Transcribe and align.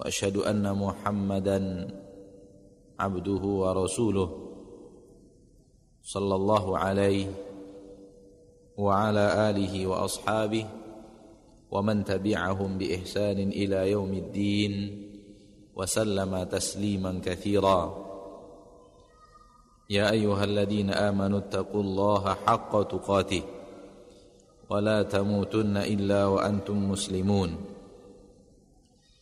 وأشهد 0.00 0.36
أن 0.36 0.64
محمدا 0.76 1.88
عبده 3.00 3.42
ورسوله 3.44 4.30
صلى 6.02 6.34
الله 6.34 6.78
عليه 6.78 7.26
وعلى 8.76 9.50
آله 9.50 9.86
وأصحابه 9.86 10.66
ومن 11.70 12.04
تبعهم 12.04 12.78
بإحسان 12.78 13.38
إلى 13.38 13.90
يوم 13.90 14.12
الدين 14.12 14.72
وسلم 15.76 16.42
تسليما 16.42 17.20
كثيرا. 17.24 18.06
يا 19.90 20.10
أيها 20.10 20.44
الذين 20.44 20.90
آمنوا 20.90 21.38
اتقوا 21.38 21.82
الله 21.82 22.34
حق 22.34 22.72
تقاته 22.82 23.42
ولا 24.70 25.02
تموتن 25.02 25.76
إلا 25.76 26.26
وأنتم 26.26 26.90
مسلمون. 26.90 27.75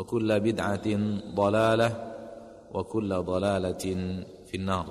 وكل 0.00 0.40
بدعة 0.40 0.88
ضلالة 1.36 1.90
وكل 2.72 3.10
ضلالة 3.22 3.84
في 4.48 4.54
النار 4.54 4.86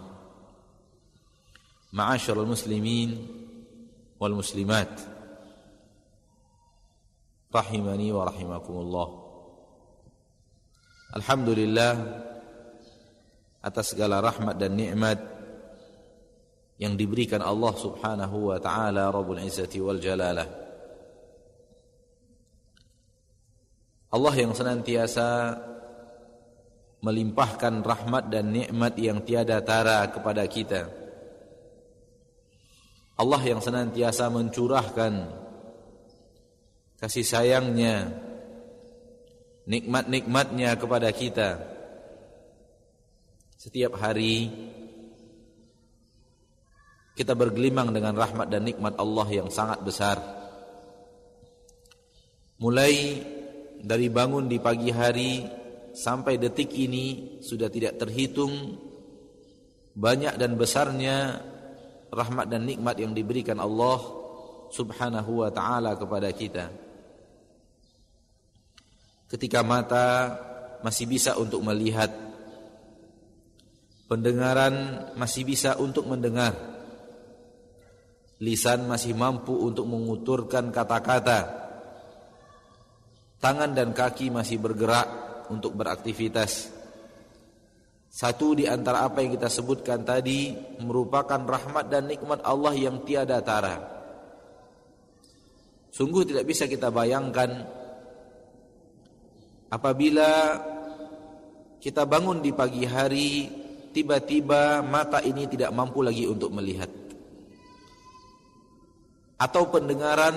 معاشر 1.94 2.44
المسلمين 2.44 3.28
والمسلمات 4.20 5.02
رحمني 7.56 8.12
ورحمكم 8.12 8.74
الله 8.78 9.10
Alhamdulillah 11.10 11.94
atas 13.66 13.98
segala 13.98 14.22
rahmat 14.22 14.62
dan 14.62 14.78
nikmat 14.78 15.18
yang 16.78 16.94
diberikan 16.94 17.42
Allah 17.42 17.74
Subhanahu 17.74 18.54
wa 18.54 18.62
taala 18.62 19.10
Rabbul 19.10 19.42
Izzati 19.42 19.82
wal 19.82 19.98
Jalalah 19.98 20.69
Allah 24.10 24.34
yang 24.34 24.58
senantiasa 24.58 25.54
melimpahkan 27.06 27.86
rahmat 27.86 28.34
dan 28.34 28.50
nikmat 28.50 28.98
yang 28.98 29.22
tiada 29.22 29.62
tara 29.62 30.10
kepada 30.10 30.44
kita. 30.50 30.90
Allah 33.20 33.42
yang 33.44 33.62
senantiasa 33.62 34.32
mencurahkan 34.34 35.14
kasih 37.00 37.24
sayangnya, 37.24 38.10
nikmat-nikmatnya 39.70 40.74
kepada 40.80 41.14
kita. 41.14 41.50
Setiap 43.60 44.00
hari 44.00 44.50
kita 47.20 47.36
bergelimang 47.36 47.92
dengan 47.92 48.16
rahmat 48.16 48.48
dan 48.48 48.64
nikmat 48.64 48.96
Allah 48.96 49.28
yang 49.28 49.52
sangat 49.52 49.84
besar. 49.84 50.18
Mulai 52.60 53.24
dari 53.80 54.12
bangun 54.12 54.52
di 54.52 54.60
pagi 54.60 54.92
hari 54.92 55.44
sampai 55.96 56.36
detik 56.38 56.72
ini 56.76 57.40
sudah 57.40 57.72
tidak 57.72 58.00
terhitung 58.00 58.76
banyak 59.96 60.36
dan 60.40 60.56
besarnya 60.56 61.40
rahmat 62.10 62.48
dan 62.50 62.66
nikmat 62.66 62.96
yang 63.00 63.12
diberikan 63.14 63.58
Allah 63.60 64.00
Subhanahu 64.70 65.46
wa 65.46 65.50
taala 65.50 65.98
kepada 65.98 66.30
kita. 66.30 66.70
Ketika 69.30 69.62
mata 69.62 70.08
masih 70.82 71.06
bisa 71.06 71.38
untuk 71.38 71.62
melihat, 71.62 72.10
pendengaran 74.10 75.06
masih 75.14 75.46
bisa 75.46 75.78
untuk 75.78 76.10
mendengar, 76.10 76.58
lisan 78.42 78.90
masih 78.90 79.14
mampu 79.14 79.54
untuk 79.54 79.86
menguturkan 79.86 80.74
kata-kata, 80.74 81.69
Tangan 83.40 83.72
dan 83.72 83.96
kaki 83.96 84.28
masih 84.28 84.60
bergerak 84.60 85.08
untuk 85.48 85.72
beraktivitas. 85.72 86.76
Satu 88.10 88.52
di 88.52 88.68
antara 88.68 89.08
apa 89.08 89.24
yang 89.24 89.32
kita 89.40 89.48
sebutkan 89.48 90.04
tadi 90.04 90.52
merupakan 90.84 91.40
rahmat 91.40 91.88
dan 91.88 92.10
nikmat 92.10 92.44
Allah 92.44 92.76
yang 92.76 93.06
tiada 93.08 93.40
tara. 93.40 93.80
Sungguh 95.90 96.28
tidak 96.28 96.46
bisa 96.46 96.68
kita 96.68 96.92
bayangkan 96.92 97.64
apabila 99.72 100.60
kita 101.80 102.04
bangun 102.04 102.44
di 102.44 102.52
pagi 102.52 102.84
hari 102.84 103.48
tiba-tiba 103.96 104.84
mata 104.84 105.24
ini 105.24 105.48
tidak 105.48 105.72
mampu 105.72 106.04
lagi 106.04 106.28
untuk 106.28 106.52
melihat. 106.52 106.92
Atau 109.40 109.72
pendengaran 109.72 110.36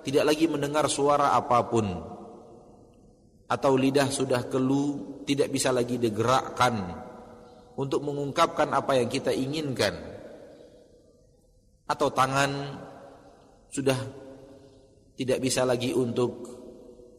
tidak 0.00 0.32
lagi 0.32 0.48
mendengar 0.48 0.88
suara 0.88 1.36
apa 1.36 1.60
pun 1.68 2.09
atau 3.50 3.74
lidah 3.74 4.06
sudah 4.06 4.46
kelu 4.46 5.18
tidak 5.26 5.50
bisa 5.50 5.74
lagi 5.74 5.98
digerakkan 5.98 6.78
untuk 7.74 8.06
mengungkapkan 8.06 8.70
apa 8.70 8.94
yang 8.94 9.10
kita 9.10 9.34
inginkan. 9.34 9.90
Atau 11.90 12.14
tangan 12.14 12.78
sudah 13.74 13.98
tidak 15.18 15.42
bisa 15.42 15.66
lagi 15.66 15.90
untuk 15.90 16.46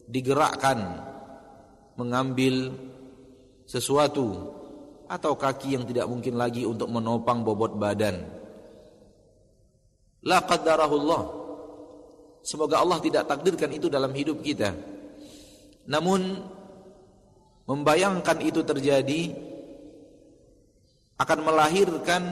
digerakkan 0.08 1.04
mengambil 2.00 2.72
sesuatu 3.68 4.56
atau 5.12 5.36
kaki 5.36 5.76
yang 5.76 5.84
tidak 5.84 6.08
mungkin 6.08 6.40
lagi 6.40 6.64
untuk 6.64 6.88
menopang 6.88 7.44
bobot 7.44 7.76
badan. 7.76 8.24
La 10.24 10.40
qaddarahullah 10.40 11.22
semoga 12.40 12.80
Allah 12.80 12.96
tidak 13.04 13.28
takdirkan 13.28 13.68
itu 13.76 13.92
dalam 13.92 14.16
hidup 14.16 14.40
kita 14.40 14.72
namun 15.86 16.42
membayangkan 17.66 18.38
itu 18.42 18.62
terjadi 18.62 19.34
akan 21.18 21.38
melahirkan 21.46 22.22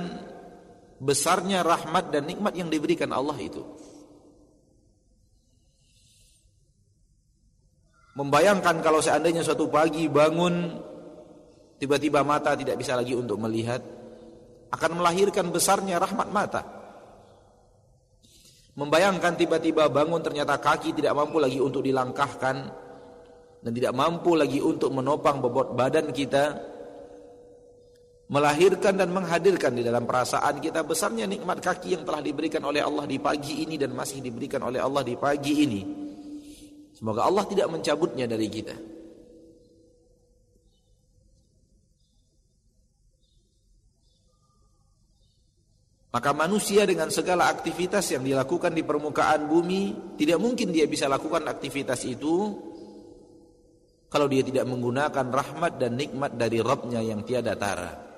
besarnya 1.00 1.62
rahmat 1.62 2.12
dan 2.12 2.26
nikmat 2.26 2.52
yang 2.58 2.68
diberikan 2.68 3.10
Allah 3.14 3.38
itu. 3.38 3.62
Membayangkan 8.18 8.82
kalau 8.84 9.00
seandainya 9.00 9.40
suatu 9.40 9.70
pagi 9.70 10.10
bangun 10.10 10.76
tiba-tiba 11.80 12.20
mata 12.20 12.52
tidak 12.52 12.76
bisa 12.76 12.98
lagi 12.98 13.16
untuk 13.16 13.40
melihat 13.40 13.80
akan 14.70 14.90
melahirkan 15.00 15.48
besarnya 15.48 15.96
rahmat 15.96 16.28
mata. 16.28 16.62
Membayangkan 18.76 19.34
tiba-tiba 19.40 19.88
bangun 19.88 20.20
ternyata 20.20 20.58
kaki 20.60 20.94
tidak 20.94 21.16
mampu 21.16 21.40
lagi 21.40 21.58
untuk 21.58 21.80
dilangkahkan 21.80 22.56
dan 23.60 23.70
tidak 23.76 23.92
mampu 23.92 24.32
lagi 24.36 24.58
untuk 24.60 24.88
menopang 24.92 25.44
bobot 25.44 25.76
badan 25.76 26.08
kita 26.10 26.56
melahirkan 28.30 28.94
dan 28.94 29.10
menghadirkan 29.10 29.74
di 29.74 29.82
dalam 29.82 30.06
perasaan 30.06 30.62
kita 30.62 30.86
besarnya 30.86 31.26
nikmat 31.26 31.58
kaki 31.58 31.98
yang 31.98 32.06
telah 32.06 32.22
diberikan 32.22 32.62
oleh 32.62 32.78
Allah 32.78 33.04
di 33.04 33.18
pagi 33.18 33.66
ini 33.66 33.74
dan 33.74 33.90
masih 33.90 34.22
diberikan 34.22 34.62
oleh 34.62 34.78
Allah 34.78 35.02
di 35.02 35.18
pagi 35.18 35.54
ini. 35.66 35.82
Semoga 36.94 37.26
Allah 37.26 37.44
tidak 37.50 37.66
mencabutnya 37.74 38.30
dari 38.30 38.46
kita. 38.46 38.76
Maka 46.10 46.34
manusia 46.34 46.82
dengan 46.86 47.06
segala 47.06 47.46
aktivitas 47.46 48.02
yang 48.10 48.26
dilakukan 48.26 48.74
di 48.74 48.82
permukaan 48.82 49.46
bumi 49.46 50.18
Tidak 50.18 50.42
mungkin 50.42 50.74
dia 50.74 50.90
bisa 50.90 51.06
lakukan 51.06 51.46
aktivitas 51.46 52.02
itu 52.02 52.50
Kalau 54.10 54.26
dia 54.26 54.42
tidak 54.42 54.66
menggunakan 54.66 55.26
rahmat 55.30 55.78
dan 55.78 55.94
nikmat 55.94 56.34
dari 56.34 56.58
Rabbnya 56.58 56.98
yang 56.98 57.22
tiada 57.22 57.54
tara 57.54 58.10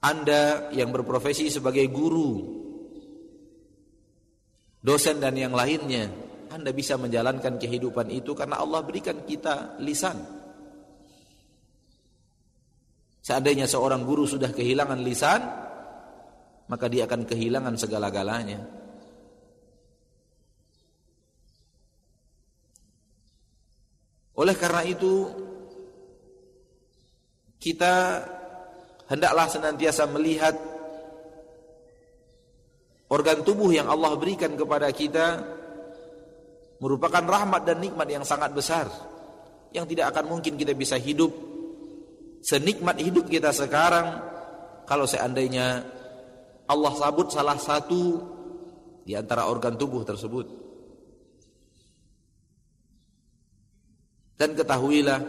Anda 0.00 0.72
yang 0.72 0.96
berprofesi 0.96 1.52
sebagai 1.52 1.84
guru, 1.92 2.40
dosen 4.80 5.20
dan 5.20 5.36
yang 5.36 5.52
lainnya, 5.52 6.08
Anda 6.48 6.72
bisa 6.72 6.96
menjalankan 6.96 7.60
kehidupan 7.60 8.08
itu 8.08 8.32
karena 8.32 8.64
Allah 8.64 8.80
berikan 8.80 9.28
kita 9.28 9.76
lisan. 9.84 10.16
Seandainya 13.20 13.68
seorang 13.68 14.08
guru 14.08 14.24
sudah 14.24 14.48
kehilangan 14.48 15.04
lisan, 15.04 15.44
maka 16.72 16.88
dia 16.88 17.04
akan 17.04 17.28
kehilangan 17.28 17.76
segala-galanya. 17.76 18.79
Oleh 24.40 24.56
karena 24.56 24.80
itu, 24.88 25.28
kita 27.60 28.24
hendaklah 29.12 29.46
senantiasa 29.52 30.08
melihat 30.08 30.56
organ 33.12 33.44
tubuh 33.44 33.68
yang 33.68 33.90
Allah 33.92 34.16
berikan 34.16 34.56
kepada 34.56 34.88
kita 34.96 35.44
merupakan 36.80 37.20
rahmat 37.20 37.68
dan 37.68 37.84
nikmat 37.84 38.08
yang 38.08 38.24
sangat 38.24 38.56
besar 38.56 38.88
yang 39.76 39.84
tidak 39.84 40.14
akan 40.16 40.38
mungkin 40.38 40.56
kita 40.56 40.72
bisa 40.72 40.96
hidup 40.96 41.28
senikmat 42.40 42.96
hidup 43.02 43.28
kita 43.28 43.52
sekarang 43.52 44.24
kalau 44.88 45.04
seandainya 45.04 45.84
Allah 46.70 46.92
sabut 46.96 47.28
salah 47.28 47.58
satu 47.60 48.24
di 49.04 49.12
antara 49.12 49.50
organ 49.50 49.76
tubuh 49.76 50.06
tersebut 50.06 50.59
dan 54.40 54.56
ketahuilah 54.56 55.20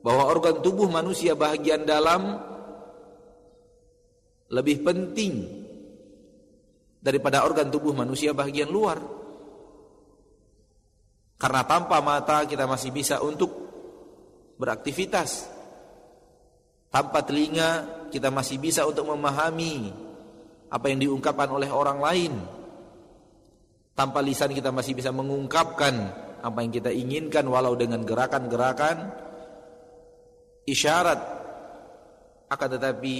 bahwa 0.00 0.24
organ 0.24 0.64
tubuh 0.64 0.88
manusia 0.88 1.36
bagian 1.36 1.84
dalam 1.84 2.40
lebih 4.48 4.80
penting 4.80 5.44
daripada 6.96 7.44
organ 7.44 7.68
tubuh 7.68 7.92
manusia 7.92 8.32
bagian 8.32 8.72
luar. 8.72 8.96
Karena 11.36 11.60
tanpa 11.68 12.00
mata 12.00 12.48
kita 12.48 12.64
masih 12.64 12.88
bisa 12.88 13.20
untuk 13.20 13.52
beraktivitas. 14.56 15.52
Tanpa 16.88 17.20
telinga 17.20 18.08
kita 18.08 18.32
masih 18.32 18.56
bisa 18.56 18.88
untuk 18.88 19.12
memahami 19.12 19.92
apa 20.72 20.88
yang 20.88 21.04
diungkapkan 21.04 21.52
oleh 21.52 21.68
orang 21.68 22.00
lain. 22.00 22.32
Tanpa 23.92 24.24
lisan 24.24 24.56
kita 24.56 24.72
masih 24.72 24.96
bisa 24.96 25.12
mengungkapkan 25.12 26.28
apa 26.40 26.58
yang 26.64 26.72
kita 26.72 26.90
inginkan 26.90 27.44
walau 27.46 27.76
dengan 27.76 28.02
gerakan-gerakan 28.02 29.12
isyarat. 30.64 31.20
Akan 32.50 32.68
tetapi 32.74 33.14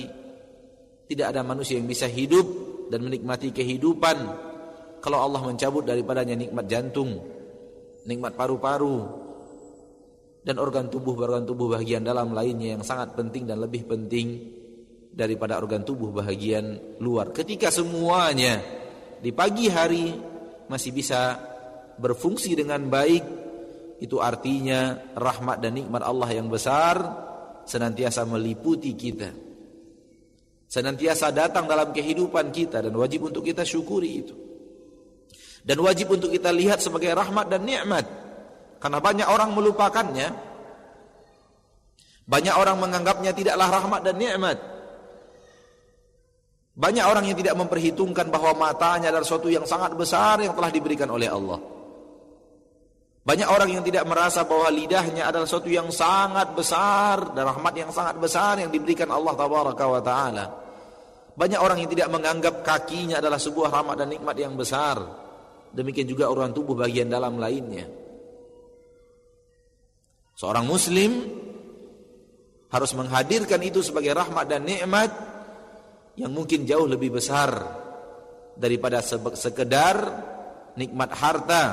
tidak 1.07 1.27
ada 1.31 1.47
manusia 1.47 1.79
yang 1.79 1.87
bisa 1.87 2.11
hidup 2.11 2.47
dan 2.91 3.07
menikmati 3.07 3.55
kehidupan 3.55 4.19
kalau 5.01 5.19
Allah 5.25 5.41
mencabut 5.41 5.87
daripadanya 5.87 6.37
nikmat 6.37 6.67
jantung, 6.69 7.19
nikmat 8.05 8.37
paru-paru 8.37 9.29
dan 10.45 10.57
organ 10.57 10.89
tubuh 10.89 11.17
organ 11.17 11.45
tubuh 11.45 11.73
bagian 11.73 12.05
dalam 12.05 12.33
lainnya 12.33 12.77
yang 12.77 12.85
sangat 12.85 13.13
penting 13.17 13.49
dan 13.49 13.61
lebih 13.61 13.89
penting 13.89 14.57
daripada 15.11 15.57
organ 15.57 15.85
tubuh 15.85 16.13
bagian 16.13 16.97
luar. 17.01 17.33
Ketika 17.33 17.73
semuanya 17.73 18.61
di 19.21 19.33
pagi 19.33 19.69
hari 19.69 20.15
masih 20.69 20.95
bisa 20.95 21.50
berfungsi 22.01 22.57
dengan 22.57 22.89
baik, 22.89 23.25
itu 24.01 24.17
artinya 24.17 25.13
rahmat 25.13 25.61
dan 25.61 25.77
nikmat 25.77 26.01
Allah 26.01 26.33
yang 26.33 26.49
besar 26.49 26.97
senantiasa 27.69 28.25
meliputi 28.25 28.97
kita 28.97 29.51
senantiasa 30.71 31.35
datang 31.35 31.67
dalam 31.67 31.91
kehidupan 31.91 32.55
kita 32.55 32.79
dan 32.79 32.95
wajib 32.95 33.27
untuk 33.27 33.43
kita 33.43 33.67
syukuri 33.67 34.23
itu. 34.23 34.35
Dan 35.67 35.83
wajib 35.83 36.15
untuk 36.15 36.31
kita 36.31 36.55
lihat 36.55 36.79
sebagai 36.79 37.11
rahmat 37.11 37.51
dan 37.51 37.67
nikmat. 37.67 38.07
Karena 38.81 39.03
banyak 39.03 39.29
orang 39.29 39.51
melupakannya. 39.53 40.29
Banyak 42.25 42.55
orang 42.55 42.79
menganggapnya 42.79 43.35
tidaklah 43.35 43.69
rahmat 43.69 44.01
dan 44.07 44.17
nikmat. 44.17 44.57
Banyak 46.81 47.05
orang 47.05 47.29
yang 47.29 47.37
tidak 47.37 47.59
memperhitungkan 47.61 48.33
bahwa 48.33 48.57
matanya 48.57 49.13
adalah 49.13 49.27
sesuatu 49.27 49.53
yang 49.53 49.69
sangat 49.69 49.93
besar 49.99 50.41
yang 50.41 50.55
telah 50.57 50.71
diberikan 50.73 51.11
oleh 51.13 51.29
Allah. 51.29 51.61
Banyak 53.21 53.49
orang 53.53 53.69
yang 53.69 53.85
tidak 53.85 54.09
merasa 54.09 54.49
bahwa 54.49 54.73
lidahnya 54.73 55.29
adalah 55.29 55.45
sesuatu 55.45 55.69
yang 55.69 55.93
sangat 55.93 56.57
besar 56.57 57.37
dan 57.37 57.45
rahmat 57.53 57.75
yang 57.77 57.91
sangat 57.93 58.17
besar 58.17 58.57
yang 58.57 58.73
diberikan 58.73 59.13
Allah 59.13 59.37
tabaraka 59.37 59.85
wa 59.85 60.01
taala. 60.01 60.45
Banyak 61.37 61.61
orang 61.61 61.85
yang 61.85 61.91
tidak 61.93 62.09
menganggap 62.09 62.65
kakinya 62.65 63.21
adalah 63.21 63.37
sebuah 63.37 63.69
rahmat 63.69 63.97
dan 64.01 64.09
nikmat 64.09 64.37
yang 64.41 64.57
besar. 64.57 64.97
Demikian 65.71 66.09
juga 66.09 66.33
orang 66.33 66.57
tubuh 66.57 66.73
bagian 66.73 67.13
dalam 67.13 67.37
lainnya. 67.37 67.87
Seorang 70.41 70.65
muslim 70.65 71.21
harus 72.73 72.91
menghadirkan 72.97 73.61
itu 73.61 73.85
sebagai 73.85 74.17
rahmat 74.17 74.49
dan 74.49 74.65
nikmat 74.65 75.13
yang 76.17 76.33
mungkin 76.33 76.65
jauh 76.65 76.89
lebih 76.89 77.21
besar 77.21 77.53
daripada 78.57 79.05
sekedar 79.37 79.97
nikmat 80.81 81.11
harta 81.13 81.65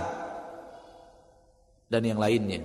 dan 1.87 2.03
yang 2.03 2.19
lainnya. 2.19 2.63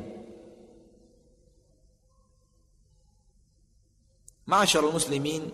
Ma'asyarul 4.47 4.93
muslimin, 4.93 5.49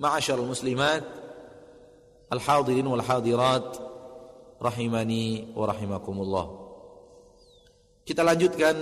ma'asyarul 0.00 0.48
muslimat, 0.48 1.04
al-hadirin 2.32 2.88
wal 2.88 3.04
hadirat 3.04 3.78
rahimani 4.58 5.52
wa 5.52 5.68
rahimakumullah. 5.68 6.46
Kita 8.04 8.24
lanjutkan 8.24 8.76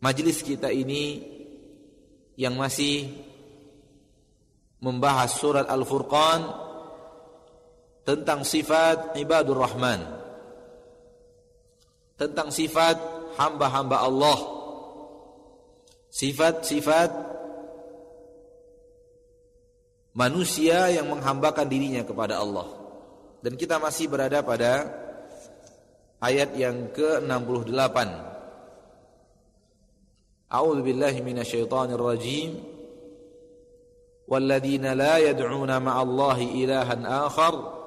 majlis 0.00 0.40
kita 0.40 0.72
ini 0.72 1.22
yang 2.40 2.56
masih 2.56 3.08
membahas 4.80 5.36
surat 5.36 5.68
Al-Furqan 5.68 6.40
tentang 8.04 8.48
sifat 8.48 9.12
ibadur 9.20 9.60
rahman 9.60 10.19
tentang 12.20 12.52
sifat 12.52 13.00
hamba-hamba 13.40 14.04
Allah. 14.04 14.38
Sifat-sifat 16.12 17.08
manusia 20.12 20.92
yang 20.92 21.08
menghambakan 21.08 21.64
dirinya 21.64 22.04
kepada 22.04 22.36
Allah. 22.36 22.68
Dan 23.40 23.56
kita 23.56 23.80
masih 23.80 24.12
berada 24.12 24.44
pada 24.44 24.84
ayat 26.20 26.52
yang 26.60 26.92
ke-68. 26.92 27.96
A'udzu 30.52 30.82
billahi 30.84 31.24
minasyaitonir 31.24 31.96
rajim. 31.96 32.60
Walladzina 34.28 34.92
la 34.92 35.16
yad'una 35.24 35.80
ma'allahi 35.80 36.68
ilahan 36.68 37.08
akhar 37.08 37.79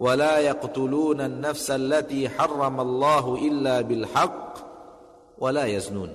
ولا 0.00 0.38
يقتلون 0.38 1.20
النفس 1.20 1.70
التي 1.70 2.28
حرم 2.28 2.80
الله 2.80 3.24
إلا 3.36 3.80
بالحق 3.80 4.54
ولا 5.38 5.64
يزنون 5.64 6.12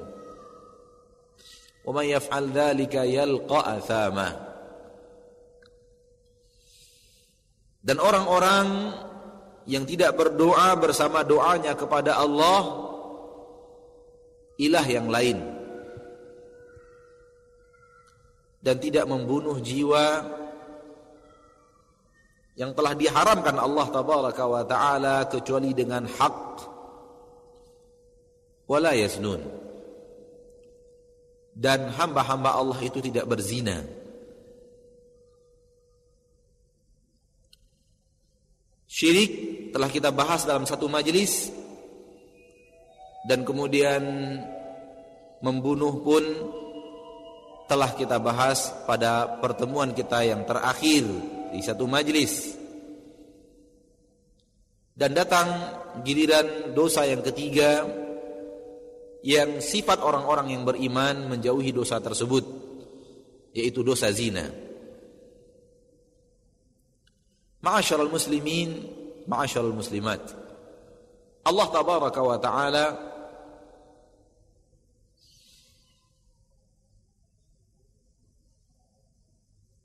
ومن 1.85 2.05
يفعل 2.05 2.51
ذلك 2.51 2.95
يلقى 2.95 3.77
أثاما 3.77 4.29
dan 7.85 8.01
orang-orang 8.01 8.97
yang 9.69 9.85
tidak 9.85 10.17
berdoa 10.17 10.73
bersama 10.73 11.21
doanya 11.21 11.77
kepada 11.77 12.17
Allah 12.17 12.89
ilah 14.57 14.85
yang 14.89 15.05
lain 15.05 15.37
dan 18.65 18.81
tidak 18.81 19.05
membunuh 19.05 19.61
jiwa 19.61 20.25
yang 22.58 22.74
telah 22.74 22.94
diharamkan 22.98 23.56
Allah 23.56 23.86
tabaraka 23.90 24.44
wa 24.46 24.62
taala 24.66 25.26
kecuali 25.30 25.70
dengan 25.70 26.06
hak 26.06 26.36
wala. 28.70 28.94
Dan 31.50 31.92
hamba-hamba 31.92 32.56
Allah 32.56 32.78
itu 32.80 33.02
tidak 33.02 33.26
berzina. 33.26 33.82
Syirik 38.90 39.32
telah 39.74 39.90
kita 39.90 40.10
bahas 40.10 40.46
dalam 40.46 40.66
satu 40.66 40.90
majelis 40.90 41.50
dan 43.26 43.46
kemudian 43.46 44.02
membunuh 45.40 46.00
pun 46.02 46.24
telah 47.70 47.94
kita 47.94 48.18
bahas 48.18 48.74
pada 48.84 49.38
pertemuan 49.38 49.94
kita 49.94 50.26
yang 50.26 50.42
terakhir 50.42 51.06
di 51.50 51.60
satu 51.60 51.84
majelis. 51.90 52.56
Dan 54.94 55.16
datang 55.16 55.48
giliran 56.04 56.76
dosa 56.76 57.08
yang 57.08 57.24
ketiga 57.24 57.88
yang 59.24 59.60
sifat 59.60 60.00
orang-orang 60.00 60.52
yang 60.56 60.62
beriman 60.64 61.28
menjauhi 61.28 61.72
dosa 61.72 62.00
tersebut 62.00 62.44
yaitu 63.56 63.80
dosa 63.82 64.12
zina. 64.12 64.48
Ma'asyiral 67.60 68.08
muslimin, 68.08 68.88
ma'asyiral 69.28 69.76
muslimat. 69.76 70.20
Allah 71.44 71.66
tabaraka 71.68 72.20
wa 72.20 72.36
taala 72.40 72.84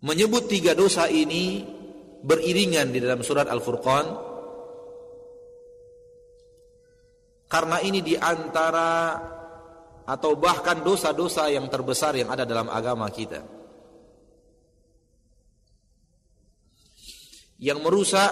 menyebut 0.06 0.46
tiga 0.46 0.78
dosa 0.78 1.10
ini 1.10 1.66
beriringan 2.22 2.94
di 2.94 3.02
dalam 3.02 3.26
surat 3.26 3.50
Al-Furqan 3.50 4.36
Karena 7.46 7.78
ini 7.80 8.02
di 8.02 8.18
antara 8.18 9.16
atau 10.06 10.32
bahkan 10.38 10.82
dosa-dosa 10.84 11.50
yang 11.50 11.70
terbesar 11.70 12.18
yang 12.18 12.30
ada 12.30 12.46
dalam 12.46 12.70
agama 12.70 13.08
kita. 13.10 13.42
Yang 17.56 17.80
merusak 17.80 18.32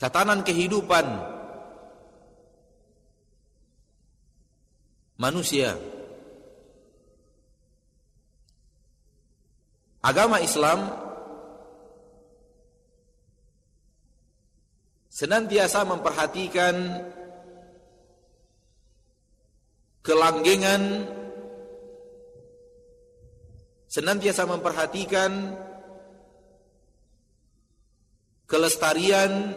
tatanan 0.00 0.40
kehidupan 0.40 1.04
manusia. 5.20 5.76
Agama 10.00 10.40
Islam 10.40 10.88
senantiasa 15.12 15.84
memperhatikan 15.84 17.04
kelanggengan 20.00 21.04
senantiasa 23.84 24.48
memperhatikan 24.48 25.52
kelestarian 28.48 29.52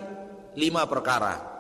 lima 0.60 0.84
perkara 0.92 1.53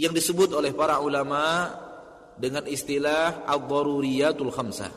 yang 0.00 0.16
disebut 0.16 0.56
oleh 0.56 0.72
para 0.72 0.96
ulama 1.04 1.68
dengan 2.40 2.64
istilah 2.64 3.44
ad-daruriyatul 3.44 4.48
khamsah 4.48 4.88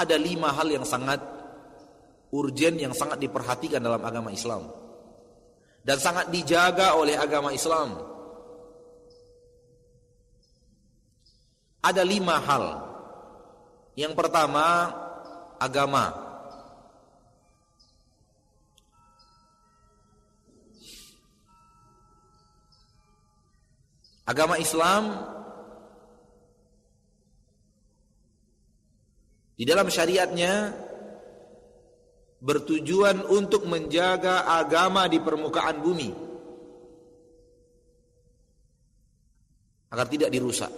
ada 0.00 0.16
lima 0.16 0.48
hal 0.56 0.72
yang 0.72 0.86
sangat 0.88 1.20
urgen 2.32 2.80
yang 2.80 2.96
sangat 2.96 3.20
diperhatikan 3.20 3.84
dalam 3.84 4.00
agama 4.00 4.32
Islam 4.32 4.70
dan 5.80 5.96
sangat 5.96 6.28
dijaga 6.28 6.96
oleh 6.96 7.16
agama 7.16 7.52
Islam. 7.56 7.96
Ada 11.80 12.04
lima 12.04 12.36
hal. 12.36 12.64
Yang 13.96 14.12
pertama, 14.12 14.92
agama. 15.56 16.29
Agama 24.30 24.54
Islam 24.62 25.10
di 29.58 29.66
dalam 29.66 29.90
syariatnya 29.90 30.70
bertujuan 32.38 33.26
untuk 33.26 33.66
menjaga 33.66 34.46
agama 34.46 35.10
di 35.10 35.18
permukaan 35.18 35.82
bumi 35.82 36.10
agar 39.90 40.06
tidak 40.06 40.30
dirusak 40.30 40.70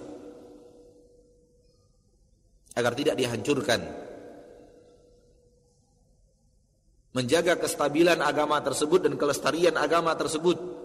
agar 2.73 2.93
tidak 2.97 3.21
dihancurkan. 3.21 3.81
Menjaga 7.13 7.61
kestabilan 7.61 8.25
agama 8.25 8.57
tersebut 8.65 9.05
dan 9.05 9.21
kelestarian 9.21 9.77
agama 9.77 10.17
tersebut 10.17 10.82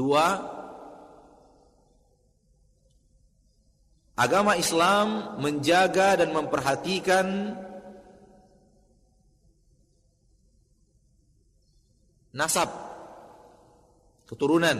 dua 0.00 0.56
Agama 4.20 4.52
Islam 4.52 5.40
menjaga 5.40 6.12
dan 6.20 6.28
memperhatikan 6.36 7.56
nasab 12.36 12.68
keturunan. 14.28 14.76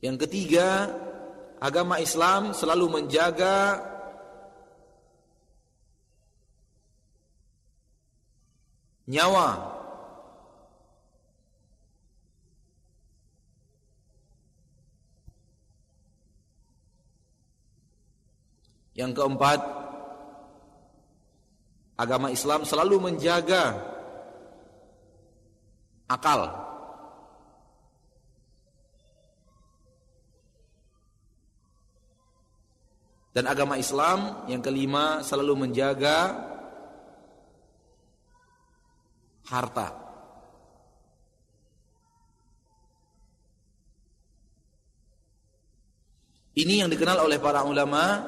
Yang 0.00 0.16
ketiga, 0.24 0.88
agama 1.60 2.00
Islam 2.00 2.56
selalu 2.56 2.88
menjaga 2.88 3.76
nyawa 9.04 9.74
Yang 18.94 19.10
keempat, 19.18 19.58
agama 21.98 22.30
Islam 22.30 22.62
selalu 22.62 23.10
menjaga 23.10 23.74
akal. 26.06 26.46
Dan 33.34 33.50
agama 33.50 33.74
Islam 33.74 34.46
yang 34.46 34.62
kelima 34.62 35.26
selalu 35.26 35.66
menjaga 35.66 36.53
harta. 39.48 40.04
Ini 46.54 46.86
yang 46.86 46.90
dikenal 46.90 47.18
oleh 47.18 47.42
para 47.42 47.66
ulama 47.66 48.22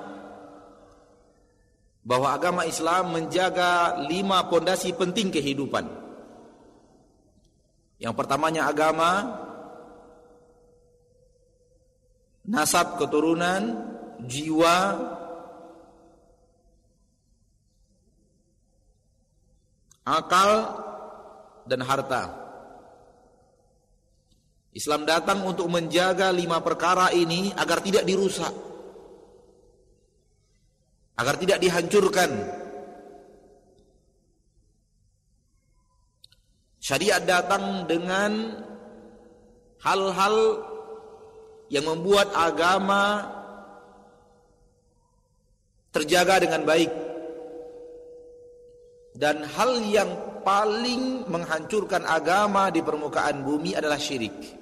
bahwa 2.02 2.34
agama 2.34 2.66
Islam 2.66 3.14
menjaga 3.14 4.02
lima 4.10 4.50
pondasi 4.50 4.90
penting 4.94 5.30
kehidupan. 5.30 5.86
Yang 8.02 8.14
pertamanya 8.18 8.66
agama, 8.66 9.10
nasab 12.46 12.98
keturunan, 12.98 13.94
jiwa, 14.26 14.78
akal 20.06 20.50
dan 21.66 21.82
harta. 21.82 22.46
Islam 24.76 25.08
datang 25.08 25.42
untuk 25.44 25.66
menjaga 25.72 26.30
lima 26.30 26.60
perkara 26.60 27.10
ini 27.10 27.48
agar 27.56 27.80
tidak 27.80 28.04
dirusak 28.04 28.52
agar 31.16 31.34
tidak 31.40 31.58
dihancurkan. 31.64 32.30
Syariat 36.76 37.24
datang 37.24 37.88
dengan 37.88 38.62
hal-hal 39.82 40.36
yang 41.72 41.82
membuat 41.82 42.30
agama 42.30 43.26
terjaga 45.90 46.46
dengan 46.46 46.62
baik 46.62 46.92
dan 49.18 49.42
hal 49.42 49.82
yang 49.82 50.35
paling 50.46 51.26
menghancurkan 51.26 52.06
agama 52.06 52.70
di 52.70 52.78
permukaan 52.78 53.42
bumi 53.42 53.74
adalah 53.74 53.98
syirik. 53.98 54.54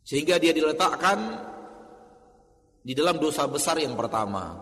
Sehingga 0.00 0.40
dia 0.40 0.56
diletakkan 0.56 1.18
di 2.80 2.96
dalam 2.96 3.20
dosa 3.20 3.44
besar 3.44 3.76
yang 3.76 3.92
pertama, 3.92 4.56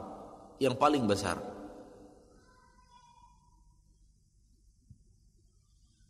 yang 0.58 0.74
paling 0.74 1.06
besar. 1.06 1.38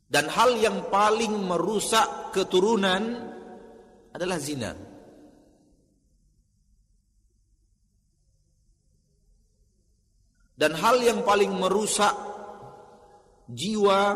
Dan 0.09 0.31
hal 0.31 0.55
yang 0.57 0.89
paling 0.89 1.35
merusak 1.35 2.31
keturunan 2.33 3.03
adalah 4.15 4.39
zina. 4.39 4.73
Dan 10.55 10.79
hal 10.79 11.03
yang 11.03 11.27
paling 11.27 11.51
merusak 11.51 12.15
jiwa, 13.51 14.15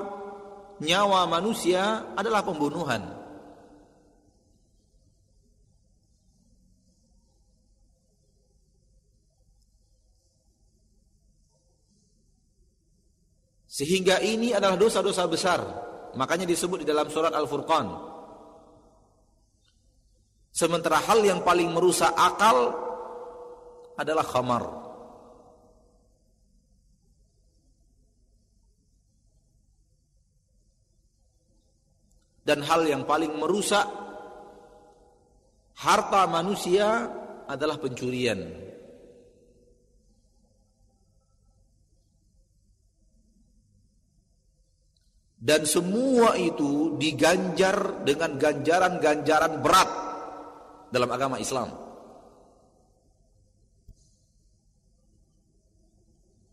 nyawa 0.79 1.27
manusia 1.27 2.15
adalah 2.15 2.47
pembunuhan. 2.47 3.19
Sehingga 13.79 14.19
ini 14.23 14.51
adalah 14.51 14.75
dosa-dosa 14.75 15.27
besar. 15.31 15.61
Makanya 16.19 16.51
disebut 16.51 16.83
di 16.83 16.87
dalam 16.89 17.07
surat 17.11 17.31
Al-Furqan. 17.31 17.87
Sementara 20.51 20.99
hal 20.99 21.23
yang 21.23 21.47
paling 21.47 21.71
merusak 21.71 22.11
akal 22.11 22.75
adalah 23.95 24.27
khamar. 24.27 24.88
Dan 32.49 32.65
hal 32.65 32.89
yang 32.89 33.05
paling 33.05 33.37
merusak 33.37 33.85
harta 35.77 36.25
manusia 36.25 37.05
adalah 37.45 37.77
pencurian. 37.77 38.41
Dan 45.37 45.69
semua 45.69 46.41
itu 46.41 46.97
diganjar 46.97 48.01
dengan 48.09 48.41
ganjaran-ganjaran 48.41 49.61
berat 49.61 49.91
dalam 50.89 51.09
agama 51.13 51.37
Islam. 51.37 51.69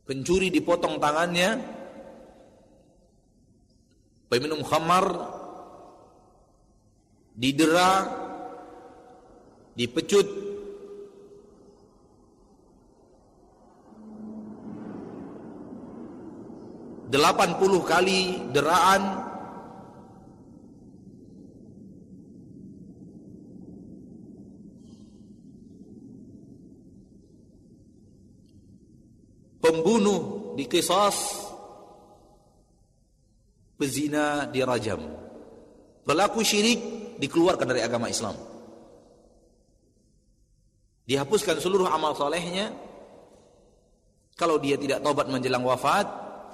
Pencuri 0.03 0.51
dipotong 0.51 0.99
tangannya, 0.99 1.55
peminum 4.29 4.61
khamar 4.61 5.34
didera, 7.35 8.07
dipecut. 9.75 10.47
80 17.11 17.83
kali 17.87 18.51
deraan. 18.51 19.03
Pembunuh 29.63 30.53
dikisas 30.53 31.17
pezina 33.81 34.45
dirajam 34.53 35.24
pelaku 36.05 36.45
syirik 36.45 36.79
dikeluarkan 37.19 37.67
dari 37.67 37.81
agama 37.81 38.07
Islam 38.07 38.37
dihapuskan 41.09 41.57
seluruh 41.61 41.89
amal 41.89 42.13
solehnya 42.13 42.73
kalau 44.35 44.59
dia 44.59 44.75
tidak 44.75 44.99
tobat 44.99 45.31
menjelang 45.31 45.63
wafat 45.63 46.05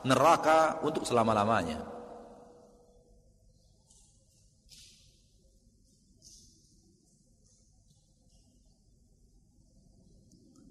neraka 0.06 0.82
untuk 0.82 1.06
selama-lamanya. 1.06 1.82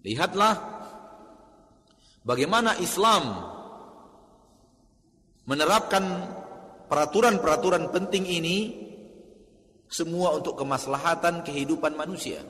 Lihatlah 0.00 0.56
bagaimana 2.24 2.72
Islam 2.80 3.52
menerapkan 5.44 6.24
peraturan-peraturan 6.90 7.94
penting 7.94 8.26
ini 8.26 8.58
semua 9.86 10.34
untuk 10.34 10.58
kemaslahatan 10.58 11.46
kehidupan 11.46 11.94
manusia. 11.94 12.42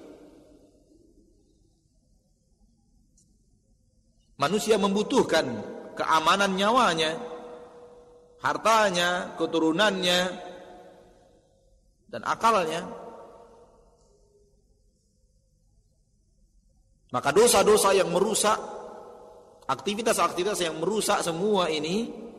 Manusia 4.40 4.80
membutuhkan 4.80 5.44
keamanan 5.92 6.56
nyawanya, 6.56 7.20
hartanya, 8.40 9.36
keturunannya, 9.36 10.20
dan 12.08 12.22
akalnya. 12.24 12.88
Maka 17.12 17.28
dosa-dosa 17.36 17.92
yang 17.92 18.08
merusak, 18.08 18.56
aktivitas-aktivitas 19.68 20.64
yang 20.64 20.80
merusak 20.80 21.20
semua 21.20 21.68
ini 21.68 22.29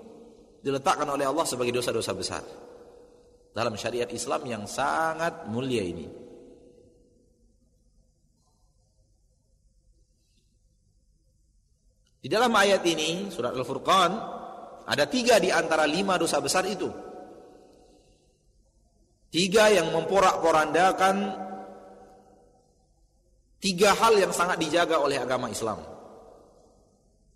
diletakkan 0.61 1.09
oleh 1.09 1.25
Allah 1.25 1.45
sebagai 1.45 1.73
dosa-dosa 1.73 2.13
besar. 2.13 2.43
Dalam 3.51 3.75
syariat 3.75 4.07
Islam 4.07 4.41
yang 4.47 4.63
sangat 4.63 5.49
mulia 5.51 5.83
ini. 5.83 6.07
Di 12.21 12.29
dalam 12.29 12.53
ayat 12.53 12.85
ini, 12.85 13.33
surat 13.33 13.51
Al-Furqan, 13.57 14.11
ada 14.85 15.03
tiga 15.09 15.41
di 15.41 15.49
antara 15.49 15.89
lima 15.89 16.21
dosa 16.21 16.37
besar 16.37 16.63
itu. 16.69 16.87
Tiga 19.33 19.73
yang 19.73 19.89
memporak-porandakan 19.89 21.15
tiga 23.57 23.97
hal 23.97 24.13
yang 24.21 24.29
sangat 24.29 24.61
dijaga 24.61 25.01
oleh 25.01 25.17
agama 25.17 25.49
Islam. 25.49 25.81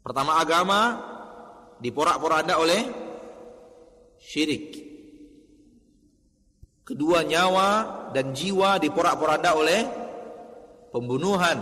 Pertama 0.06 0.38
agama 0.38 0.80
diporak-poranda 1.82 2.62
oleh 2.62 3.05
syirik. 4.26 4.82
Kedua 6.86 7.26
nyawa 7.26 7.70
dan 8.14 8.34
jiwa 8.34 8.78
diporak-poranda 8.78 9.58
oleh 9.58 9.82
pembunuhan 10.94 11.58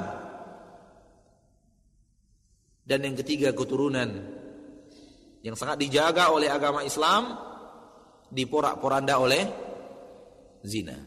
dan 2.84 3.00
yang 3.00 3.16
ketiga 3.16 3.56
keturunan 3.56 4.12
yang 5.44 5.56
sangat 5.56 5.80
dijaga 5.80 6.28
oleh 6.32 6.52
agama 6.52 6.84
Islam 6.84 7.40
diporak-poranda 8.32 9.16
oleh 9.16 9.44
zina. 10.64 11.00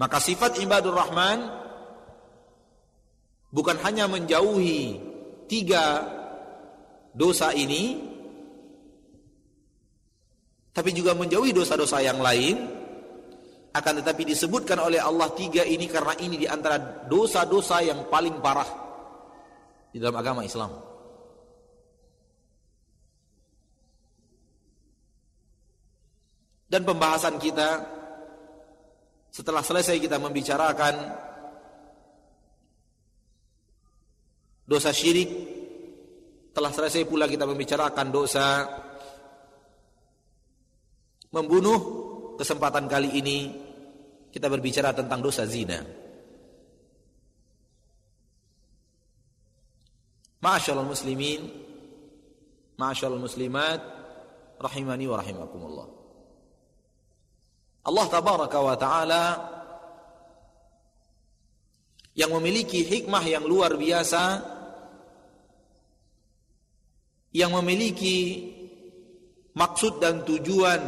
Maka 0.00 0.16
sifat 0.16 0.56
ibadur 0.64 0.96
rahman 0.96 1.44
bukan 3.52 3.76
hanya 3.84 4.08
menjauhi 4.08 5.11
tiga 5.52 6.00
dosa 7.12 7.52
ini 7.52 8.00
tapi 10.72 10.96
juga 10.96 11.12
menjauhi 11.12 11.52
dosa-dosa 11.52 12.00
yang 12.00 12.16
lain 12.24 12.80
akan 13.72 13.92
tetapi 14.00 14.32
disebutkan 14.32 14.80
oleh 14.80 14.96
Allah 14.96 15.28
tiga 15.36 15.60
ini 15.60 15.84
karena 15.84 16.16
ini 16.24 16.40
di 16.40 16.48
antara 16.48 16.80
dosa-dosa 17.04 17.84
yang 17.84 18.08
paling 18.08 18.40
parah 18.40 18.68
di 19.92 20.00
dalam 20.00 20.16
agama 20.16 20.40
Islam. 20.44 20.72
Dan 26.72 26.88
pembahasan 26.88 27.36
kita 27.36 27.84
setelah 29.28 29.60
selesai 29.60 30.00
kita 30.00 30.16
membicarakan 30.16 30.94
dosa 34.62 34.94
syirik, 34.94 35.30
telah 36.52 36.70
selesai 36.70 37.08
pula 37.08 37.24
kita 37.24 37.48
membicarakan 37.48 38.08
dosa 38.12 38.46
membunuh 41.32 41.80
kesempatan 42.36 42.84
kali 42.86 43.16
ini 43.16 43.38
kita 44.28 44.52
berbicara 44.52 44.92
tentang 44.92 45.24
dosa 45.24 45.48
zina. 45.48 45.80
Ma'asyarul 50.42 50.88
muslimin, 50.88 51.40
ma'asyarul 52.76 53.22
muslimat, 53.22 53.80
rahimani 54.58 55.04
wa 55.06 55.16
rahimakumullah. 55.22 55.88
Allah 57.82 58.06
tabaraka 58.10 58.58
wa 58.58 58.76
ta'ala 58.78 59.24
yang 62.12 62.30
memiliki 62.36 62.84
hikmah 62.84 63.24
yang 63.24 63.46
luar 63.46 63.78
biasa 63.78 64.51
yang 67.32 67.52
memiliki 67.56 68.48
maksud 69.56 70.00
dan 70.00 70.24
tujuan 70.24 70.80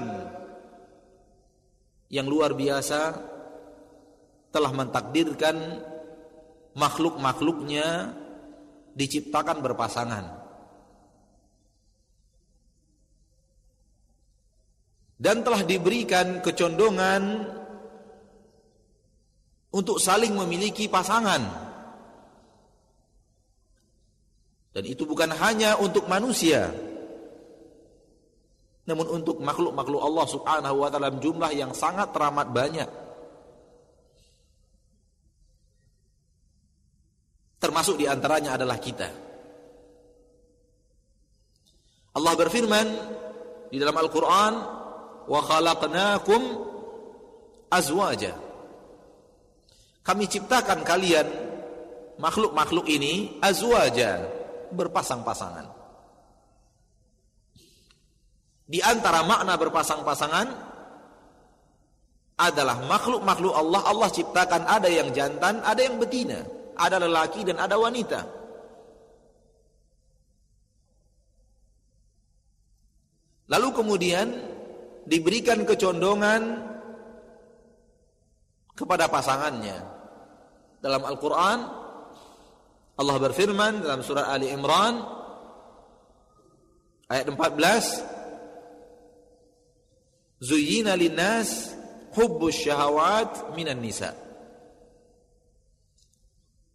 yang 2.13 2.29
luar 2.29 2.53
biasa 2.53 3.17
telah 4.53 4.73
mentakdirkan 4.77 5.57
makhluk-makhluknya 6.77 8.15
diciptakan 8.95 9.59
berpasangan 9.65 10.45
dan 15.25 15.41
telah 15.41 15.65
diberikan 15.65 16.45
kecondongan 16.45 17.49
untuk 19.75 19.99
saling 19.99 20.37
memiliki 20.37 20.87
pasangan. 20.87 21.64
Dan 24.75 24.91
itu 24.91 25.07
bukan 25.07 25.31
hanya 25.31 25.79
untuk 25.79 26.11
manusia, 26.11 26.75
namun 28.91 29.07
untuk 29.07 29.39
makhluk-makhluk 29.39 30.03
Allah 30.03 30.27
Subhanahu 30.27 30.77
wa 30.83 30.89
taala 30.91 31.15
jumlah 31.15 31.55
yang 31.55 31.71
sangat 31.71 32.11
teramat 32.11 32.51
banyak. 32.51 32.91
Termasuk 37.63 37.97
di 37.97 38.05
antaranya 38.11 38.61
adalah 38.61 38.77
kita. 38.77 39.09
Allah 42.19 42.35
berfirman 42.35 42.87
di 43.71 43.79
dalam 43.79 43.95
Al-Qur'an, 43.95 44.55
"Wa 45.25 45.41
khalaqnakum 45.41 46.43
azwaja." 47.71 48.37
Kami 50.05 50.25
ciptakan 50.29 50.85
kalian 50.85 51.27
makhluk-makhluk 52.21 52.85
ini 52.93 53.41
azwaja 53.41 54.44
berpasang-pasangan. 54.75 55.67
Di 58.65 58.81
antara 58.81 59.23
makna 59.23 59.61
berpasang-pasangan 59.61 60.47
adalah 62.35 62.83
makhluk-makhluk 62.91 63.55
Allah 63.55 63.83
Allah 63.87 64.09
ciptakan 64.11 64.67
ada 64.67 64.91
yang 64.91 65.15
jantan, 65.15 65.63
ada 65.63 65.79
yang 65.79 66.01
betina, 66.01 66.43
ada 66.75 66.99
lelaki 66.99 67.47
dan 67.47 67.61
ada 67.61 67.79
wanita. 67.79 68.21
Lalu 73.45 73.69
kemudian 73.77 74.27
diberikan 75.05 75.69
kecondongan 75.69 76.65
kepada 78.73 79.07
pasangannya. 79.07 79.79
Dalam 80.81 81.05
Al-Quran 81.05 81.84
Allah 82.95 83.17
berfirman 83.19 83.83
dalam 83.83 84.07
surah 84.07 84.31
Ali 84.31 84.55
Imran 84.55 85.03
ayat 87.11 87.27
14 87.27 88.15
Zuyyina 90.45 90.95
linnas 90.95 91.75
hubbus 92.15 92.55
syahawat 92.55 93.57
minan 93.59 93.83
nisa. 93.83 94.15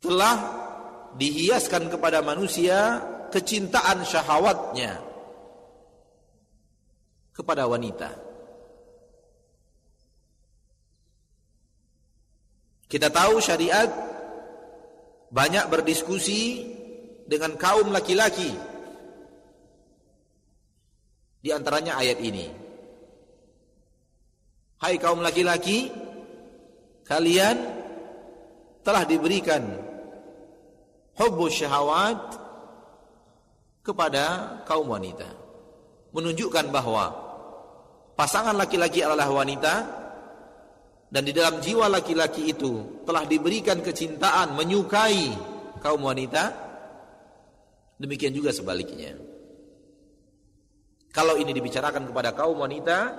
Telah 0.03 0.38
dihiaskan 1.15 1.88
kepada 1.91 2.19
manusia 2.19 2.99
kecintaan 3.32 4.03
syahwatnya 4.03 4.99
kepada 7.32 7.63
wanita. 7.69 8.10
Kita 12.89 13.13
tahu 13.13 13.38
syariat 13.38 14.09
banyak 15.29 15.65
berdiskusi 15.69 16.65
dengan 17.29 17.53
kaum 17.55 17.93
laki-laki. 17.93 18.49
Di 21.39 21.49
antaranya 21.53 21.95
ayat 22.01 22.19
ini. 22.19 22.47
Hai 24.79 24.95
kaum 24.97 25.21
laki-laki, 25.21 25.91
kalian 27.05 27.57
telah 28.83 29.03
diberikan 29.05 29.63
hubbu 31.19 31.45
syahawat 31.51 32.19
kepada 33.85 34.57
kaum 34.65 34.87
wanita. 34.87 35.27
Menunjukkan 36.09 36.73
bahwa 36.73 37.11
pasangan 38.17 38.55
laki-laki 38.57 39.05
adalah 39.05 39.29
wanita 39.29 39.73
dan 41.10 41.26
di 41.26 41.34
dalam 41.34 41.58
jiwa 41.58 41.89
laki-laki 41.89 42.54
itu 42.54 43.02
telah 43.02 43.26
diberikan 43.26 43.82
kecintaan 43.82 44.54
menyukai 44.54 45.34
kaum 45.82 46.06
wanita. 46.06 46.69
Demikian 47.98 48.32
juga 48.32 48.54
sebaliknya. 48.54 49.17
Kalau 51.10 51.36
ini 51.41 51.50
dibicarakan 51.50 52.13
kepada 52.13 52.38
kaum 52.38 52.62
wanita 52.62 53.17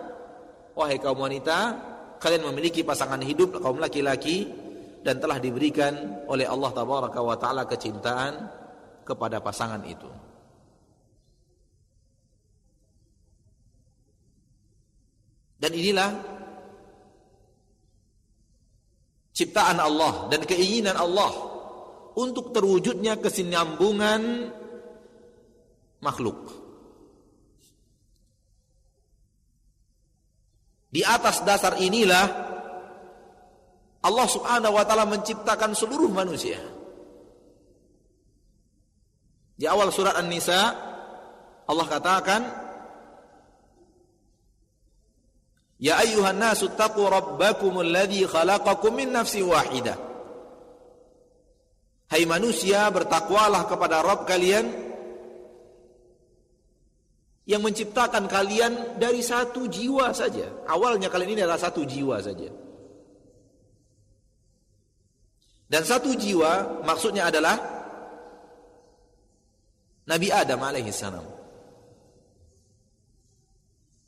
wahai 0.79 1.03
kaum 1.03 1.19
wanita 1.19 1.59
kalian 2.23 2.47
memiliki 2.55 2.87
pasangan 2.87 3.19
hidup 3.21 3.59
kaum 3.59 3.83
laki-laki 3.83 4.47
dan 5.03 5.19
telah 5.19 5.43
diberikan 5.43 6.23
oleh 6.31 6.47
Allah 6.47 6.71
tabaraka 6.71 7.19
wa 7.19 7.35
taala 7.35 7.67
kecintaan 7.67 8.47
kepada 9.03 9.43
pasangan 9.43 9.83
itu. 9.83 10.07
Dan 15.61 15.77
inilah 15.77 16.40
ciptaan 19.35 19.79
Allah 19.79 20.29
dan 20.29 20.43
keinginan 20.45 20.99
Allah 20.99 21.31
untuk 22.19 22.51
terwujudnya 22.51 23.17
kesinambungan 23.23 24.51
makhluk. 26.03 26.39
Di 30.91 31.07
atas 31.07 31.47
dasar 31.47 31.79
inilah 31.79 32.27
Allah 34.01 34.27
Subhanahu 34.27 34.75
wa 34.75 34.83
taala 34.83 35.07
menciptakan 35.07 35.77
seluruh 35.79 36.11
manusia. 36.11 36.59
Di 39.55 39.69
awal 39.69 39.93
surat 39.95 40.19
An-Nisa 40.19 40.91
Allah 41.71 41.87
katakan 41.87 42.41
Ya 45.81 45.97
ayuhan 45.97 46.37
nasu 46.37 46.69
taqu 46.77 47.01
rabbakumul 47.09 47.89
ladzi 47.89 48.29
khalaqakum 48.29 49.01
min 49.01 49.09
nafsin 49.17 49.49
wahidah. 49.49 49.97
Hai 52.13 52.29
manusia, 52.29 52.85
bertakwalah 52.93 53.65
kepada 53.65 54.05
Rabb 54.05 54.29
kalian 54.29 54.67
yang 57.49 57.65
menciptakan 57.65 58.29
kalian 58.29 59.01
dari 59.01 59.25
satu 59.25 59.65
jiwa 59.73 60.13
saja. 60.13 60.69
Awalnya 60.69 61.09
kalian 61.09 61.33
ini 61.33 61.43
adalah 61.49 61.63
satu 61.63 61.89
jiwa 61.89 62.21
saja. 62.21 62.53
Dan 65.71 65.83
satu 65.87 66.13
jiwa 66.13 66.83
maksudnya 66.85 67.31
adalah 67.31 67.57
Nabi 70.11 70.29
Adam 70.29 70.61
alaihi 70.61 70.93
salam. 70.93 71.25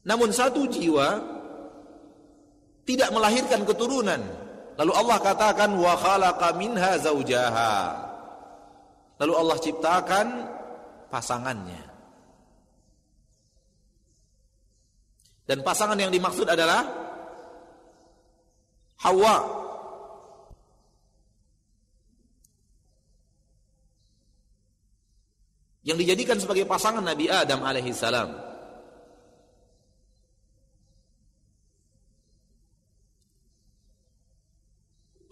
Namun 0.02 0.34
satu 0.34 0.66
jiwa 0.66 1.31
tidak 2.92 3.08
melahirkan 3.16 3.64
keturunan. 3.64 4.20
Lalu 4.76 4.92
Allah 4.92 5.18
katakan 5.20 5.70
wa 5.76 5.96
khalaqa 5.96 6.56
minha 6.60 7.00
zaujaha. 7.00 7.74
Lalu 9.20 9.32
Allah 9.32 9.56
ciptakan 9.60 10.26
pasangannya. 11.08 11.82
Dan 15.48 15.64
pasangan 15.64 15.98
yang 15.98 16.12
dimaksud 16.12 16.48
adalah 16.48 16.84
Hawa. 19.02 19.36
Yang 25.82 25.96
dijadikan 26.06 26.38
sebagai 26.38 26.62
pasangan 26.62 27.02
Nabi 27.02 27.26
Adam 27.26 27.66
alaihi 27.66 27.90
salam. 27.90 28.51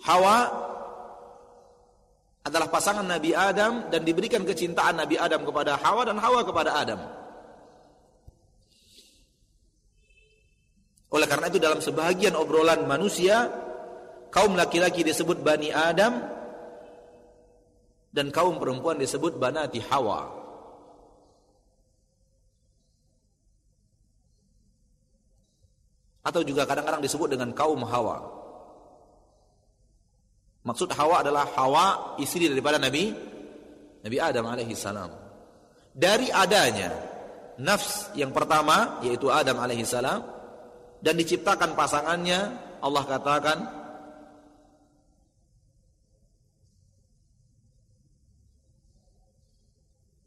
Hawa 0.00 0.36
adalah 2.40 2.72
pasangan 2.72 3.04
Nabi 3.04 3.36
Adam 3.36 3.92
dan 3.92 4.00
diberikan 4.00 4.48
kecintaan 4.48 4.96
Nabi 4.96 5.20
Adam 5.20 5.44
kepada 5.44 5.76
Hawa 5.76 6.08
dan 6.08 6.16
Hawa 6.16 6.40
kepada 6.40 6.72
Adam. 6.72 7.00
Oleh 11.10 11.26
karena 11.26 11.50
itu 11.50 11.58
dalam 11.60 11.82
sebahagian 11.82 12.38
obrolan 12.38 12.86
manusia, 12.86 13.50
kaum 14.32 14.56
laki-laki 14.56 15.04
disebut 15.04 15.42
Bani 15.42 15.68
Adam 15.74 16.22
dan 18.14 18.32
kaum 18.32 18.56
perempuan 18.56 18.96
disebut 18.96 19.36
Banati 19.36 19.82
Hawa. 19.84 20.40
Atau 26.24 26.40
juga 26.46 26.64
kadang-kadang 26.64 27.02
disebut 27.04 27.28
dengan 27.36 27.50
kaum 27.52 27.84
Hawa. 27.84 28.39
Maksud 30.60 30.92
Hawa 30.92 31.24
adalah 31.24 31.48
Hawa 31.56 31.86
istri 32.20 32.44
daripada 32.44 32.76
Nabi 32.76 33.16
Nabi 34.00 34.16
Adam 34.20 34.44
alaihi 34.48 34.76
salam. 34.76 35.12
Dari 35.96 36.28
adanya 36.28 36.92
nafs 37.60 38.12
yang 38.16 38.32
pertama 38.32 39.00
yaitu 39.04 39.28
Adam 39.28 39.60
alaihi 39.60 39.84
salam 39.84 40.24
dan 41.00 41.14
diciptakan 41.16 41.76
pasangannya 41.76 42.56
Allah 42.80 43.04
katakan 43.04 43.58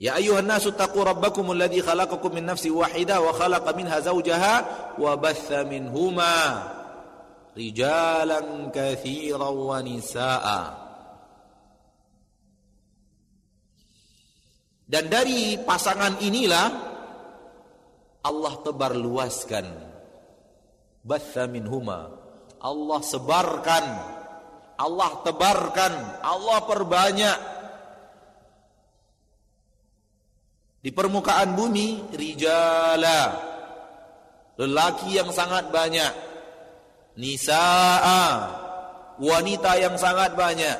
Ya 0.03 0.19
ayuhan 0.19 0.43
nasu 0.43 0.75
taqu 0.75 0.99
rabbakum 0.99 1.55
alladhi 1.55 1.79
khalaqakum 1.79 2.35
min 2.35 2.43
nafsin 2.43 2.75
wahidah 2.75 3.23
wa 3.23 3.31
khalaqa 3.31 3.71
minha 3.71 4.03
zawjaha 4.03 4.55
wa 4.99 5.15
batha 5.15 5.63
minhuma 5.63 6.59
rijalan 7.53 8.73
katsiran 8.73 9.53
wa 9.53 9.79
Dan 14.83 15.09
dari 15.09 15.57
pasangan 15.57 16.21
inilah 16.21 16.67
Allah 18.23 18.53
tebar 18.61 18.93
luaskan 18.93 19.65
batha 21.03 21.45
minhuma. 21.49 22.13
Allah 22.63 23.01
sebarkan. 23.03 23.85
Allah 24.79 25.11
tebarkan. 25.21 25.93
Allah 26.23 26.59
perbanyak. 26.63 27.37
Di 30.83 30.91
permukaan 30.91 31.55
bumi 31.55 32.15
rijala. 32.15 33.21
Lelaki 34.59 35.17
yang 35.17 35.33
sangat 35.33 35.73
banyak 35.73 36.32
nisaa. 37.17 38.61
Wanita 39.21 39.77
yang 39.77 39.95
sangat 39.95 40.33
banyak. 40.33 40.77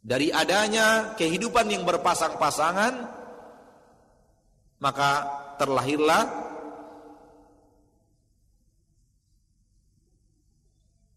Dari 0.00 0.32
adanya 0.32 1.12
kehidupan 1.20 1.68
yang 1.68 1.84
berpasang-pasangan 1.84 3.18
maka 4.78 5.10
terlahirlah 5.58 6.24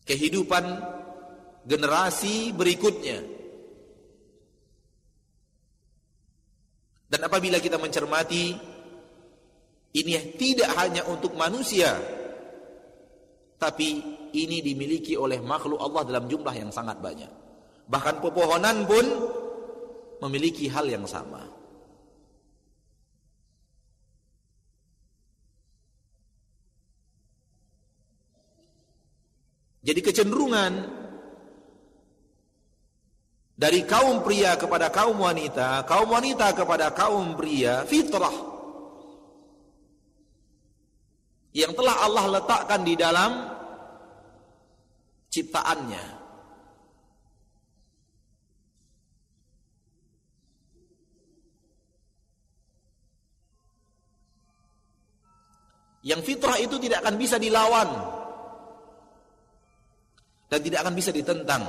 kehidupan 0.03 0.65
generasi 1.63 2.51
berikutnya. 2.51 3.21
Dan 7.11 7.19
apabila 7.27 7.59
kita 7.59 7.75
mencermati 7.75 8.55
ini 9.91 10.35
tidak 10.39 10.71
hanya 10.79 11.03
untuk 11.07 11.35
manusia 11.35 11.99
tapi 13.61 14.01
ini 14.33 14.57
dimiliki 14.65 15.13
oleh 15.13 15.37
makhluk 15.37 15.77
Allah 15.77 16.01
dalam 16.01 16.25
jumlah 16.25 16.49
yang 16.49 16.73
sangat 16.73 16.97
banyak. 16.97 17.29
Bahkan 17.85 18.17
pepohonan 18.17 18.89
pun 18.89 19.05
memiliki 20.25 20.65
hal 20.65 20.89
yang 20.89 21.05
sama. 21.05 21.45
Jadi 29.85 30.01
kecenderungan 30.01 30.73
dari 33.53 33.85
kaum 33.85 34.25
pria 34.25 34.57
kepada 34.57 34.89
kaum 34.89 35.21
wanita, 35.21 35.85
kaum 35.85 36.09
wanita 36.09 36.57
kepada 36.57 36.89
kaum 36.97 37.37
pria, 37.37 37.85
fitrah 37.85 38.50
yang 41.51 41.75
telah 41.75 42.07
Allah 42.07 42.25
letakkan 42.39 42.81
di 42.83 42.95
dalam 42.95 43.31
ciptaannya. 45.31 46.19
Yang 56.01 56.21
fitrah 56.25 56.57
itu 56.57 56.81
tidak 56.81 57.05
akan 57.05 57.15
bisa 57.21 57.37
dilawan 57.37 57.89
dan 60.49 60.59
tidak 60.65 60.81
akan 60.81 60.95
bisa 60.97 61.13
ditentang. 61.13 61.61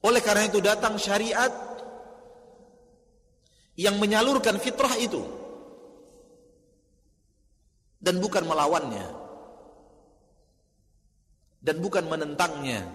Oleh 0.00 0.22
karena 0.24 0.48
itu 0.48 0.64
datang 0.64 0.96
syariat 0.96 1.75
yang 3.76 4.00
menyalurkan 4.00 4.56
fitrah 4.56 4.96
itu 4.96 5.20
dan 8.00 8.16
bukan 8.16 8.44
melawannya 8.48 9.26
dan 11.60 11.76
bukan 11.82 12.06
menentangnya. 12.06 12.86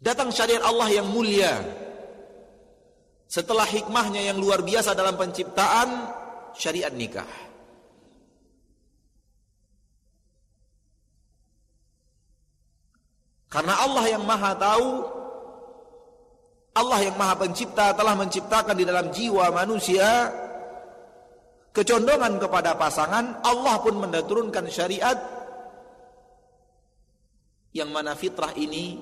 Datang 0.00 0.32
syariat 0.32 0.64
Allah 0.64 0.88
yang 0.88 1.08
mulia 1.12 1.60
setelah 3.28 3.68
hikmahnya 3.68 4.32
yang 4.32 4.40
luar 4.40 4.64
biasa 4.64 4.96
dalam 4.96 5.16
penciptaan 5.16 6.08
syariat 6.56 6.92
nikah. 6.92 7.28
Karena 13.50 13.82
Allah 13.82 14.04
yang 14.08 14.22
maha 14.24 14.54
tahu 14.54 15.19
Allah 16.80 16.98
yang 17.04 17.16
maha 17.20 17.36
pencipta 17.36 17.92
telah 17.92 18.16
menciptakan 18.16 18.72
di 18.72 18.88
dalam 18.88 19.12
jiwa 19.12 19.52
manusia 19.52 20.32
kecondongan 21.76 22.40
kepada 22.40 22.80
pasangan 22.80 23.44
Allah 23.44 23.76
pun 23.84 24.00
menurunkan 24.00 24.64
syariat 24.72 25.18
yang 27.76 27.92
mana 27.92 28.16
fitrah 28.16 28.56
ini 28.56 28.96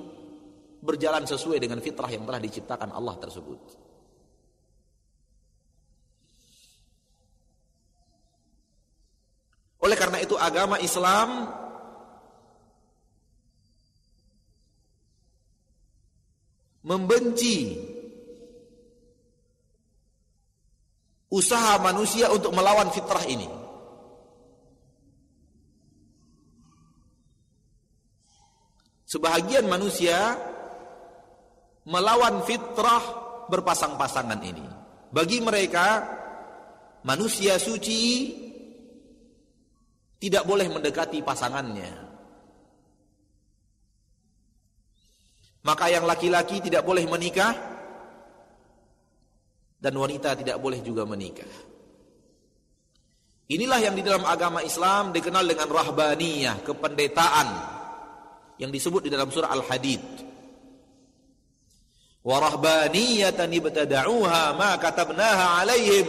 berjalan 0.83 1.23
sesuai 1.25 1.63
dengan 1.63 1.79
fitrah 1.79 2.11
yang 2.11 2.27
telah 2.27 2.43
diciptakan 2.43 2.91
Allah 2.91 3.15
tersebut. 3.17 3.61
Oleh 9.79 9.95
karena 9.95 10.19
itu 10.19 10.35
agama 10.35 10.77
Islam 10.83 11.47
membenci 16.85 17.79
usaha 21.29 21.77
manusia 21.81 22.33
untuk 22.33 22.53
melawan 22.57 22.89
fitrah 22.93 23.25
ini. 23.29 23.49
Sebahagian 29.09 29.65
manusia 29.65 30.37
melawan 31.89 32.45
fitrah 32.45 33.01
berpasang-pasangan 33.49 34.41
ini. 34.45 34.67
Bagi 35.09 35.41
mereka 35.41 36.05
manusia 37.09 37.57
suci 37.57 38.37
tidak 40.21 40.45
boleh 40.45 40.69
mendekati 40.69 41.25
pasangannya. 41.25 42.08
Maka 45.67 45.91
yang 45.91 46.07
laki-laki 46.07 46.63
tidak 46.63 46.87
boleh 46.87 47.03
menikah 47.09 47.55
dan 49.79 49.95
wanita 49.95 50.35
tidak 50.35 50.59
boleh 50.59 50.83
juga 50.83 51.07
menikah. 51.07 51.49
Inilah 53.49 53.81
yang 53.81 53.97
di 53.97 54.05
dalam 54.05 54.29
agama 54.29 54.61
Islam 54.61 55.09
dikenal 55.15 55.49
dengan 55.49 55.73
rahbaniyah, 55.73 56.61
kependetaan 56.69 57.49
yang 58.61 58.69
disebut 58.69 59.09
di 59.09 59.11
dalam 59.11 59.33
surah 59.33 59.49
Al-Hadid. 59.49 60.05
Wa 62.21 62.37
rahbaniyatan 62.45 63.49
ibtada'uha 63.49 64.53
ma 64.53 64.77
katabnaha 64.77 65.65
'alaihim. 65.65 66.09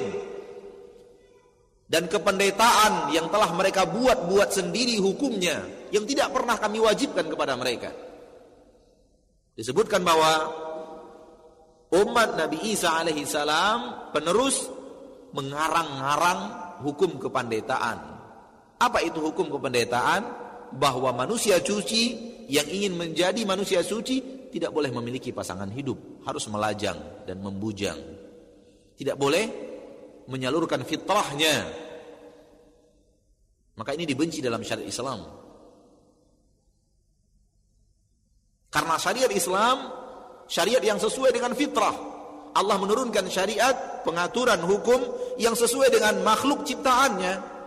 Dan 1.89 2.05
kependetaan 2.05 3.15
yang 3.15 3.31
telah 3.33 3.49
mereka 3.55 3.87
buat-buat 3.87 4.53
sendiri 4.53 4.99
hukumnya 5.01 5.63
yang 5.89 6.05
tidak 6.05 6.29
pernah 6.35 6.59
kami 6.59 6.77
wajibkan 6.83 7.25
kepada 7.25 7.55
mereka. 7.57 8.08
Disebutkan 9.59 10.07
bahwa 10.07 10.55
umat 11.91 12.39
Nabi 12.39 12.71
Isa 12.71 12.95
alaihi 12.95 13.27
salam 13.27 14.07
penerus 14.15 14.71
mengarang-ngarang 15.35 16.39
hukum 16.79 17.19
kependetaan. 17.19 17.99
Apa 18.79 19.03
itu 19.03 19.19
hukum 19.19 19.51
kependetaan? 19.51 20.47
Bahwa 20.79 21.11
manusia 21.11 21.59
suci 21.59 22.15
yang 22.47 22.63
ingin 22.71 22.95
menjadi 22.95 23.43
manusia 23.43 23.83
suci 23.83 24.47
tidak 24.47 24.71
boleh 24.71 24.95
memiliki 24.95 25.35
pasangan 25.35 25.67
hidup, 25.75 26.23
harus 26.23 26.47
melajang 26.47 27.27
dan 27.27 27.43
membujang. 27.43 27.99
Tidak 28.95 29.19
boleh 29.19 29.43
menyalurkan 30.31 30.87
fitrahnya. 30.87 31.67
Maka 33.75 33.91
ini 33.91 34.07
dibenci 34.07 34.39
dalam 34.39 34.63
syariat 34.63 34.87
Islam. 34.87 35.38
Karena 38.69 39.01
syariat 39.01 39.31
Islam 39.33 39.99
syariat 40.49 40.81
yang 40.81 40.97
sesuai 40.97 41.31
dengan 41.31 41.53
fitrah. 41.53 41.93
Allah 42.49 42.81
menurunkan 42.81 43.29
syariat, 43.29 44.01
pengaturan 44.01 44.57
hukum 44.65 44.99
yang 45.37 45.53
sesuai 45.53 45.93
dengan 45.93 46.25
makhluk 46.25 46.65
ciptaannya. 46.65 47.61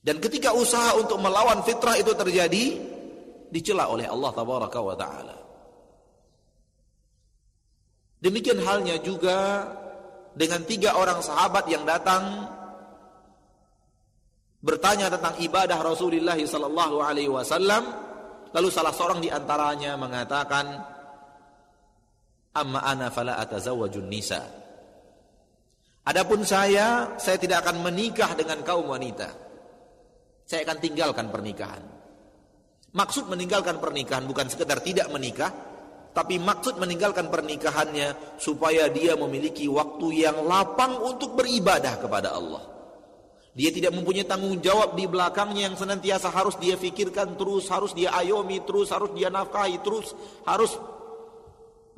Dan 0.00 0.16
ketika 0.16 0.56
usaha 0.56 0.96
untuk 0.96 1.20
melawan 1.20 1.60
fitrah 1.60 1.98
itu 1.98 2.16
terjadi, 2.16 2.78
dicela 3.52 3.90
oleh 3.90 4.08
Allah 4.08 4.32
taala. 4.32 5.49
Demikian 8.20 8.60
halnya 8.60 9.00
juga 9.00 9.64
dengan 10.36 10.62
tiga 10.68 10.94
orang 10.96 11.24
sahabat 11.24 11.64
yang 11.72 11.88
datang 11.88 12.46
bertanya 14.60 15.08
tentang 15.08 15.40
ibadah 15.40 15.80
Rasulullah 15.80 16.36
sallallahu 16.36 16.96
alaihi 17.00 17.32
wasallam, 17.32 17.80
lalu 18.52 18.68
salah 18.68 18.92
seorang 18.92 19.24
di 19.24 19.32
antaranya 19.32 19.96
mengatakan, 19.96 20.68
"Amma 22.60 22.84
ana 22.84 23.08
fala 23.08 23.40
atazawwajun 23.40 24.04
nisa." 24.04 24.44
Adapun 26.04 26.44
saya, 26.44 27.16
saya 27.16 27.40
tidak 27.40 27.64
akan 27.64 27.84
menikah 27.88 28.36
dengan 28.36 28.60
kaum 28.60 28.88
wanita 28.88 29.50
saya 30.50 30.66
akan 30.66 30.82
tinggalkan 30.82 31.30
pernikahan. 31.30 31.78
Maksud 32.90 33.30
meninggalkan 33.30 33.78
pernikahan 33.78 34.26
bukan 34.26 34.50
sekedar 34.50 34.82
tidak 34.82 35.06
menikah, 35.14 35.54
tapi 36.10 36.42
maksud 36.42 36.76
meninggalkan 36.82 37.30
pernikahannya 37.30 38.38
supaya 38.38 38.90
dia 38.90 39.14
memiliki 39.14 39.70
waktu 39.70 40.26
yang 40.26 40.42
lapang 40.42 40.98
untuk 40.98 41.38
beribadah 41.38 42.02
kepada 42.02 42.34
Allah. 42.34 42.66
Dia 43.50 43.74
tidak 43.74 43.94
mempunyai 43.94 44.26
tanggung 44.26 44.62
jawab 44.62 44.94
di 44.94 45.10
belakangnya 45.10 45.70
yang 45.70 45.76
senantiasa 45.78 46.30
harus 46.30 46.54
dia 46.58 46.78
fikirkan 46.78 47.34
terus, 47.34 47.66
harus 47.70 47.90
dia 47.94 48.14
ayomi 48.14 48.62
terus, 48.62 48.94
harus 48.94 49.10
dia 49.14 49.26
nafkahi 49.26 49.82
terus, 49.82 50.14
harus 50.46 50.78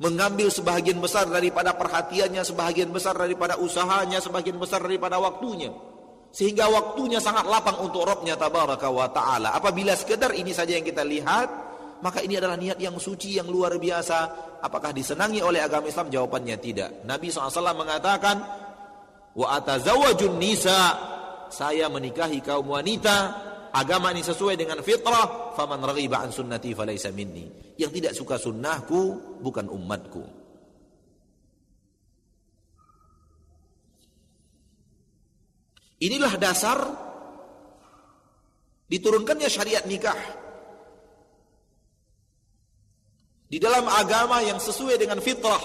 mengambil 0.01 0.49
sebagian 0.49 0.97
besar 0.97 1.29
daripada 1.29 1.77
perhatiannya, 1.77 2.41
sebagian 2.41 2.89
besar 2.89 3.13
daripada 3.13 3.61
usahanya, 3.61 4.17
sebagian 4.17 4.57
besar 4.57 4.81
daripada 4.81 5.21
waktunya 5.21 5.69
sehingga 6.33 6.65
waktunya 6.65 7.21
sangat 7.21 7.45
lapang 7.45 7.77
untuk 7.85 8.09
Robnya 8.09 8.33
tabaraka 8.33 8.89
wa 8.89 9.05
taala. 9.13 9.53
Apabila 9.53 9.93
sekedar 9.93 10.33
ini 10.33 10.49
saja 10.49 10.73
yang 10.73 10.81
kita 10.81 11.05
lihat, 11.05 11.72
maka 12.03 12.19
ini 12.19 12.35
adalah 12.35 12.59
niat 12.59 12.75
yang 12.83 12.99
suci 12.99 13.39
yang 13.39 13.47
luar 13.47 13.79
biasa. 13.79 14.17
Apakah 14.59 14.91
disenangi 14.91 15.39
oleh 15.39 15.63
agama 15.63 15.87
Islam? 15.87 16.11
Jawabannya 16.11 16.59
tidak. 16.59 17.07
Nabi 17.07 17.31
SAW 17.31 17.71
mengatakan, 17.71 18.43
wa 19.31 19.47
atazawajun 19.55 20.35
nisa. 20.35 20.99
Saya 21.47 21.87
menikahi 21.87 22.43
kaum 22.43 22.67
wanita. 22.75 23.17
Agama 23.71 24.11
ini 24.11 24.19
sesuai 24.19 24.59
dengan 24.59 24.83
fitrah. 24.83 25.55
Faman 25.55 25.79
raghiba 25.79 26.19
an 26.19 26.35
sunnati 26.35 26.75
falaysa 26.75 27.15
minni. 27.15 27.47
Yang 27.79 27.91
tidak 28.03 28.13
suka 28.19 28.35
sunnahku 28.35 29.39
bukan 29.39 29.71
umatku. 29.71 30.43
Inilah 36.03 36.35
dasar 36.35 36.83
diturunkannya 38.91 39.47
syariat 39.47 39.87
nikah. 39.87 40.42
Di 43.53 43.61
dalam 43.61 43.85
agama 43.85 44.41
yang 44.41 44.57
sesuai 44.57 44.97
dengan 44.97 45.21
fitrah. 45.21 45.61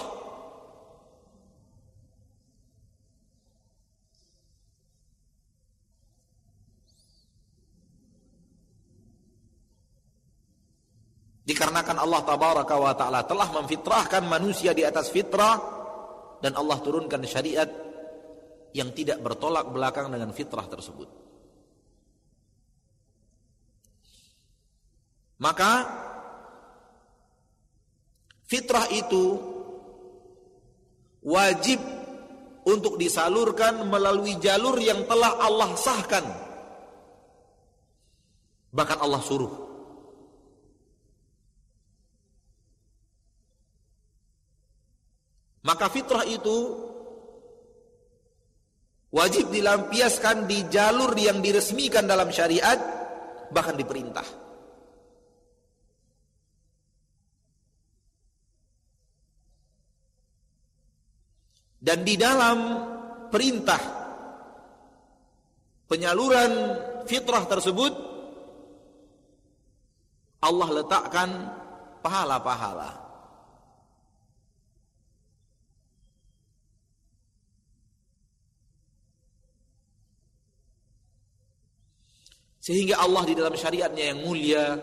Dikarenakan 11.49 11.97
Allah 11.97 12.21
tabaraka 12.21 12.77
wa 12.77 12.93
taala 12.93 13.25
telah 13.25 13.49
memfitrahkan 13.57 14.21
manusia 14.21 14.69
di 14.77 14.85
atas 14.85 15.09
fitrah 15.09 15.57
dan 16.45 16.53
Allah 16.61 16.77
turunkan 16.85 17.25
syariat 17.25 17.73
yang 18.69 18.93
tidak 18.93 19.17
bertolak 19.17 19.65
belakang 19.65 20.13
dengan 20.13 20.29
fitrah 20.29 20.69
tersebut. 20.69 21.09
Maka 25.41 26.05
fitrah 28.49 28.89
itu 28.89 29.37
wajib 31.21 31.77
untuk 32.65 32.97
disalurkan 32.97 33.85
melalui 33.85 34.41
jalur 34.41 34.75
yang 34.81 35.05
telah 35.05 35.37
Allah 35.37 35.71
sahkan. 35.77 36.25
Bahkan 38.73 38.97
Allah 39.01 39.21
suruh. 39.21 39.53
Maka 45.59 45.85
fitrah 45.91 46.25
itu 46.25 46.57
wajib 49.13 49.53
dilampiaskan 49.53 50.49
di 50.49 50.65
jalur 50.69 51.13
yang 51.17 51.41
diresmikan 51.41 52.05
dalam 52.09 52.29
syariat 52.33 52.77
bahkan 53.49 53.73
diperintah 53.73 54.48
dan 61.79 62.03
di 62.03 62.19
dalam 62.19 62.57
perintah 63.31 63.81
penyaluran 65.87 66.51
fitrah 67.07 67.43
tersebut 67.47 67.93
Allah 70.39 70.69
letakkan 70.83 71.29
pahala-pahala 72.03 73.09
Sehingga 82.69 83.01
Allah 83.01 83.25
di 83.25 83.33
dalam 83.33 83.57
syariatnya 83.57 84.13
yang 84.13 84.21
mulia 84.21 84.77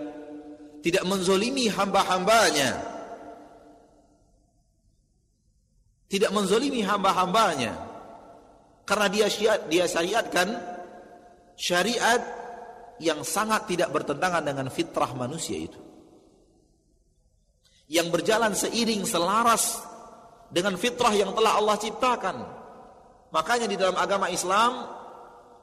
tidak 0.83 1.07
menzolimi 1.07 1.71
hamba-hambanya. 1.71 2.96
Tidak 6.07 6.31
menzolimi 6.31 6.83
hamba-hambanya. 6.87 7.75
Karena 8.87 9.07
dia 9.11 9.27
syariat, 9.27 9.61
dia 9.67 9.85
syariatkan 9.91 10.49
syariat 11.59 12.23
yang 13.03 13.27
sangat 13.27 13.67
tidak 13.67 13.91
bertentangan 13.91 14.47
dengan 14.47 14.71
fitrah 14.71 15.11
manusia 15.19 15.59
itu. 15.59 15.81
Yang 17.91 18.09
berjalan 18.15 18.55
seiring 18.55 19.03
selaras 19.03 19.83
dengan 20.51 20.79
fitrah 20.79 21.11
yang 21.15 21.35
telah 21.35 21.59
Allah 21.59 21.77
ciptakan. 21.79 22.37
Makanya 23.35 23.67
di 23.67 23.75
dalam 23.75 23.99
agama 23.99 24.31
Islam 24.31 24.97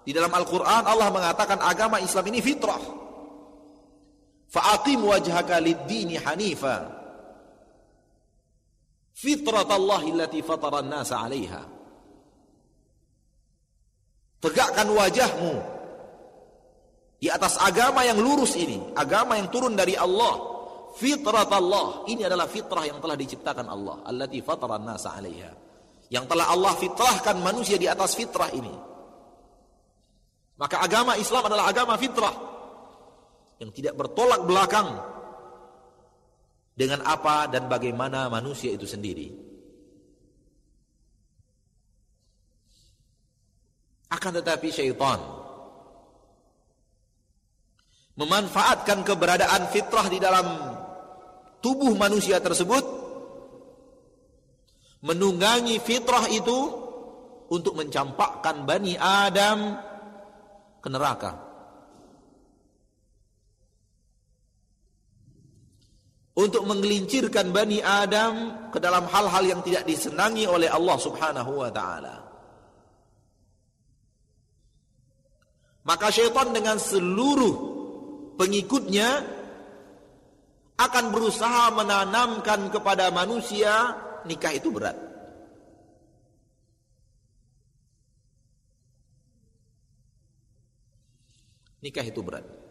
di 0.03 0.12
dalam 0.12 0.32
Al-Quran 0.36 0.84
Allah 0.84 1.08
mengatakan 1.10 1.63
agama 1.63 2.03
Islam 2.03 2.27
ini 2.27 2.43
fitrah. 2.43 2.79
Fa'aqim 4.51 4.99
wajhaka 4.99 5.63
lid-dini 5.63 6.19
hanifa. 6.19 7.02
Fitrat 9.13 9.69
Allah 9.69 10.02
illati 10.10 10.41
fatara 10.41 10.82
nasa 10.82 11.21
'alaiha. 11.21 11.62
Tegakkan 14.41 14.89
wajahmu 14.89 15.54
di 17.21 17.32
atas 17.32 17.56
agama 17.62 18.04
yang 18.04 18.19
lurus 18.19 18.60
ini, 18.60 18.82
agama 18.97 19.39
yang 19.39 19.47
turun 19.54 19.78
dari 19.78 19.95
Allah. 19.95 20.52
Fitrat 20.93 21.49
Allah, 21.49 22.06
ini 22.06 22.21
adalah 22.21 22.45
fitrah 22.45 22.86
yang 22.86 23.02
telah 23.02 23.17
diciptakan 23.17 23.65
Allah, 23.65 24.06
allati 24.06 24.41
fatara 24.41 24.78
nasa 24.82 25.13
'alaiha. 25.13 25.52
Yang 26.10 26.25
telah 26.29 26.46
Allah 26.54 26.73
fitrahkan 26.77 27.37
manusia 27.42 27.77
di 27.77 27.90
atas 27.90 28.13
fitrah 28.13 28.50
ini. 28.54 28.73
Maka 30.58 30.85
agama 30.85 31.17
Islam 31.17 31.50
adalah 31.50 31.65
agama 31.69 31.98
fitrah 31.98 32.33
yang 33.58 33.73
tidak 33.73 33.98
bertolak 33.98 34.46
belakang 34.46 35.12
dengan 36.74 37.06
apa 37.06 37.46
dan 37.50 37.69
bagaimana 37.69 38.28
manusia 38.28 38.74
itu 38.74 38.90
sendiri. 38.90 39.30
Akan 44.13 44.34
tetapi 44.34 44.69
syaitan 44.69 45.17
memanfaatkan 48.13 49.02
keberadaan 49.02 49.74
fitrah 49.74 50.06
di 50.06 50.21
dalam 50.21 50.46
tubuh 51.65 51.98
manusia 51.98 52.38
tersebut 52.38 52.86
menunggangi 55.02 55.82
fitrah 55.82 56.30
itu 56.30 56.84
untuk 57.50 57.74
mencampakkan 57.78 58.65
Bani 58.65 58.96
Adam 58.98 59.78
ke 60.80 60.88
neraka. 60.90 61.52
Untuk 66.34 66.65
menggelincirkan 66.65 67.54
Bani 67.54 67.77
Adam 67.86 68.65
ke 68.73 68.81
dalam 68.81 69.06
hal-hal 69.06 69.44
yang 69.46 69.62
tidak 69.62 69.86
disenangi 69.86 70.50
oleh 70.50 70.65
Allah 70.65 70.98
subhanahu 70.98 71.62
wa 71.62 71.69
ta'ala. 71.69 72.15
Maka 75.84 76.10
syaitan 76.10 76.50
dengan 76.50 76.81
seluruh 76.81 77.54
pengikutnya 78.40 79.10
akan 80.79 81.06
berusaha 81.13 81.69
menanamkan 81.75 82.71
kepada 82.73 83.13
manusia 83.13 83.94
nikah 84.25 84.58
itu 84.58 84.73
berat. 84.73 84.98
Nikah 91.84 92.06
itu 92.08 92.23
berat. 92.23 92.62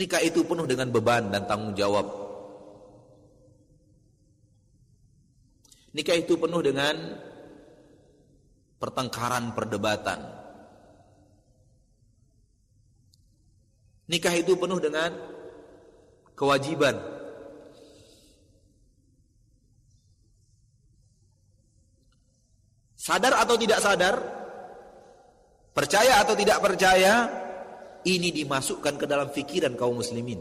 Nikah 0.00 0.24
itu 0.24 0.40
penuh 0.48 0.64
dengan 0.64 0.88
beban 0.88 1.28
dan 1.28 1.44
tanggung 1.44 1.76
jawab. 1.76 2.08
Nikah 5.92 6.16
itu 6.16 6.40
penuh 6.40 6.64
dengan 6.64 7.20
pertengkaran, 8.80 9.52
perdebatan. 9.52 10.24
Nikah 14.08 14.34
itu 14.40 14.56
penuh 14.56 14.80
dengan 14.80 15.12
kewajiban. 16.32 16.96
Sadar 22.96 23.36
atau 23.36 23.56
tidak 23.60 23.84
sadar, 23.84 24.16
percaya 25.76 26.24
atau 26.24 26.32
tidak 26.32 26.56
percaya, 26.64 27.39
ini 28.04 28.32
dimasukkan 28.32 28.96
ke 28.96 29.06
dalam 29.08 29.28
fikiran 29.28 29.76
kaum 29.76 30.00
muslimin. 30.00 30.40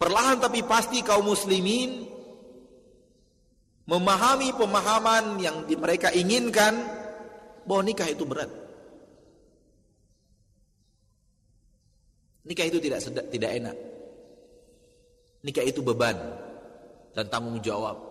Perlahan 0.00 0.40
tapi 0.40 0.64
pasti 0.64 1.04
kaum 1.04 1.28
muslimin 1.28 2.08
memahami 3.84 4.56
pemahaman 4.56 5.36
yang 5.44 5.68
mereka 5.76 6.08
inginkan 6.16 6.72
bahwa 7.68 7.82
nikah 7.84 8.08
itu 8.08 8.24
berat. 8.24 8.48
Nikah 12.48 12.66
itu 12.66 12.80
tidak 12.80 13.00
sedap, 13.04 13.28
tidak 13.28 13.50
enak. 13.60 13.76
Nikah 15.44 15.64
itu 15.68 15.84
beban 15.84 16.16
dan 17.12 17.28
tanggung 17.28 17.60
jawab. 17.60 18.09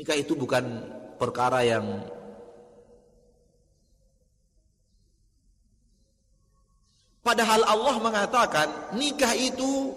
Nikah 0.00 0.16
itu 0.16 0.32
bukan 0.32 0.64
perkara 1.20 1.60
yang 1.60 1.84
Padahal 7.20 7.60
Allah 7.68 7.96
mengatakan 8.00 8.96
nikah 8.96 9.36
itu 9.36 9.92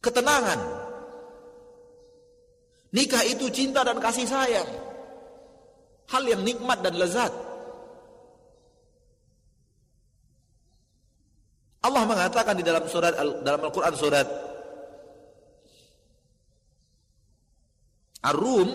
ketenangan. 0.00 0.56
Nikah 2.96 3.28
itu 3.28 3.52
cinta 3.52 3.84
dan 3.84 4.00
kasih 4.00 4.24
sayang. 4.24 4.66
Hal 6.08 6.24
yang 6.24 6.40
nikmat 6.48 6.80
dan 6.80 6.96
lezat. 6.96 7.30
Allah 11.84 12.02
mengatakan 12.08 12.56
di 12.56 12.64
dalam 12.64 12.88
surat 12.88 13.12
dalam 13.44 13.60
Al-Qur'an 13.60 13.92
surat 13.92 14.47
Ar-Rum 18.18 18.70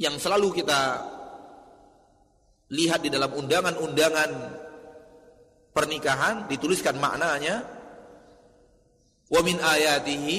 yang 0.00 0.16
selalu 0.18 0.64
kita 0.64 0.80
lihat 2.72 3.04
di 3.04 3.12
dalam 3.12 3.30
undangan-undangan 3.30 4.30
pernikahan 5.70 6.48
dituliskan 6.50 6.96
maknanya 6.96 7.62
wa 9.28 9.40
min 9.44 9.60
ayatihi 9.60 10.38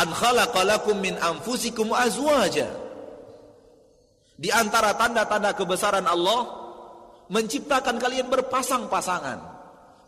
an 0.00 0.08
khalaqalakum 0.08 0.96
min 0.96 1.18
anfusikum 1.20 1.92
azwaja. 1.92 2.70
Di 4.40 4.48
antara 4.48 4.96
tanda-tanda 4.96 5.52
kebesaran 5.52 6.08
Allah 6.08 6.48
menciptakan 7.28 8.00
kalian 8.00 8.32
berpasang-pasangan 8.32 9.59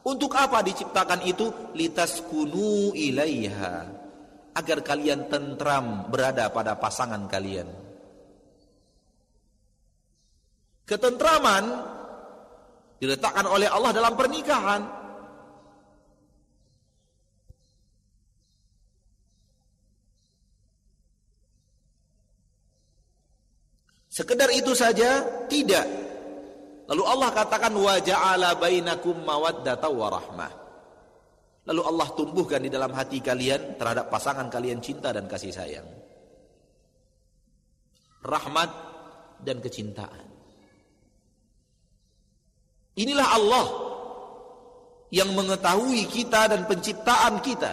untuk 0.03 0.35
apa 0.35 0.67
diciptakan 0.67 1.23
itu? 1.23 1.75
Litas 1.79 2.27
kunu 2.27 2.91
ilaiha. 2.91 3.87
Agar 4.53 4.83
kalian 4.83 5.31
tentram 5.31 6.11
berada 6.11 6.51
pada 6.51 6.75
pasangan 6.77 7.25
kalian. 7.31 7.71
Ketentraman 10.83 11.65
diletakkan 12.99 13.47
oleh 13.47 13.71
Allah 13.71 13.95
dalam 13.95 14.13
pernikahan. 14.19 14.83
Sekedar 24.13 24.53
itu 24.53 24.77
saja 24.77 25.25
tidak 25.49 26.02
Lalu 26.93 27.09
Allah 27.09 27.33
katakan 27.33 27.73
wa 27.73 27.97
ja'ala 27.97 28.53
bainakum 28.61 29.17
mawaddata 29.25 29.89
wa. 29.89 30.13
Lalu 31.65 31.81
Allah 31.89 32.09
tumbuhkan 32.13 32.61
di 32.61 32.69
dalam 32.69 32.93
hati 32.93 33.25
kalian 33.25 33.81
terhadap 33.81 34.13
pasangan 34.13 34.53
kalian 34.53 34.77
cinta 34.85 35.09
dan 35.09 35.25
kasih 35.25 35.57
sayang. 35.57 35.89
Rahmat 38.21 38.71
dan 39.41 39.65
kecintaan. 39.65 40.29
Inilah 43.01 43.29
Allah 43.41 43.67
yang 45.09 45.33
mengetahui 45.33 46.13
kita 46.13 46.53
dan 46.53 46.69
penciptaan 46.69 47.41
kita. 47.41 47.73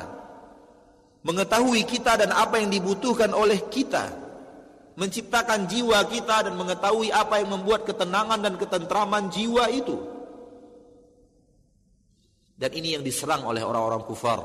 Mengetahui 1.27 1.83
kita 1.83 2.15
dan 2.15 2.31
apa 2.31 2.55
yang 2.55 2.71
dibutuhkan 2.71 3.35
oleh 3.35 3.67
kita 3.67 4.15
menciptakan 4.99 5.71
jiwa 5.71 6.03
kita 6.11 6.51
dan 6.51 6.59
mengetahui 6.59 7.07
apa 7.07 7.39
yang 7.39 7.55
membuat 7.55 7.87
ketenangan 7.87 8.43
dan 8.43 8.59
ketentraman 8.59 9.31
jiwa 9.31 9.71
itu. 9.71 9.95
Dan 12.59 12.75
ini 12.75 12.99
yang 12.99 13.03
diserang 13.07 13.47
oleh 13.47 13.63
orang-orang 13.63 14.03
kufar. 14.03 14.43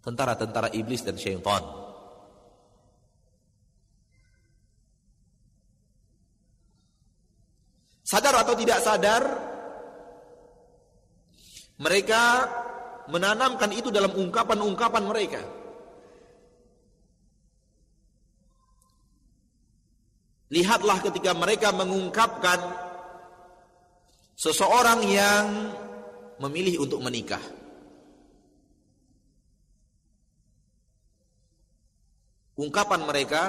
Tentara-tentara 0.00 0.72
iblis 0.72 1.04
dan 1.04 1.20
syaitan. 1.20 1.60
Sadar 8.00 8.42
atau 8.42 8.56
tidak 8.56 8.80
sadar, 8.80 9.22
mereka 11.84 12.48
menanamkan 13.12 13.76
itu 13.76 13.92
dalam 13.92 14.16
ungkapan-ungkapan 14.16 15.04
mereka. 15.04 15.59
Lihatlah 20.50 20.98
ketika 20.98 21.30
mereka 21.30 21.70
mengungkapkan 21.70 22.58
seseorang 24.34 25.06
yang 25.06 25.46
memilih 26.42 26.82
untuk 26.82 26.98
menikah. 26.98 27.42
Ungkapan 32.58 33.06
mereka 33.06 33.42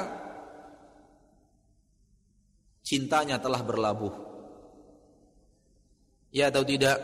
cintanya 2.86 3.42
telah 3.42 3.66
berlabuh. 3.66 4.14
Ya 6.32 6.54
atau 6.54 6.64
tidak? 6.64 7.02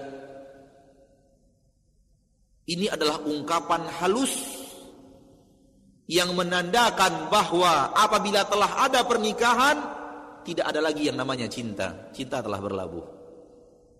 Ini 2.68 2.92
adalah 2.92 3.24
ungkapan 3.24 3.88
halus 3.98 4.57
yang 6.08 6.32
menandakan 6.32 7.28
bahwa 7.28 7.92
apabila 7.92 8.48
telah 8.48 8.88
ada 8.88 9.04
pernikahan 9.04 9.76
tidak 10.48 10.64
ada 10.72 10.80
lagi 10.80 11.12
yang 11.12 11.20
namanya 11.20 11.52
cinta. 11.52 12.08
Cinta 12.16 12.40
telah 12.40 12.64
berlabuh. 12.64 13.04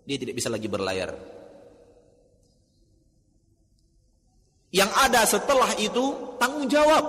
Dia 0.08 0.16
tidak 0.16 0.40
bisa 0.40 0.48
lagi 0.48 0.64
berlayar. 0.64 1.12
Yang 4.72 4.90
ada 4.96 5.20
setelah 5.28 5.70
itu 5.76 6.36
tanggung 6.40 6.64
jawab. 6.64 7.04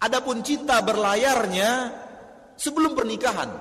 Adapun 0.00 0.40
cinta 0.40 0.80
berlayarnya 0.80 1.92
sebelum 2.56 2.96
pernikahan. 2.96 3.52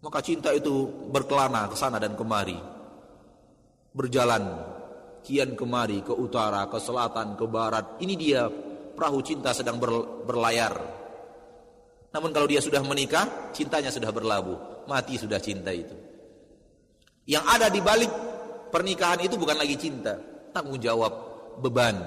Maka 0.00 0.24
cinta 0.24 0.56
itu 0.56 0.88
berkelana 1.12 1.68
ke 1.68 1.76
sana 1.76 2.00
dan 2.00 2.16
kemari. 2.16 2.56
Berjalan 3.92 4.65
kian 5.26 5.58
kemari, 5.58 6.06
ke 6.06 6.14
utara, 6.14 6.70
ke 6.70 6.78
selatan, 6.78 7.34
ke 7.34 7.44
barat. 7.50 7.98
Ini 7.98 8.14
dia 8.14 8.46
perahu 8.94 9.18
cinta 9.26 9.50
sedang 9.50 9.82
berlayar. 10.22 10.78
Namun 12.14 12.30
kalau 12.30 12.46
dia 12.46 12.62
sudah 12.62 12.78
menikah, 12.86 13.50
cintanya 13.50 13.90
sudah 13.90 14.14
berlabuh, 14.14 14.86
mati 14.86 15.18
sudah 15.18 15.42
cinta 15.42 15.74
itu. 15.74 15.92
Yang 17.26 17.44
ada 17.44 17.66
di 17.66 17.82
balik 17.82 18.12
pernikahan 18.70 19.26
itu 19.26 19.34
bukan 19.34 19.58
lagi 19.58 19.74
cinta, 19.74 20.14
tanggung 20.54 20.78
jawab, 20.78 21.10
beban. 21.58 21.98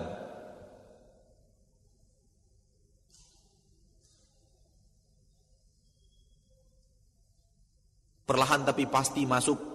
Perlahan 8.23 8.63
tapi 8.63 8.85
pasti 8.87 9.25
masuk 9.25 9.68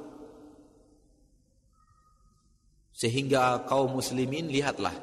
sehingga 2.94 3.66
kaum 3.66 3.98
muslimin 3.98 4.46
lihatlah 4.46 4.94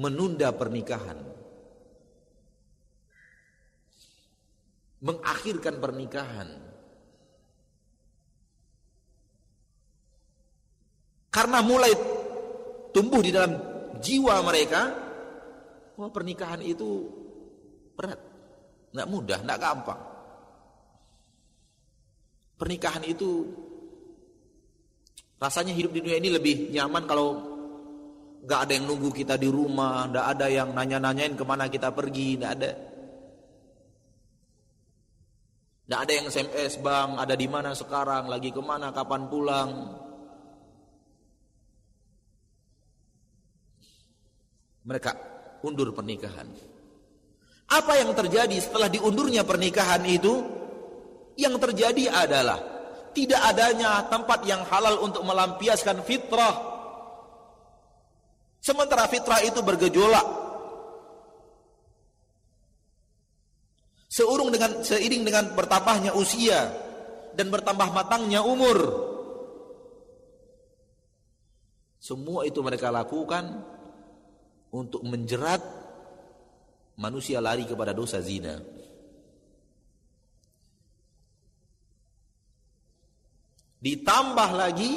menunda 0.00 0.48
pernikahan. 0.50 1.20
Mengakhirkan 5.04 5.76
pernikahan. 5.76 6.48
Karena 11.28 11.60
mulai 11.60 11.92
tumbuh 12.96 13.20
di 13.20 13.28
dalam 13.28 13.52
jiwa 14.00 14.40
mereka 14.40 14.88
bahwa 15.98 16.10
pernikahan 16.14 16.64
itu 16.64 17.04
berat, 17.92 18.16
nggak 18.96 19.10
mudah, 19.12 19.38
nggak 19.44 19.60
gampang. 19.60 20.00
Pernikahan 22.54 23.04
itu 23.04 23.50
rasanya 25.44 25.76
hidup 25.76 25.92
di 25.92 26.00
dunia 26.00 26.16
ini 26.16 26.32
lebih 26.32 26.72
nyaman 26.72 27.04
kalau 27.04 27.28
nggak 28.48 28.60
ada 28.64 28.72
yang 28.72 28.88
nunggu 28.88 29.12
kita 29.12 29.36
di 29.36 29.48
rumah, 29.52 30.08
nggak 30.08 30.26
ada 30.36 30.46
yang 30.48 30.72
nanya-nanyain 30.72 31.36
ke 31.36 31.44
mana 31.44 31.68
kita 31.68 31.92
pergi, 31.92 32.40
nggak 32.40 32.52
ada. 32.56 32.72
Nggak 35.84 36.00
ada 36.00 36.12
yang 36.16 36.26
SMS 36.32 36.72
bang, 36.80 37.10
ada 37.20 37.34
di 37.36 37.44
mana 37.44 37.76
sekarang, 37.76 38.24
lagi 38.24 38.48
ke 38.48 38.62
mana, 38.64 38.88
kapan 38.88 39.28
pulang. 39.28 39.70
Mereka 44.84 45.12
undur 45.60 45.92
pernikahan. 45.92 46.48
Apa 47.68 47.92
yang 48.00 48.16
terjadi 48.16 48.56
setelah 48.60 48.88
diundurnya 48.88 49.44
pernikahan 49.44 50.04
itu? 50.08 50.40
Yang 51.36 51.68
terjadi 51.68 52.12
adalah 52.12 52.73
tidak 53.14 53.40
adanya 53.40 54.04
tempat 54.10 54.42
yang 54.44 54.66
halal 54.66 55.00
untuk 55.06 55.22
melampiaskan 55.22 56.02
fitrah. 56.02 56.74
Sementara 58.58 59.06
fitrah 59.06 59.40
itu 59.44 59.60
bergejolak 59.62 60.44
Seurung 64.14 64.54
dengan 64.54 64.78
seiring 64.78 65.26
dengan 65.26 65.44
bertambahnya 65.58 66.14
usia 66.14 66.70
dan 67.34 67.50
bertambah 67.50 67.90
matangnya 67.90 68.46
umur. 68.46 68.78
Semua 71.98 72.46
itu 72.46 72.62
mereka 72.62 72.94
lakukan 72.94 73.42
untuk 74.70 75.02
menjerat 75.02 75.58
manusia 76.94 77.42
lari 77.42 77.66
kepada 77.66 77.90
dosa 77.90 78.22
zina. 78.22 78.62
Ditambah 83.84 84.50
lagi 84.56 84.96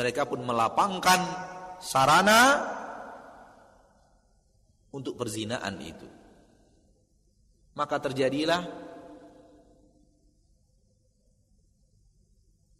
mereka 0.00 0.24
pun 0.24 0.40
melapangkan 0.40 1.20
sarana 1.76 2.40
untuk 4.96 5.12
perzinaan 5.20 5.76
itu. 5.84 6.08
Maka 7.76 8.00
terjadilah 8.00 8.64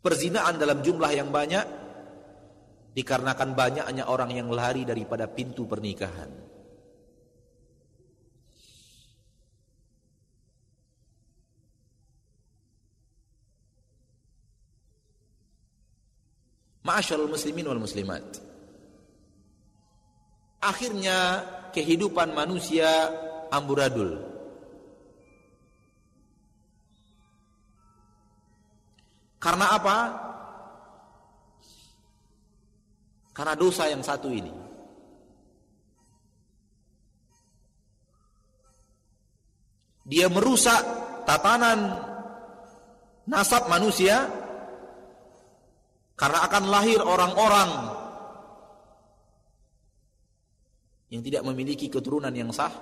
perzinaan 0.01 0.57
dalam 0.57 0.81
jumlah 0.81 1.13
yang 1.13 1.29
banyak 1.29 1.65
dikarenakan 2.97 3.53
banyaknya 3.53 4.05
orang 4.09 4.33
yang 4.33 4.49
lari 4.49 4.89
daripada 4.89 5.29
pintu 5.29 5.69
pernikahan. 5.69 6.52
Ma'asyarul 16.83 17.31
muslimin 17.31 17.67
wal 17.71 17.79
muslimat. 17.79 18.23
Akhirnya 20.63 21.47
kehidupan 21.71 22.35
manusia 22.35 22.91
amburadul. 23.55 24.19
Karena 29.43 29.75
apa? 29.75 29.99
Karena 33.35 33.55
dosa 33.59 33.91
yang 33.91 34.03
satu 34.03 34.31
ini. 34.31 34.55
Dia 40.07 40.27
merusak 40.31 40.83
tatanan 41.27 41.95
nasab 43.27 43.71
manusia 43.71 44.42
karena 46.17 46.39
akan 46.47 46.65
lahir 46.69 47.01
orang-orang 47.01 47.71
yang 51.13 51.21
tidak 51.21 51.45
memiliki 51.45 51.93
keturunan 51.93 52.33
yang 52.33 52.49
sah. 52.53 52.73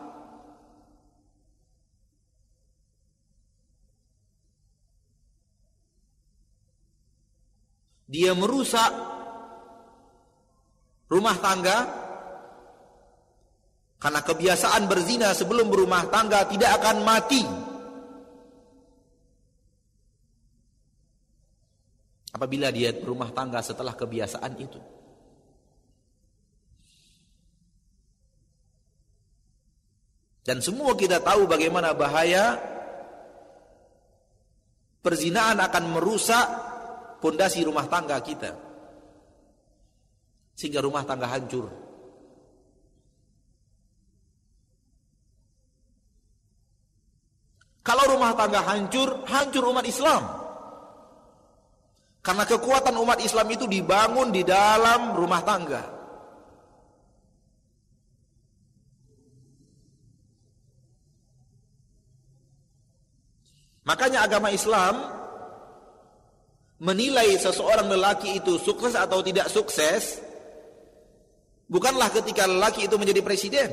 Dia 8.10 8.34
merusak 8.34 8.90
rumah 11.10 11.38
tangga 11.38 11.78
karena 14.02 14.20
kebiasaan 14.22 14.90
berzina 14.90 15.30
sebelum 15.30 15.70
berumah 15.70 16.10
tangga 16.10 16.46
tidak 16.50 16.82
akan 16.82 17.06
mati 17.06 17.42
apabila 22.30 22.70
dia 22.70 22.94
berumah 22.94 23.34
tangga 23.34 23.58
setelah 23.62 23.94
kebiasaan 23.94 24.54
itu 24.58 24.80
Dan 30.40 30.58
semua 30.64 30.96
kita 30.96 31.20
tahu 31.20 31.44
bagaimana 31.46 31.92
bahaya 31.94 32.56
perzinaan 34.98 35.60
akan 35.60 35.84
merusak 35.94 36.46
pondasi 37.20 37.62
rumah 37.62 37.86
tangga 37.86 38.18
kita. 38.18 38.56
Sehingga 40.56 40.82
rumah 40.82 41.04
tangga 41.06 41.28
hancur. 41.28 41.68
Kalau 47.86 48.04
rumah 48.10 48.34
tangga 48.34 48.60
hancur, 48.66 49.24
hancur 49.30 49.64
umat 49.70 49.86
Islam. 49.86 50.39
Karena 52.20 52.44
kekuatan 52.44 53.00
umat 53.00 53.24
Islam 53.24 53.48
itu 53.48 53.64
dibangun 53.64 54.28
di 54.28 54.44
dalam 54.44 55.16
rumah 55.16 55.40
tangga. 55.40 56.00
Makanya 63.88 64.28
agama 64.28 64.52
Islam 64.52 65.00
menilai 66.80 67.34
seseorang 67.40 67.88
lelaki 67.88 68.38
itu 68.38 68.60
sukses 68.60 68.94
atau 68.94 69.24
tidak 69.24 69.48
sukses 69.48 70.20
bukanlah 71.66 72.12
ketika 72.12 72.44
lelaki 72.44 72.84
itu 72.86 73.00
menjadi 73.00 73.20
presiden. 73.24 73.70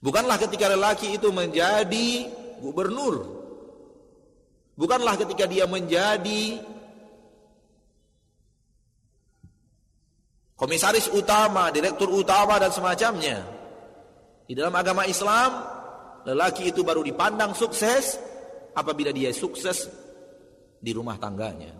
Bukanlah 0.00 0.36
ketika 0.36 0.72
lelaki 0.72 1.16
itu 1.16 1.28
menjadi 1.32 2.28
gubernur. 2.60 3.43
Bukanlah 4.74 5.14
ketika 5.14 5.46
dia 5.46 5.70
menjadi 5.70 6.58
komisaris 10.58 11.10
utama, 11.14 11.70
direktur 11.70 12.10
utama 12.10 12.58
dan 12.58 12.74
semacamnya. 12.74 13.46
Di 14.44 14.52
dalam 14.52 14.74
agama 14.74 15.06
Islam 15.06 15.62
lelaki 16.26 16.74
itu 16.74 16.82
baru 16.82 17.06
dipandang 17.06 17.54
sukses 17.54 18.18
apabila 18.74 19.14
dia 19.14 19.30
sukses 19.30 19.86
di 20.82 20.90
rumah 20.90 21.16
tangganya. 21.22 21.72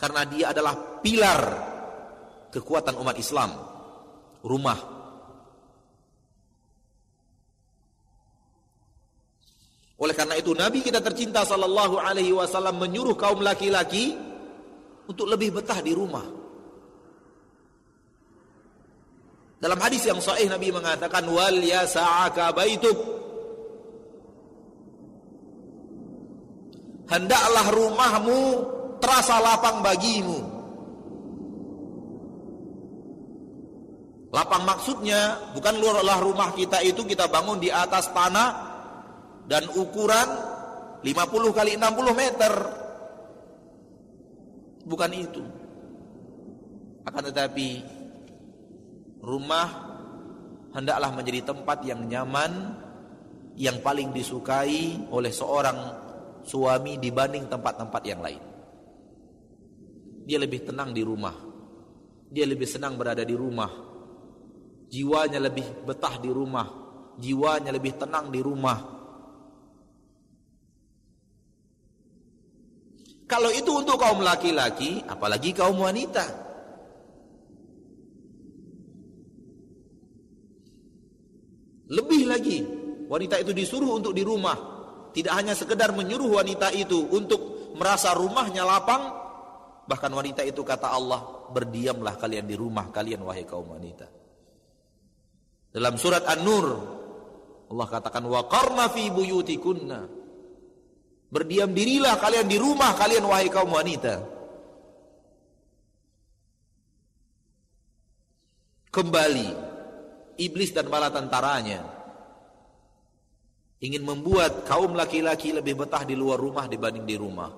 Karena 0.00 0.26
dia 0.26 0.50
adalah 0.50 0.98
pilar 0.98 1.40
kekuatan 2.50 2.98
umat 2.98 3.16
Islam, 3.20 3.50
rumah. 4.42 4.91
Oleh 10.02 10.18
karena 10.18 10.34
itu 10.34 10.50
Nabi 10.50 10.82
kita 10.82 10.98
tercinta 10.98 11.46
sallallahu 11.46 11.94
alaihi 11.94 12.34
wasallam 12.34 12.74
menyuruh 12.82 13.14
kaum 13.14 13.38
laki-laki 13.38 14.18
untuk 15.06 15.30
lebih 15.30 15.54
betah 15.54 15.78
di 15.78 15.94
rumah. 15.94 16.26
Dalam 19.62 19.78
hadis 19.78 20.02
yang 20.02 20.18
sahih 20.18 20.50
Nabi 20.50 20.74
mengatakan 20.74 21.22
wal 21.30 21.54
yasa'aka 21.54 22.50
baituk. 22.50 22.98
Hendaklah 27.06 27.66
rumahmu 27.70 28.40
terasa 28.98 29.38
lapang 29.38 29.86
bagimu. 29.86 30.42
Lapang 34.34 34.66
maksudnya 34.66 35.38
bukan 35.54 35.78
luarlah 35.78 36.18
rumah 36.18 36.50
kita 36.58 36.82
itu 36.82 37.06
kita 37.06 37.30
bangun 37.30 37.62
di 37.62 37.70
atas 37.70 38.10
tanah 38.10 38.71
dan 39.46 39.66
ukuran 39.74 40.28
50 41.02 41.58
kali 41.58 41.72
60 41.78 42.14
meter. 42.14 42.52
Bukan 44.82 45.10
itu. 45.14 45.42
Akan 47.02 47.22
tetapi 47.26 47.82
rumah 49.22 49.68
hendaklah 50.74 51.10
menjadi 51.14 51.54
tempat 51.54 51.82
yang 51.86 52.06
nyaman 52.06 52.78
yang 53.58 53.82
paling 53.82 54.14
disukai 54.14 55.06
oleh 55.10 55.30
seorang 55.34 55.78
suami 56.42 56.98
dibanding 56.98 57.46
tempat-tempat 57.50 58.02
yang 58.06 58.20
lain. 58.22 58.42
Dia 60.22 60.38
lebih 60.38 60.66
tenang 60.66 60.94
di 60.94 61.02
rumah. 61.02 61.34
Dia 62.32 62.46
lebih 62.48 62.64
senang 62.64 62.96
berada 62.96 63.26
di 63.26 63.34
rumah 63.36 63.92
jiwanya 64.92 65.40
lebih 65.40 65.88
betah 65.88 66.20
di 66.20 66.28
rumah, 66.28 66.68
jiwanya 67.16 67.72
lebih 67.72 67.96
tenang 67.96 68.28
di 68.28 68.44
rumah. 68.44 68.91
Kalau 73.32 73.48
itu 73.48 73.72
untuk 73.72 73.96
kaum 73.96 74.20
laki-laki, 74.20 75.00
apalagi 75.08 75.56
kaum 75.56 75.80
wanita. 75.80 76.20
Lebih 81.88 82.28
lagi, 82.28 82.60
wanita 83.08 83.40
itu 83.40 83.56
disuruh 83.56 83.96
untuk 83.96 84.12
di 84.12 84.20
rumah. 84.20 84.52
Tidak 85.16 85.32
hanya 85.32 85.56
sekedar 85.56 85.96
menyuruh 85.96 86.44
wanita 86.44 86.76
itu 86.76 87.08
untuk 87.08 87.72
merasa 87.72 88.12
rumahnya 88.12 88.68
lapang, 88.68 89.00
bahkan 89.88 90.12
wanita 90.12 90.44
itu 90.44 90.60
kata 90.60 90.92
Allah, 90.92 91.48
berdiamlah 91.56 92.20
kalian 92.20 92.44
di 92.44 92.52
rumah 92.52 92.92
kalian 92.92 93.24
wahai 93.24 93.48
kaum 93.48 93.64
wanita. 93.64 94.12
Dalam 95.72 95.96
surat 95.96 96.28
An-Nur 96.28 96.68
Allah 97.72 97.88
katakan 97.88 98.28
wa 98.28 98.44
qarna 98.44 98.92
fi. 98.92 99.08
Berdiam 101.32 101.72
dirilah 101.72 102.20
kalian 102.20 102.44
di 102.44 102.60
rumah 102.60 102.92
kalian 102.92 103.24
wahai 103.24 103.48
kaum 103.48 103.72
wanita. 103.72 104.20
Kembali 108.92 109.48
iblis 110.36 110.76
dan 110.76 110.92
bala 110.92 111.08
tentaranya 111.08 111.80
ingin 113.80 114.04
membuat 114.04 114.68
kaum 114.68 114.92
laki-laki 114.92 115.56
lebih 115.56 115.80
betah 115.80 116.04
di 116.04 116.12
luar 116.12 116.36
rumah 116.36 116.68
dibanding 116.68 117.08
di 117.08 117.16
rumah. 117.16 117.48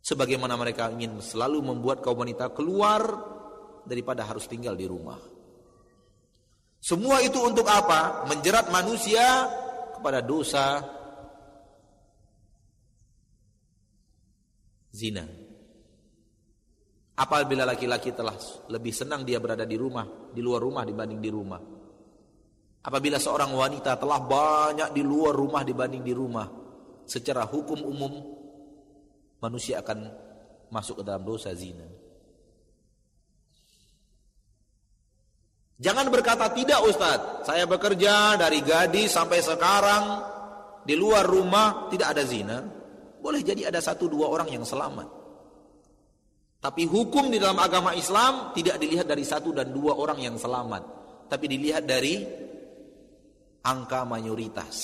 Sebagaimana 0.00 0.56
mereka 0.56 0.88
ingin 0.88 1.20
selalu 1.20 1.60
membuat 1.60 2.00
kaum 2.00 2.24
wanita 2.24 2.48
keluar 2.56 3.04
daripada 3.84 4.24
harus 4.24 4.48
tinggal 4.48 4.72
di 4.72 4.88
rumah. 4.88 5.20
Semua 6.80 7.20
itu 7.20 7.36
untuk 7.44 7.68
apa? 7.68 8.24
Menjerat 8.24 8.72
manusia 8.72 9.44
kepada 9.92 10.24
dosa 10.24 10.96
zina. 14.92 15.24
Apabila 17.18 17.66
laki-laki 17.66 18.14
telah 18.14 18.38
lebih 18.70 18.94
senang 18.94 19.26
dia 19.26 19.42
berada 19.42 19.66
di 19.66 19.74
rumah, 19.74 20.30
di 20.30 20.38
luar 20.38 20.62
rumah 20.62 20.86
dibanding 20.86 21.18
di 21.18 21.30
rumah. 21.34 21.58
Apabila 22.78 23.18
seorang 23.18 23.50
wanita 23.50 23.98
telah 23.98 24.22
banyak 24.22 24.94
di 24.94 25.02
luar 25.02 25.34
rumah 25.34 25.66
dibanding 25.66 26.06
di 26.06 26.14
rumah, 26.14 26.46
secara 27.10 27.42
hukum 27.42 27.82
umum 27.82 28.12
manusia 29.42 29.82
akan 29.82 29.98
masuk 30.70 31.02
ke 31.02 31.04
dalam 31.04 31.26
dosa 31.26 31.50
zina. 31.58 31.84
Jangan 35.78 36.10
berkata 36.10 36.50
tidak 36.54 36.82
Ustadz, 36.86 37.46
saya 37.46 37.66
bekerja 37.66 38.34
dari 38.34 38.62
gadis 38.66 39.14
sampai 39.14 39.38
sekarang 39.42 40.04
di 40.82 40.98
luar 40.98 41.22
rumah 41.26 41.86
tidak 41.90 42.14
ada 42.14 42.22
zina. 42.26 42.77
Boleh 43.18 43.42
jadi 43.42 43.68
ada 43.68 43.82
satu 43.82 44.06
dua 44.06 44.30
orang 44.30 44.48
yang 44.50 44.64
selamat. 44.64 45.08
Tapi 46.58 46.90
hukum 46.90 47.30
di 47.30 47.38
dalam 47.38 47.58
agama 47.62 47.94
Islam 47.94 48.50
tidak 48.50 48.82
dilihat 48.82 49.06
dari 49.06 49.22
satu 49.22 49.54
dan 49.54 49.70
dua 49.70 49.94
orang 49.94 50.18
yang 50.18 50.34
selamat. 50.34 50.82
Tapi 51.30 51.44
dilihat 51.46 51.86
dari 51.86 52.24
angka 53.62 54.02
mayoritas. 54.02 54.76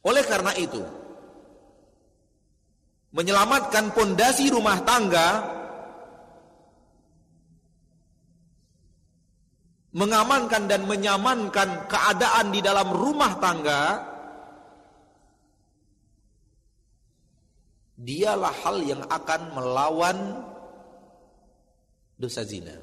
Oleh 0.00 0.24
karena 0.24 0.56
itu, 0.56 0.80
menyelamatkan 3.12 3.92
pondasi 3.92 4.48
rumah 4.48 4.80
tangga 4.80 5.59
mengamankan 9.90 10.70
dan 10.70 10.86
menyamankan 10.86 11.90
keadaan 11.90 12.54
di 12.54 12.62
dalam 12.62 12.94
rumah 12.94 13.42
tangga 13.42 13.82
dialah 17.98 18.54
hal 18.64 18.80
yang 18.86 19.02
akan 19.04 19.40
melawan 19.52 20.18
dosa 22.16 22.46
zina. 22.46 22.78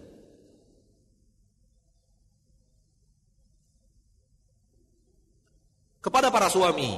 Kepada 6.04 6.32
para 6.32 6.48
suami 6.48 6.96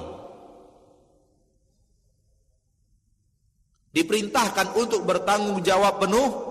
diperintahkan 3.89 4.78
untuk 4.78 5.01
bertanggung 5.01 5.66
jawab 5.66 5.97
penuh 5.97 6.49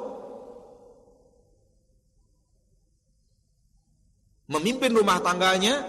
memimpin 4.48 4.96
rumah 4.96 5.20
tangganya 5.20 5.84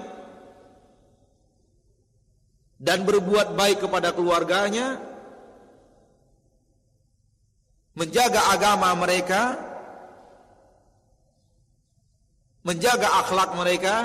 dan 2.79 3.07
berbuat 3.07 3.55
baik 3.55 3.83
kepada 3.87 4.11
keluarganya 4.11 4.99
menjaga 7.95 8.51
agama 8.55 8.91
mereka 8.99 9.55
menjaga 12.67 13.07
akhlak 13.23 13.55
mereka 13.55 13.95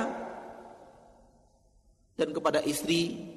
dan 2.15 2.31
kepada 2.31 2.63
istri 2.63 3.35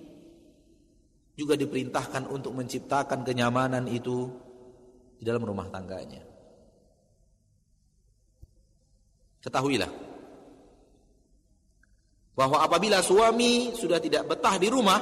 juga 1.37 1.57
diperintahkan 1.57 2.29
untuk 2.29 2.53
menciptakan 2.53 3.25
kenyamanan 3.25 3.85
itu 3.89 4.29
di 5.17 5.25
dalam 5.25 5.45
rumah 5.45 5.69
tangganya. 5.69 6.21
Ketahuilah 9.41 10.06
bahwa 12.37 12.61
apabila 12.61 13.01
suami 13.01 13.73
sudah 13.73 13.97
tidak 13.97 14.29
betah 14.29 14.61
di 14.61 14.69
rumah 14.69 15.01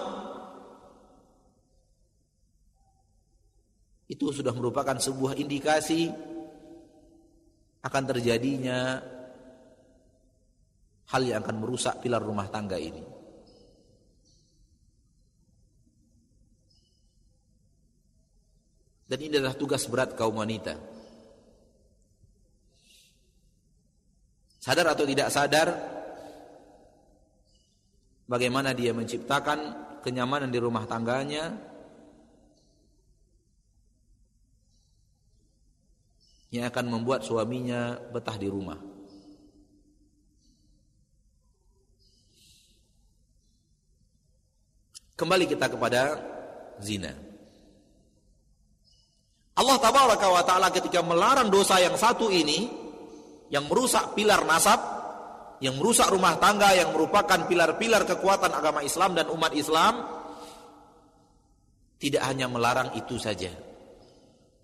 itu 4.08 4.32
sudah 4.32 4.56
merupakan 4.56 4.96
sebuah 4.96 5.36
indikasi 5.36 6.08
akan 7.84 8.04
terjadinya 8.08 9.04
hal 11.12 11.22
yang 11.28 11.44
akan 11.44 11.60
merusak 11.60 12.00
pilar 12.00 12.24
rumah 12.24 12.48
tangga 12.48 12.80
ini. 12.80 13.04
Dan 19.06 19.20
ini 19.22 19.38
adalah 19.38 19.54
tugas 19.54 19.86
berat 19.86 20.18
kaum 20.18 20.42
wanita. 20.42 20.74
Sadar 24.58 24.98
atau 24.98 25.06
tidak 25.06 25.30
sadar 25.30 25.68
bagaimana 28.26 28.74
dia 28.74 28.94
menciptakan 28.94 29.86
kenyamanan 30.02 30.54
di 30.54 30.60
rumah 30.62 30.86
tangganya 30.86 31.54
yang 36.54 36.66
akan 36.70 36.86
membuat 36.88 37.26
suaminya 37.26 37.98
betah 38.14 38.38
di 38.38 38.48
rumah. 38.48 38.80
Kembali 45.16 45.48
kita 45.48 45.72
kepada 45.72 46.20
zina. 46.84 47.16
Allah 49.56 49.78
tabaraka 49.80 50.28
wa 50.28 50.68
ketika 50.68 51.00
melarang 51.00 51.48
dosa 51.48 51.80
yang 51.80 51.96
satu 51.96 52.28
ini 52.28 52.68
yang 53.48 53.72
merusak 53.72 54.12
pilar 54.12 54.44
nasab, 54.44 54.95
yang 55.64 55.80
merusak 55.80 56.12
rumah 56.12 56.36
tangga 56.40 56.76
yang 56.76 56.92
merupakan 56.92 57.48
pilar-pilar 57.48 58.04
kekuatan 58.04 58.52
agama 58.52 58.84
Islam 58.84 59.16
dan 59.16 59.32
umat 59.32 59.56
Islam 59.56 60.04
tidak 61.96 62.24
hanya 62.28 62.52
melarang 62.52 62.92
itu 63.00 63.16
saja 63.16 63.52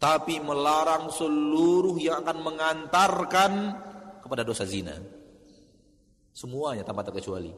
tapi 0.02 0.42
melarang 0.42 1.14
seluruh 1.14 1.94
yang 2.02 2.26
akan 2.26 2.42
mengantarkan 2.42 3.52
kepada 4.26 4.42
dosa 4.42 4.66
zina. 4.66 4.98
Semuanya 6.34 6.82
tanpa 6.82 7.06
terkecuali. 7.06 7.54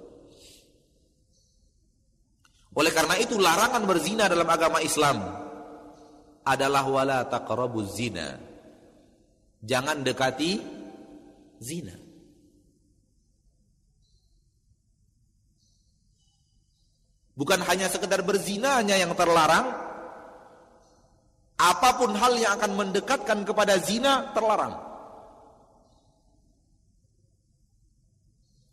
Oleh 2.76 2.92
karena 2.92 3.16
itu 3.16 3.40
larangan 3.40 3.88
berzina 3.88 4.28
dalam 4.28 4.50
agama 4.52 4.84
Islam 4.84 5.24
adalah 6.44 6.84
wala 6.84 7.24
taqrabuz 7.32 7.96
zina. 7.96 8.36
Jangan 9.64 10.04
dekati 10.04 10.60
zina. 11.64 11.96
Bukan 17.34 17.66
hanya 17.66 17.90
sekedar 17.90 18.22
berzinanya 18.22 18.94
yang 18.94 19.18
terlarang, 19.18 19.74
apa 21.58 21.90
pun 21.98 22.14
hal 22.14 22.34
yang 22.38 22.58
akan 22.62 22.72
mendekatkan 22.78 23.42
kepada 23.42 23.82
zina 23.82 24.34
terlarang. 24.38 24.78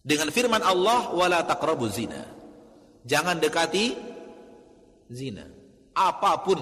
Dengan 0.01 0.33
firman 0.33 0.65
Allah, 0.65 1.13
wala 1.13 1.45
taqrabu 1.45 1.89
zina. 1.89 2.25
Jangan 3.05 3.41
dekati 3.41 3.97
zina. 5.13 5.45
Apa 5.97 6.41
pun 6.45 6.61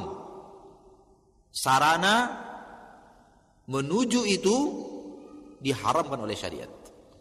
sarana 1.51 2.47
menuju 3.67 4.23
itu 4.27 4.57
diharamkan 5.59 6.19
oleh 6.19 6.35
syariat 6.39 6.71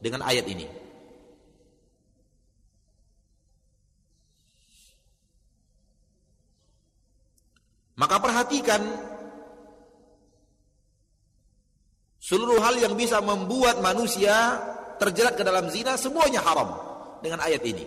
dengan 0.01 0.25
ayat 0.25 0.45
ini. 0.49 0.86
Maka 7.97 8.21
perhatikan 8.21 8.81
seluruh 12.21 12.61
hal 12.61 12.77
yang 12.77 12.93
bisa 12.93 13.17
membuat 13.25 13.81
manusia 13.81 14.61
terjerat 15.01 15.33
ke 15.33 15.41
dalam 15.41 15.65
zina 15.73 15.97
semuanya 15.97 16.45
haram 16.45 16.77
dengan 17.25 17.41
ayat 17.41 17.65
ini. 17.65 17.85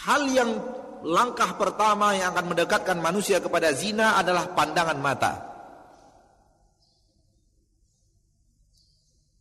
Hal 0.00 0.28
yang 0.32 0.50
langkah 1.04 1.56
pertama 1.60 2.16
yang 2.16 2.32
akan 2.32 2.56
mendekatkan 2.56 3.00
manusia 3.00 3.40
kepada 3.40 3.72
zina 3.72 4.16
adalah 4.20 4.52
pandangan 4.52 4.96
mata. 5.00 5.49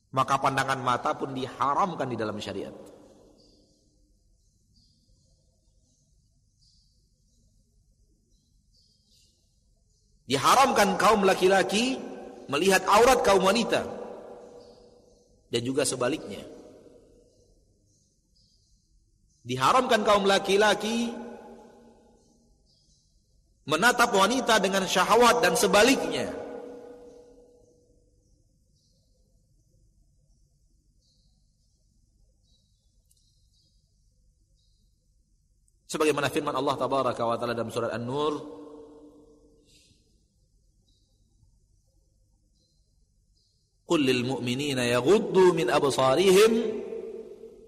Maka 0.10 0.42
pandangan 0.42 0.82
mata 0.82 1.14
pun 1.14 1.34
diharamkan 1.38 2.10
di 2.10 2.18
dalam 2.18 2.38
syariat. 2.42 2.74
Diharamkan 10.30 10.98
kaum 11.02 11.26
laki-laki 11.26 11.98
melihat 12.50 12.86
aurat 12.86 13.26
kaum 13.26 13.42
wanita 13.42 13.82
dan 15.50 15.62
juga 15.66 15.86
sebaliknya. 15.86 16.46
Diharamkan 19.42 20.06
kaum 20.06 20.30
laki-laki 20.30 21.10
menatap 23.66 24.14
wanita 24.14 24.62
dengan 24.62 24.86
syahwat 24.86 25.42
dan 25.42 25.58
sebaliknya. 25.58 26.30
Sebagaimana 35.90 36.30
firman 36.30 36.54
Allah 36.54 36.78
tabaraka 36.78 37.26
wa 37.26 37.34
taala 37.34 37.58
dalam 37.58 37.74
surat 37.74 37.90
An-Nur 37.90 38.62
Qul 43.90 44.06
lil 44.06 44.22
mu'minina 44.22 44.86
yaghuddu 44.86 45.50
min 45.58 45.66
absarihim 45.74 46.54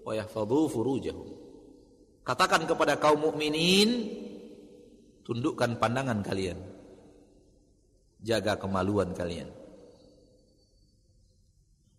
wa 0.06 0.14
yahfadhu 0.14 0.70
furujahum. 0.70 1.26
Katakan 2.22 2.62
kepada 2.62 2.94
kaum 3.02 3.26
mukminin 3.26 4.06
tundukkan 5.26 5.82
pandangan 5.82 6.22
kalian. 6.22 6.62
Jaga 8.22 8.54
kemaluan 8.54 9.10
kalian. 9.18 9.50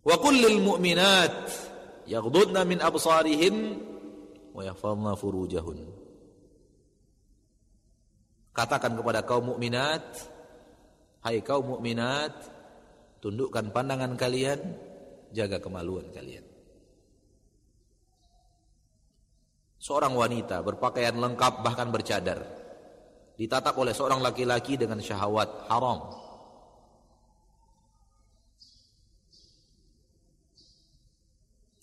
Wa 0.08 0.16
qul 0.16 0.40
lil 0.40 0.56
mu'minat 0.56 1.36
yaghuddna 2.08 2.64
min 2.64 2.80
absarihin 2.80 3.76
wa 4.56 4.64
yahfadhna 4.64 5.20
furujahun 5.20 5.93
Katakan 8.54 8.94
kepada 8.94 9.26
kaum 9.26 9.50
mukminat, 9.50 10.30
hai 11.26 11.42
kaum 11.42 11.74
mukminat, 11.74 12.30
tundukkan 13.18 13.74
pandangan 13.74 14.14
kalian, 14.14 14.62
jaga 15.34 15.58
kemaluan 15.58 16.06
kalian. 16.14 16.46
Seorang 19.82 20.14
wanita 20.14 20.62
berpakaian 20.62 21.18
lengkap 21.18 21.66
bahkan 21.66 21.90
bercadar 21.90 22.40
ditatap 23.34 23.74
oleh 23.74 23.90
seorang 23.90 24.22
laki-laki 24.22 24.78
dengan 24.78 25.02
syahwat 25.02 25.66
haram. 25.66 26.14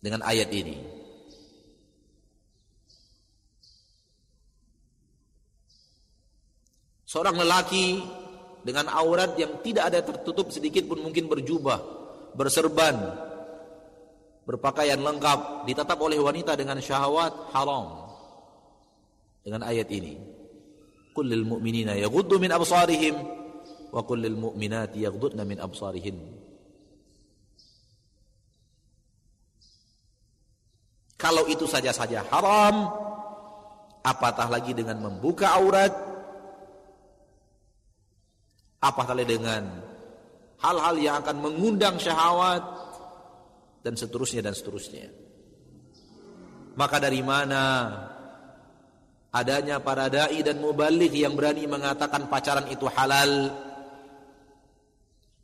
Dengan 0.01 0.25
ayat 0.25 0.49
ini 0.49 1.00
Seorang 7.11 7.43
lelaki 7.43 7.99
dengan 8.63 8.87
aurat 8.87 9.35
yang 9.35 9.59
tidak 9.59 9.91
ada 9.91 9.99
tertutup 9.99 10.47
sedikit 10.47 10.87
pun 10.87 11.03
mungkin 11.03 11.27
berjubah, 11.27 11.83
berserban, 12.39 12.95
berpakaian 14.47 14.95
lengkap, 14.95 15.67
ditatap 15.67 15.99
oleh 15.99 16.23
wanita 16.23 16.55
dengan 16.55 16.79
syahwat 16.79 17.51
haram. 17.51 18.07
Dengan 19.43 19.67
ayat 19.67 19.91
ini. 19.91 20.15
Kullil 21.11 21.43
mu'minina 21.43 21.99
yaghuddu 21.99 22.39
min 22.39 22.55
absarihim 22.55 23.19
wa 23.91 23.99
kullil 24.07 24.39
mu'minati 24.39 25.03
yaghuddna 25.03 25.43
min 25.43 25.59
absarihin. 25.59 26.15
Kalau 31.19 31.43
itu 31.51 31.67
saja-saja 31.67 32.23
haram, 32.31 32.87
apatah 33.99 34.47
lagi 34.47 34.71
dengan 34.71 35.03
membuka 35.03 35.59
aurat 35.59 36.10
apalagi 38.81 39.37
dengan 39.37 39.63
hal-hal 40.57 40.95
yang 40.97 41.15
akan 41.21 41.37
mengundang 41.37 42.01
syahwat 42.01 42.65
dan 43.85 43.93
seterusnya 43.93 44.41
dan 44.41 44.57
seterusnya. 44.57 45.09
Maka 46.73 46.97
dari 46.97 47.21
mana 47.21 47.93
adanya 49.29 49.77
para 49.77 50.09
dai 50.09 50.41
dan 50.41 50.57
mubalik 50.57 51.13
yang 51.13 51.37
berani 51.37 51.69
mengatakan 51.69 52.25
pacaran 52.25 52.65
itu 52.73 52.89
halal? 52.89 53.53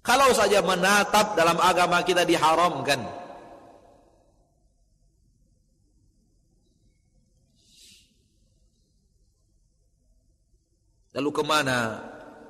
Kalau 0.02 0.32
saja 0.32 0.64
menatap 0.64 1.36
dalam 1.36 1.60
agama 1.60 2.00
kita 2.02 2.24
diharamkan. 2.24 3.06
Lalu 11.18 11.30
ke 11.34 11.44
mana 11.44 11.78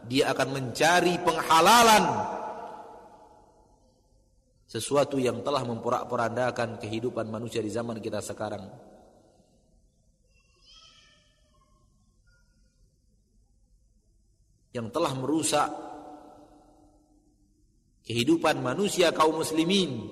dia 0.08 0.32
akan 0.32 0.48
mencari 0.56 1.20
penghalalan 1.20 2.04
sesuatu 4.68 5.16
yang 5.16 5.40
telah 5.44 5.64
memporak-porandakan 5.64 6.80
kehidupan 6.80 7.32
manusia 7.32 7.64
di 7.64 7.72
zaman 7.72 8.04
kita 8.04 8.20
sekarang. 8.20 8.68
Yang 14.76 14.88
telah 14.92 15.14
merusak 15.16 15.70
kehidupan 18.08 18.64
manusia 18.64 19.12
kaum 19.12 19.40
muslimin 19.44 20.08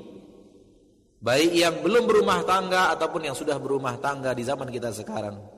baik 1.23 1.51
yang 1.55 1.75
belum 1.79 2.03
berumah 2.05 2.43
tangga 2.43 2.91
ataupun 2.93 3.31
yang 3.31 3.35
sudah 3.37 3.55
berumah 3.55 3.97
tangga 3.97 4.35
di 4.35 4.43
zaman 4.43 4.67
kita 4.69 4.91
sekarang. 4.91 5.54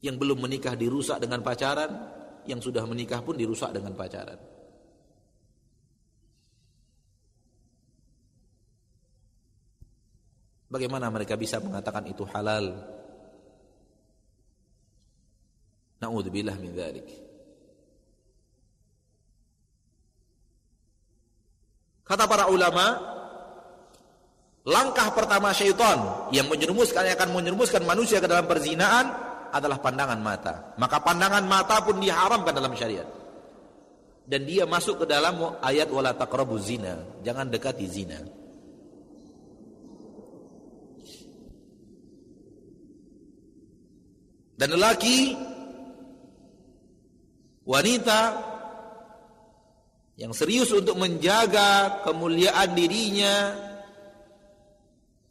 Yang 0.00 0.16
belum 0.16 0.38
menikah 0.40 0.76
dirusak 0.76 1.20
dengan 1.20 1.44
pacaran, 1.44 1.92
yang 2.48 2.60
sudah 2.60 2.84
menikah 2.88 3.20
pun 3.20 3.36
dirusak 3.36 3.72
dengan 3.72 3.92
pacaran. 3.92 4.40
Bagaimana 10.70 11.10
mereka 11.10 11.34
bisa 11.34 11.58
mengatakan 11.58 12.06
itu 12.06 12.22
halal? 12.30 12.70
Na'udzubillah 15.98 16.56
min 16.62 16.70
dzalik. 16.72 17.08
Kata 22.06 22.26
para 22.26 22.50
ulama, 22.50 22.98
langkah 24.66 25.10
pertama 25.14 25.50
syaitan 25.50 26.30
yang 26.34 26.46
menyerumuskan 26.46 27.06
yang 27.06 27.14
akan 27.18 27.30
menyerumuskan 27.34 27.82
manusia 27.86 28.22
ke 28.22 28.26
dalam 28.26 28.46
perzinaan 28.46 29.29
adalah 29.50 29.82
pandangan 29.82 30.20
mata. 30.22 30.74
Maka 30.78 31.02
pandangan 31.02 31.44
mata 31.44 31.82
pun 31.82 31.98
diharamkan 31.98 32.54
dalam 32.54 32.74
syariat. 32.78 33.06
dan 34.30 34.46
dia 34.46 34.62
masuk 34.62 35.02
ke 35.02 35.06
dalam 35.10 35.58
ayat 35.58 35.90
wala 35.90 36.14
taqrabu 36.14 36.54
zina, 36.62 37.02
jangan 37.26 37.50
dekati 37.50 37.82
zina. 37.90 38.22
Dan 44.54 44.78
lelaki 44.78 45.34
wanita 47.66 48.20
yang 50.14 50.30
serius 50.30 50.70
untuk 50.70 50.94
menjaga 50.94 51.98
kemuliaan 52.06 52.70
dirinya 52.76 53.56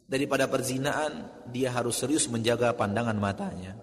daripada 0.04 0.44
perzinaan, 0.50 1.24
dia 1.48 1.72
harus 1.72 1.96
serius 1.96 2.28
menjaga 2.28 2.76
pandangan 2.76 3.16
matanya. 3.16 3.78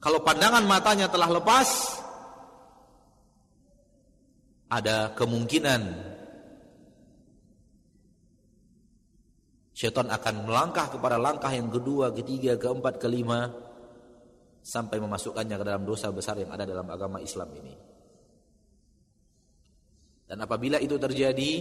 Kalau 0.00 0.24
pandangan 0.24 0.64
matanya 0.64 1.12
telah 1.12 1.28
lepas, 1.28 1.68
ada 4.72 5.12
kemungkinan 5.12 5.80
syaitan 9.76 10.08
akan 10.12 10.44
melangkah 10.44 10.88
kepada 10.92 11.16
langkah 11.20 11.52
yang 11.52 11.68
kedua, 11.68 12.12
ketiga, 12.16 12.56
keempat, 12.56 12.96
kelima 12.96 13.52
sampai 14.60 15.00
memasukkannya 15.00 15.56
ke 15.56 15.64
dalam 15.64 15.84
dosa 15.88 16.12
besar 16.12 16.36
yang 16.36 16.52
ada 16.52 16.68
dalam 16.68 16.84
agama 16.88 17.20
Islam 17.20 17.48
ini. 17.56 17.74
Dan 20.28 20.38
apabila 20.44 20.78
itu 20.78 20.94
terjadi, 21.00 21.52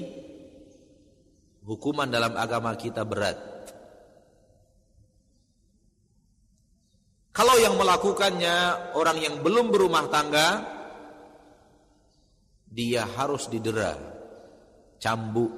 hukuman 1.66 2.06
dalam 2.12 2.38
agama 2.38 2.76
kita 2.78 3.02
berat. 3.08 3.40
Kalau 7.30 7.56
yang 7.62 7.78
melakukannya 7.78 8.90
orang 8.98 9.18
yang 9.22 9.36
belum 9.46 9.70
berumah 9.70 10.06
tangga, 10.10 10.48
dia 12.66 13.06
harus 13.06 13.46
didera, 13.50 13.94
cambuk 14.98 15.54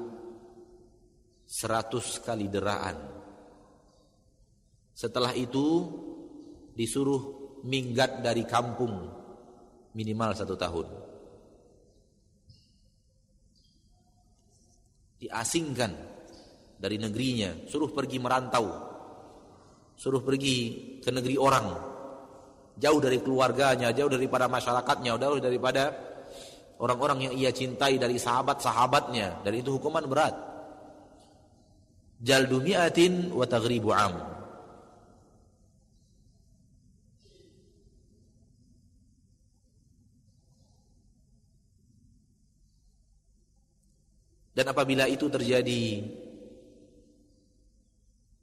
seratus 1.48 2.20
kali 2.24 2.52
deraan. 2.52 3.00
Setelah 4.92 5.32
itu 5.34 5.88
disuruh 6.76 7.56
minggat 7.64 8.20
dari 8.20 8.44
kampung 8.44 9.08
minimal 9.96 10.32
satu 10.36 10.56
tahun. 10.60 10.88
Diasingkan 15.24 15.92
dari 16.82 16.98
negerinya, 16.98 17.64
suruh 17.70 17.94
pergi 17.94 18.18
merantau 18.18 18.91
suruh 20.02 20.26
pergi 20.26 20.58
ke 20.98 21.14
negeri 21.14 21.38
orang. 21.38 21.78
Jauh 22.82 22.98
dari 22.98 23.22
keluarganya 23.22 23.94
jauh 23.94 24.10
daripada 24.10 24.50
masyarakatnya 24.50 25.14
jauh 25.22 25.38
daripada 25.38 25.94
orang-orang 26.82 27.30
yang 27.30 27.34
ia 27.38 27.54
cintai 27.54 28.02
dari 28.02 28.18
sahabat-sahabatnya. 28.18 29.46
Dan 29.46 29.54
itu 29.54 29.78
hukuman 29.78 30.02
berat. 30.10 30.34
Jaldu 32.18 32.58
mi'atin 32.66 33.30
wa 33.30 33.46
taghribu 33.46 33.94
am. 33.94 34.42
Dan 44.52 44.66
apabila 44.68 45.06
itu 45.06 45.30
terjadi 45.30 46.04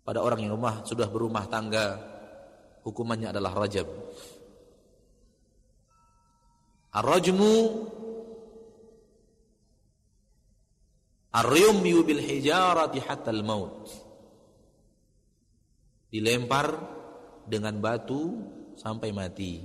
pada 0.09 0.25
orang 0.25 0.41
yang 0.41 0.57
rumah 0.57 0.89
sudah 0.89 1.05
berumah 1.05 1.45
tangga 1.53 2.01
hukumannya 2.81 3.29
adalah 3.29 3.53
rajab. 3.53 3.85
Ar-rajmu 6.97 7.53
ar-rumyu 11.29 12.09
bil 12.09 12.25
hijarati 12.25 13.05
hatta 13.05 13.29
al-maut 13.29 13.85
dilempar 16.09 16.73
dengan 17.45 17.77
batu 17.77 18.41
sampai 18.81 19.13
mati. 19.13 19.61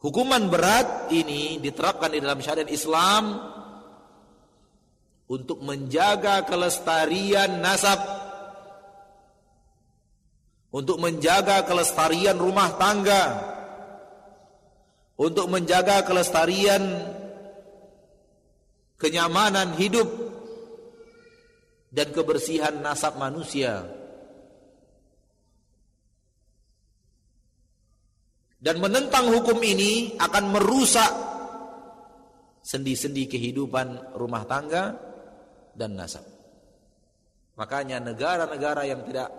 Hukuman 0.00 0.48
berat 0.48 1.12
ini 1.12 1.60
diterapkan 1.60 2.16
di 2.16 2.24
dalam 2.24 2.40
syariat 2.40 2.68
Islam 2.72 3.52
untuk 5.28 5.64
menjaga 5.64 6.44
kelestarian 6.44 7.64
nasab 7.64 7.96
untuk 10.74 10.98
menjaga 10.98 11.62
kelestarian 11.64 12.34
rumah 12.34 12.74
tangga 12.76 13.24
untuk 15.14 15.46
menjaga 15.46 16.02
kelestarian 16.02 16.82
kenyamanan 18.98 19.78
hidup 19.78 20.10
dan 21.94 22.10
kebersihan 22.10 22.82
nasab 22.82 23.14
manusia. 23.22 23.86
Dan 28.58 28.80
menentang 28.80 29.28
hukum 29.28 29.60
ini 29.60 30.16
akan 30.16 30.44
merusak 30.56 31.12
sendi-sendi 32.64 33.28
kehidupan 33.28 34.16
rumah 34.16 34.48
tangga 34.48 35.13
dan 35.74 35.98
nasab. 35.98 36.24
Makanya 37.54 38.02
negara-negara 38.02 38.82
yang 38.86 39.06
tidak 39.06 39.30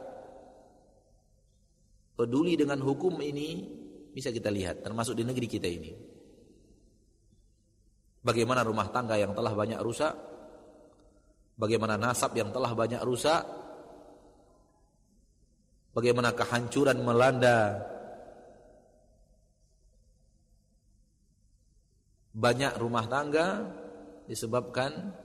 peduli 2.15 2.55
dengan 2.55 2.79
hukum 2.79 3.19
ini 3.19 3.67
bisa 4.15 4.31
kita 4.31 4.47
lihat 4.47 4.79
termasuk 4.79 5.19
di 5.19 5.27
negeri 5.27 5.47
kita 5.51 5.67
ini. 5.67 5.91
Bagaimana 8.23 8.63
rumah 8.63 8.88
tangga 8.89 9.19
yang 9.19 9.36
telah 9.36 9.51
banyak 9.51 9.77
rusak, 9.83 10.15
bagaimana 11.59 11.99
nasab 11.99 12.31
yang 12.33 12.49
telah 12.49 12.71
banyak 12.71 13.03
rusak, 13.03 13.43
bagaimana 15.91 16.31
kehancuran 16.33 17.03
melanda 17.03 17.83
banyak 22.36 22.73
rumah 22.75 23.05
tangga 23.07 23.63
disebabkan 24.27 25.15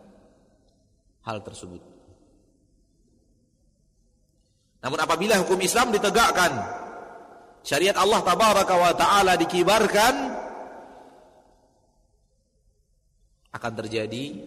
hal 1.25 1.45
tersebut. 1.45 1.83
Namun 4.81 4.99
apabila 5.01 5.37
hukum 5.45 5.61
Islam 5.61 5.93
ditegakkan, 5.93 6.53
syariat 7.61 7.97
Allah 8.01 8.25
tabaraka 8.25 8.75
wa 8.77 8.93
taala 8.97 9.37
dikibarkan 9.37 10.14
akan 13.53 13.73
terjadi 13.77 14.41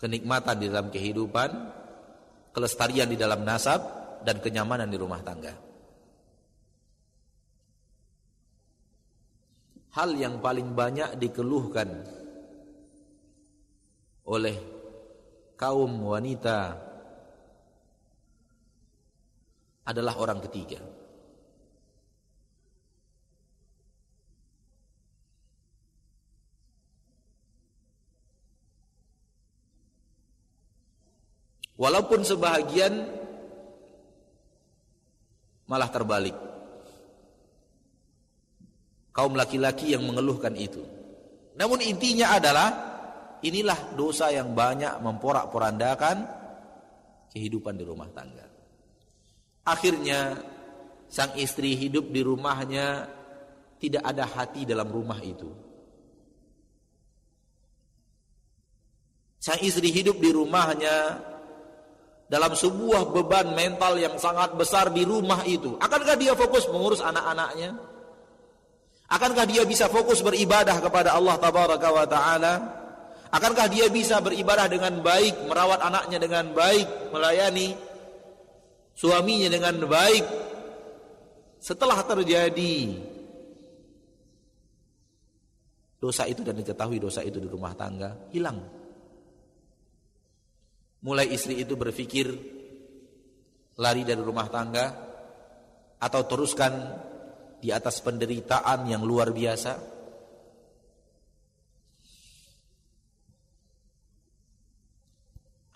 kenikmatan 0.00 0.56
di 0.56 0.66
dalam 0.72 0.88
kehidupan, 0.88 1.50
kelestarian 2.56 3.04
di 3.12 3.20
dalam 3.20 3.44
nasab 3.44 3.84
dan 4.24 4.40
kenyamanan 4.40 4.88
di 4.88 4.96
rumah 4.96 5.20
tangga. 5.20 5.52
Hal 9.90 10.16
yang 10.16 10.40
paling 10.40 10.72
banyak 10.72 11.18
dikeluhkan 11.20 12.19
oleh 14.26 14.56
kaum 15.56 15.92
wanita 16.04 16.76
adalah 19.86 20.14
orang 20.20 20.40
ketiga. 20.48 20.80
Walaupun 31.80 32.20
sebahagian 32.20 32.92
malah 35.64 35.88
terbalik. 35.88 36.36
Kaum 39.16 39.32
laki-laki 39.32 39.96
yang 39.96 40.04
mengeluhkan 40.04 40.52
itu. 40.60 40.84
Namun 41.56 41.80
intinya 41.80 42.36
adalah 42.36 42.89
Inilah 43.40 43.96
dosa 43.96 44.28
yang 44.28 44.52
banyak 44.52 45.00
memporak-porandakan 45.00 46.16
kehidupan 47.32 47.78
di 47.78 47.84
rumah 47.88 48.10
tangga. 48.12 48.44
Akhirnya 49.64 50.36
sang 51.08 51.32
istri 51.40 51.72
hidup 51.78 52.12
di 52.12 52.20
rumahnya 52.20 53.08
tidak 53.80 54.04
ada 54.04 54.28
hati 54.28 54.68
dalam 54.68 54.92
rumah 54.92 55.16
itu. 55.24 55.48
Sang 59.40 59.56
istri 59.64 59.88
hidup 59.88 60.20
di 60.20 60.36
rumahnya 60.36 61.16
dalam 62.28 62.52
sebuah 62.52 63.08
beban 63.10 63.56
mental 63.56 63.96
yang 63.96 64.20
sangat 64.20 64.52
besar 64.52 64.92
di 64.92 65.02
rumah 65.02 65.42
itu. 65.48 65.80
Akankah 65.80 66.14
dia 66.20 66.36
fokus 66.36 66.68
mengurus 66.68 67.00
anak-anaknya? 67.00 67.72
Akankah 69.10 69.48
dia 69.48 69.66
bisa 69.66 69.90
fokus 69.90 70.22
beribadah 70.22 70.78
kepada 70.78 71.16
Allah 71.16 71.34
tabaraka 71.40 71.88
wa 71.90 72.06
taala? 72.06 72.79
Akankah 73.30 73.70
dia 73.70 73.86
bisa 73.86 74.18
beribadah 74.18 74.66
dengan 74.66 74.98
baik, 74.98 75.46
merawat 75.46 75.78
anaknya 75.86 76.18
dengan 76.18 76.50
baik, 76.50 77.14
melayani 77.14 77.78
suaminya 78.98 79.46
dengan 79.46 79.86
baik? 79.86 80.24
Setelah 81.62 82.02
terjadi 82.02 82.98
dosa 86.00 86.26
itu 86.26 86.42
dan 86.42 86.58
diketahui 86.58 86.98
dosa 86.98 87.22
itu 87.22 87.38
di 87.38 87.46
rumah 87.46 87.76
tangga, 87.78 88.32
hilang. 88.34 88.58
Mulai 91.06 91.30
istri 91.30 91.62
itu 91.62 91.78
berpikir 91.78 92.34
lari 93.78 94.02
dari 94.02 94.20
rumah 94.20 94.50
tangga 94.50 94.86
atau 96.02 96.22
teruskan 96.26 96.72
di 97.62 97.70
atas 97.70 98.02
penderitaan 98.02 98.90
yang 98.90 99.06
luar 99.06 99.30
biasa? 99.30 99.99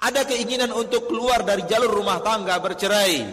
Ada 0.05 0.28
keinginan 0.28 0.68
untuk 0.76 1.09
keluar 1.09 1.48
dari 1.48 1.64
jalur 1.64 1.88
rumah 1.88 2.20
tangga 2.20 2.61
bercerai. 2.61 3.24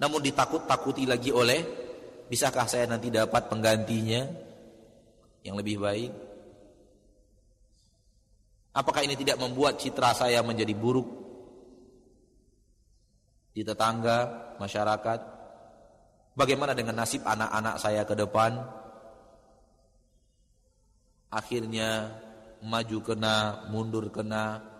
Namun 0.00 0.24
ditakut-takuti 0.24 1.04
lagi 1.04 1.28
oleh 1.28 1.60
bisakah 2.24 2.64
saya 2.64 2.88
nanti 2.88 3.12
dapat 3.12 3.52
penggantinya 3.52 4.24
yang 5.44 5.60
lebih 5.60 5.76
baik? 5.76 6.12
Apakah 8.72 9.04
ini 9.04 9.18
tidak 9.18 9.36
membuat 9.42 9.76
citra 9.76 10.16
saya 10.16 10.40
menjadi 10.40 10.72
buruk 10.72 11.08
di 13.52 13.60
tetangga, 13.60 14.54
masyarakat? 14.56 15.20
Bagaimana 16.38 16.72
dengan 16.78 17.02
nasib 17.02 17.26
anak-anak 17.26 17.76
saya 17.82 18.06
ke 18.06 18.14
depan? 18.14 18.54
Akhirnya 21.28 22.14
maju 22.62 22.98
kena, 23.02 23.66
mundur 23.68 24.08
kena. 24.14 24.77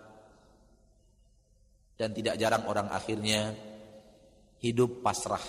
Dan 1.99 2.15
tidak 2.15 2.39
jarang 2.39 2.63
orang 2.63 2.87
akhirnya 2.95 3.51
hidup 4.63 5.03
pasrah, 5.03 5.43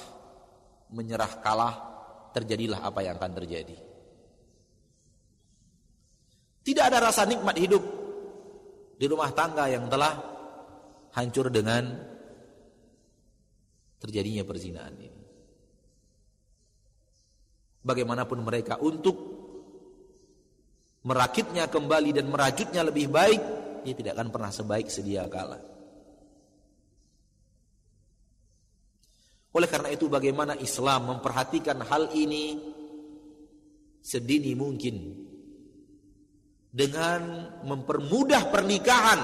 menyerah 0.90 1.38
kalah, 1.38 1.74
terjadilah 2.34 2.82
apa 2.82 3.06
yang 3.06 3.14
akan 3.14 3.32
terjadi. 3.38 3.78
Tidak 6.66 6.84
ada 6.84 6.98
rasa 6.98 7.22
nikmat 7.22 7.54
hidup 7.54 7.84
di 8.98 9.06
rumah 9.06 9.30
tangga 9.30 9.70
yang 9.70 9.86
telah 9.86 10.12
hancur 11.14 11.54
dengan 11.54 11.86
terjadinya 14.00 14.44
perzinahan 14.44 14.96
ini 14.96 15.20
bagaimanapun 17.80 18.40
mereka 18.44 18.76
untuk 18.80 19.16
merakitnya 21.04 21.68
kembali 21.72 22.12
dan 22.12 22.28
merajutnya 22.28 22.84
lebih 22.84 23.08
baik 23.08 23.40
dia 23.84 23.94
tidak 23.96 24.20
akan 24.20 24.28
pernah 24.28 24.52
sebaik 24.52 24.92
sedia 24.92 25.24
kala 25.32 25.69
oleh 29.50 29.68
karena 29.70 29.90
itu 29.90 30.06
bagaimana 30.06 30.54
Islam 30.58 31.16
memperhatikan 31.16 31.82
hal 31.86 32.10
ini? 32.14 32.58
Sedini 34.00 34.54
mungkin. 34.54 34.96
Dengan 36.70 37.50
mempermudah 37.66 38.46
pernikahan. 38.48 39.20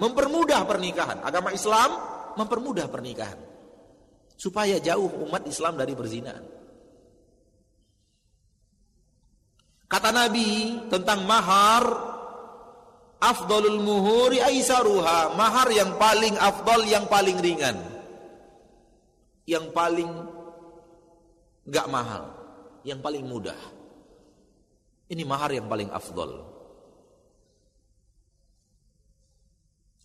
Mempermudah 0.00 0.64
pernikahan. 0.64 1.20
Agama 1.20 1.52
Islam 1.52 1.90
mempermudah 2.40 2.88
pernikahan. 2.88 3.36
Supaya 4.40 4.80
jauh 4.80 5.28
umat 5.28 5.44
Islam 5.44 5.76
dari 5.76 5.92
perzinahan 5.92 6.60
Kata 9.90 10.14
Nabi 10.14 10.78
tentang 10.86 11.26
mahar 11.26 11.82
afdalul 13.18 13.82
muhuri 13.82 14.38
aisaruha, 14.38 15.34
mahar 15.34 15.66
yang 15.74 15.98
paling 15.98 16.38
afdal 16.38 16.86
yang 16.86 17.10
paling 17.10 17.42
ringan. 17.42 17.74
Yang 19.50 19.74
paling 19.74 20.10
enggak 21.66 21.86
mahal, 21.90 22.30
yang 22.86 23.02
paling 23.02 23.26
mudah. 23.26 23.58
Ini 25.10 25.26
mahar 25.26 25.50
yang 25.50 25.66
paling 25.66 25.90
afdal. 25.90 26.46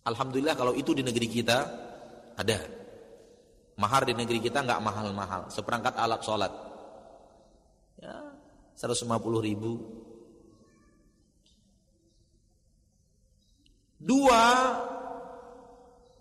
Alhamdulillah 0.02 0.58
kalau 0.58 0.74
itu 0.74 0.90
di 0.98 1.06
negeri 1.06 1.30
kita 1.30 1.58
ada. 2.34 2.58
Mahar 3.78 4.08
di 4.08 4.18
negeri 4.18 4.42
kita 4.42 4.66
enggak 4.66 4.82
mahal-mahal, 4.82 5.46
seperangkat 5.46 5.94
alat 5.94 6.20
sholat. 6.26 6.52
Ya, 8.02 8.18
150 8.76 9.40
ribu 9.40 9.72
Dua 13.96 14.44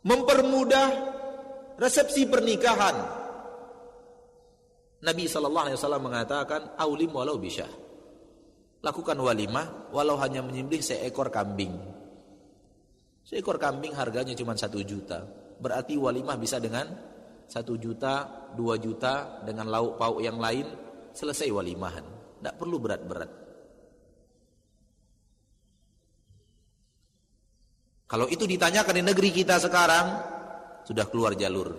Mempermudah 0.06 1.15
Resepsi 1.76 2.24
pernikahan. 2.24 2.96
Nabi 5.04 5.24
SAW 5.28 6.00
mengatakan 6.00 6.80
Aulim 6.80 7.12
walau 7.12 7.36
bisa. 7.36 7.68
Lakukan 8.80 9.18
walimah 9.18 9.92
Walau 9.92 10.16
hanya 10.22 10.46
menyembelih 10.46 10.82
seekor 10.82 11.34
kambing. 11.34 11.74
Seekor 13.26 13.58
kambing 13.58 13.92
harganya 13.98 14.32
cuma 14.38 14.56
satu 14.56 14.80
juta. 14.86 15.26
Berarti 15.60 15.98
walimah 16.00 16.38
bisa 16.40 16.62
dengan 16.62 16.86
satu 17.46 17.78
juta, 17.78 18.26
dua 18.58 18.76
juta 18.82 19.42
Dengan 19.46 19.70
lauk 19.70 19.98
pauk 20.00 20.20
yang 20.22 20.40
lain 20.40 20.66
Selesai 21.16 21.48
walimahan. 21.52 22.04
Tidak 22.40 22.56
perlu 22.60 22.78
berat-berat. 22.80 23.32
Kalau 28.06 28.30
itu 28.30 28.46
ditanyakan 28.46 29.02
di 29.02 29.04
negeri 29.04 29.30
kita 29.34 29.58
sekarang, 29.58 30.35
sudah 30.86 31.10
keluar 31.10 31.34
jalur. 31.34 31.74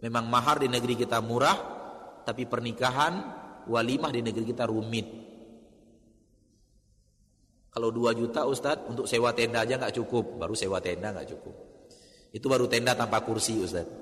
Memang 0.00 0.30
mahar 0.30 0.62
di 0.62 0.70
negeri 0.70 0.94
kita 0.94 1.18
murah, 1.18 1.58
tapi 2.22 2.46
pernikahan, 2.46 3.14
walimah 3.66 4.14
di 4.14 4.22
negeri 4.22 4.44
kita 4.46 4.64
rumit. 4.70 5.06
Kalau 7.74 7.92
2 7.92 8.16
juta 8.16 8.48
Ustadz, 8.48 8.88
untuk 8.88 9.04
sewa 9.04 9.36
tenda 9.36 9.60
aja 9.60 9.76
nggak 9.76 9.92
cukup. 10.00 10.40
Baru 10.40 10.56
sewa 10.56 10.80
tenda 10.80 11.12
nggak 11.12 11.28
cukup. 11.36 11.54
Itu 12.32 12.48
baru 12.48 12.64
tenda 12.70 12.96
tanpa 12.96 13.20
kursi 13.20 13.60
Ustadz. 13.60 13.92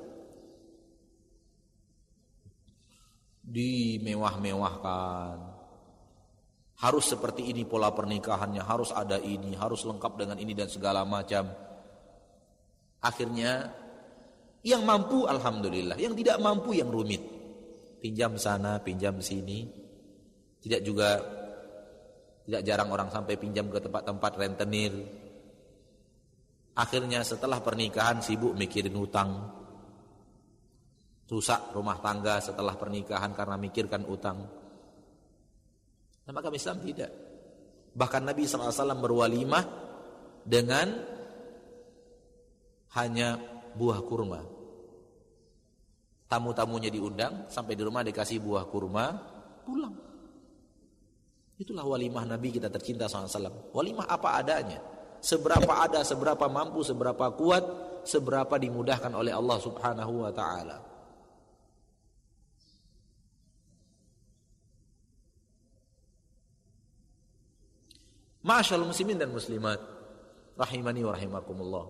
Dimewah-mewahkan. 3.43 5.37
Harus 6.75 7.07
seperti 7.07 7.51
ini 7.51 7.63
pola 7.67 7.91
pernikahannya, 7.95 8.63
harus 8.63 8.91
ada 8.91 9.19
ini, 9.19 9.55
harus 9.55 9.87
lengkap 9.87 10.13
dengan 10.23 10.39
ini 10.39 10.55
dan 10.55 10.67
segala 10.67 11.07
macam. 11.07 11.51
Akhirnya 12.99 13.84
yang 14.65 14.83
mampu 14.83 15.29
alhamdulillah, 15.29 16.01
yang 16.01 16.17
tidak 16.17 16.41
mampu 16.41 16.73
yang 16.73 16.89
rumit. 16.89 17.21
Pinjam 18.01 18.41
sana, 18.41 18.81
pinjam 18.81 19.21
sini. 19.21 19.69
Tidak 20.61 20.81
juga 20.81 21.21
tidak 22.45 22.63
jarang 22.65 22.89
orang 22.93 23.09
sampai 23.13 23.37
pinjam 23.37 23.69
ke 23.69 23.81
tempat-tempat 23.81 24.33
rentenir. 24.41 24.93
Akhirnya 26.77 27.21
setelah 27.25 27.61
pernikahan 27.61 28.25
sibuk 28.25 28.57
mikirin 28.57 28.97
utang. 28.97 29.53
Rusak 31.25 31.75
rumah 31.75 31.99
tangga 31.99 32.39
setelah 32.39 32.79
pernikahan 32.79 33.35
karena 33.35 33.57
mikirkan 33.59 34.07
utang. 34.07 34.39
Nah, 36.25 36.33
maka 36.33 36.49
Islam 36.55 36.79
tidak. 36.79 37.11
Bahkan 37.91 38.23
Nabi 38.23 38.47
SAW 38.47 39.03
berwalimah 39.03 39.65
dengan 40.47 40.95
hanya 42.95 43.41
buah 43.75 44.01
kurma. 44.07 44.54
Tamu-tamunya 46.35 46.91
diundang, 46.91 47.47
sampai 47.47 47.79
di 47.79 47.87
rumah 47.87 48.03
dikasih 48.03 48.43
buah 48.43 48.67
kurma, 48.67 49.15
pulang. 49.63 49.95
Itulah 51.55 51.87
walimah 51.87 52.27
Nabi 52.27 52.51
kita 52.51 52.67
tercinta 52.67 53.07
SAW. 53.07 53.71
Walimah 53.71 54.11
apa 54.11 54.43
adanya. 54.43 54.83
Seberapa 55.23 55.79
ada, 55.79 56.03
seberapa 56.03 56.51
mampu, 56.51 56.83
seberapa 56.83 57.31
kuat, 57.39 57.63
seberapa 58.03 58.51
dimudahkan 58.59 59.15
oleh 59.15 59.31
Allah 59.31 59.63
Subhanahu 59.63 60.27
wa 60.27 60.35
taala. 60.35 60.83
Masyaallah 68.43 68.91
muslimin 68.91 69.23
dan 69.23 69.31
muslimat 69.31 69.79
rahimani 70.59 71.07
wa 71.07 71.15
rahimakumullah. 71.15 71.85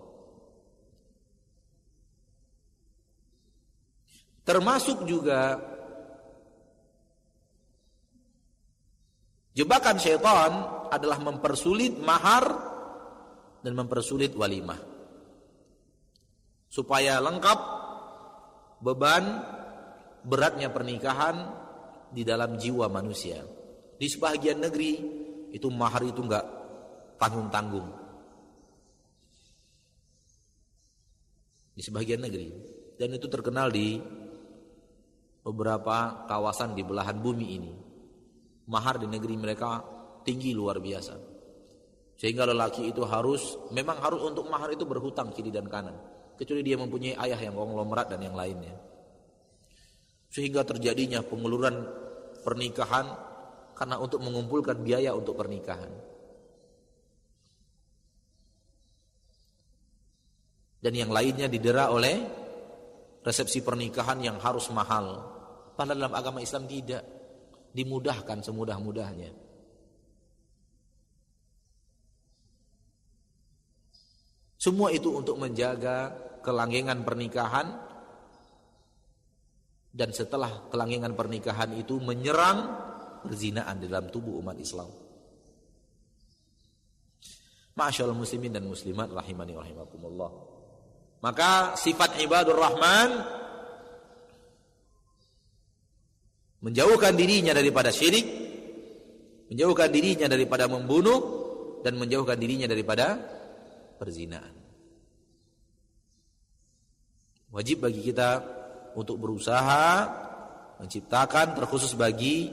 Termasuk 4.45 5.09
juga 5.09 5.57
jebakan 9.57 9.97
syaitan 9.97 10.53
adalah 10.93 11.17
mempersulit 11.17 11.97
mahar 11.97 12.45
dan 13.65 13.73
mempersulit 13.73 14.37
walimah. 14.37 14.77
Supaya 16.69 17.17
lengkap 17.17 17.59
beban 18.85 19.41
beratnya 20.21 20.69
pernikahan 20.69 21.49
di 22.13 22.21
dalam 22.21 22.61
jiwa 22.61 22.85
manusia. 22.85 23.41
Di 23.97 24.05
sebagian 24.05 24.61
negeri 24.61 24.93
itu 25.49 25.67
mahar 25.73 26.05
itu 26.05 26.21
enggak 26.21 26.45
tanggung-tanggung. 27.17 27.89
Di 31.73 31.81
sebagian 31.81 32.21
negeri 32.21 32.75
dan 32.95 33.09
itu 33.15 33.25
terkenal 33.27 33.73
di 33.73 33.99
beberapa 35.45 36.25
kawasan 36.25 36.73
di 36.73 36.81
belahan 36.81 37.21
bumi 37.21 37.47
ini. 37.53 37.73
Mahar 38.65 38.97
di 38.97 39.05
negeri 39.05 39.37
mereka 39.37 39.85
tinggi 40.25 40.57
luar 40.57 40.81
biasa. 40.81 41.13
Sehingga 42.17 42.49
lelaki 42.49 42.89
itu 42.89 43.05
harus 43.05 43.53
memang 43.69 44.01
harus 44.01 44.25
untuk 44.25 44.49
mahar 44.49 44.73
itu 44.73 44.89
berhutang 44.89 45.29
kiri 45.29 45.53
dan 45.53 45.69
kanan, 45.69 45.93
kecuali 46.33 46.65
dia 46.65 46.81
mempunyai 46.81 47.13
ayah 47.29 47.37
yang 47.37 47.53
konglomerat 47.53 48.09
dan 48.09 48.25
yang 48.25 48.33
lainnya. 48.33 48.73
Sehingga 50.33 50.65
terjadinya 50.65 51.21
penguluran 51.21 51.85
pernikahan 52.41 53.05
karena 53.77 54.01
untuk 54.01 54.23
mengumpulkan 54.25 54.81
biaya 54.81 55.13
untuk 55.13 55.37
pernikahan. 55.37 55.91
Dan 60.81 60.93
yang 60.93 61.11
lainnya 61.13 61.49
didera 61.49 61.89
oleh 61.89 62.15
resepsi 63.25 63.65
pernikahan 63.65 64.21
yang 64.21 64.37
harus 64.37 64.69
mahal. 64.69 65.34
Padahal 65.75 65.99
dalam 65.99 66.15
agama 66.15 66.39
Islam 66.39 66.65
tidak 66.71 67.03
dimudahkan 67.75 68.39
semudah-mudahnya. 68.39 69.31
Semua 74.55 74.89
itu 74.89 75.13
untuk 75.13 75.37
menjaga 75.37 76.15
kelanggengan 76.41 77.05
pernikahan 77.05 77.67
dan 79.93 80.09
setelah 80.09 80.71
kelanggengan 80.73 81.13
pernikahan 81.13 81.75
itu 81.77 82.01
menyerang 82.01 82.65
perzinaan 83.21 83.77
di 83.77 83.85
dalam 83.91 84.09
tubuh 84.09 84.41
umat 84.41 84.57
Islam. 84.57 84.89
Masyaallah 87.75 88.15
muslimin 88.15 88.55
dan 88.55 88.63
muslimat 88.63 89.11
rahimani 89.11 89.53
rahimakumullah. 89.53 90.31
Maka 91.19 91.75
sifat 91.75 92.23
ibadur 92.23 92.55
rahman 92.55 93.09
menjauhkan 96.65 97.13
dirinya 97.13 97.53
daripada 97.53 97.93
syirik, 97.93 98.25
menjauhkan 99.53 99.93
dirinya 99.93 100.25
daripada 100.25 100.65
membunuh 100.65 101.21
dan 101.85 101.93
menjauhkan 102.01 102.41
dirinya 102.41 102.65
daripada 102.65 103.21
perzinaan. 104.01 104.49
Wajib 107.53 107.85
bagi 107.85 108.01
kita 108.01 108.41
untuk 108.97 109.21
berusaha 109.21 110.09
menciptakan 110.81 111.53
terkhusus 111.53 111.93
bagi 111.93 112.49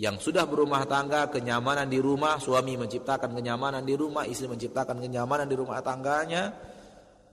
yang 0.00 0.16
sudah 0.16 0.48
berumah 0.48 0.88
tangga, 0.88 1.28
kenyamanan 1.28 1.90
di 1.90 2.00
rumah, 2.00 2.40
suami 2.40 2.78
menciptakan 2.78 3.36
kenyamanan 3.36 3.84
di 3.84 3.92
rumah, 3.98 4.24
istri 4.24 4.48
menciptakan 4.48 4.96
kenyamanan 4.96 5.44
di 5.44 5.56
rumah 5.58 5.82
tangganya 5.84 6.56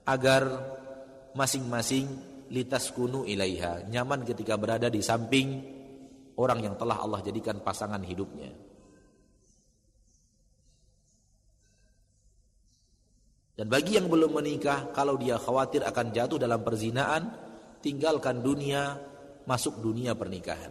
agar 0.04 0.44
masing-masing 1.32 2.27
litas 2.52 2.92
kunu 2.96 3.28
ilaiha, 3.28 3.88
nyaman 3.88 4.24
ketika 4.24 4.56
berada 4.56 4.88
di 4.88 5.04
samping 5.04 5.62
orang 6.38 6.60
yang 6.64 6.76
telah 6.78 7.02
Allah 7.02 7.20
jadikan 7.26 7.60
pasangan 7.60 8.02
hidupnya. 8.06 8.54
Dan 13.58 13.74
bagi 13.74 13.98
yang 13.98 14.06
belum 14.06 14.38
menikah, 14.38 14.94
kalau 14.94 15.18
dia 15.18 15.42
khawatir 15.42 15.82
akan 15.82 16.14
jatuh 16.14 16.38
dalam 16.38 16.62
perzinaan, 16.62 17.34
tinggalkan 17.82 18.46
dunia, 18.46 19.02
masuk 19.50 19.82
dunia 19.82 20.14
pernikahan. 20.14 20.70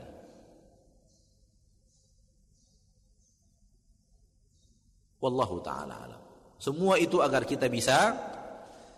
Wallahu 5.18 5.58
taala 5.66 5.94
alam. 5.98 6.22
Semua 6.62 6.94
itu 7.02 7.18
agar 7.18 7.42
kita 7.42 7.66
bisa 7.66 8.14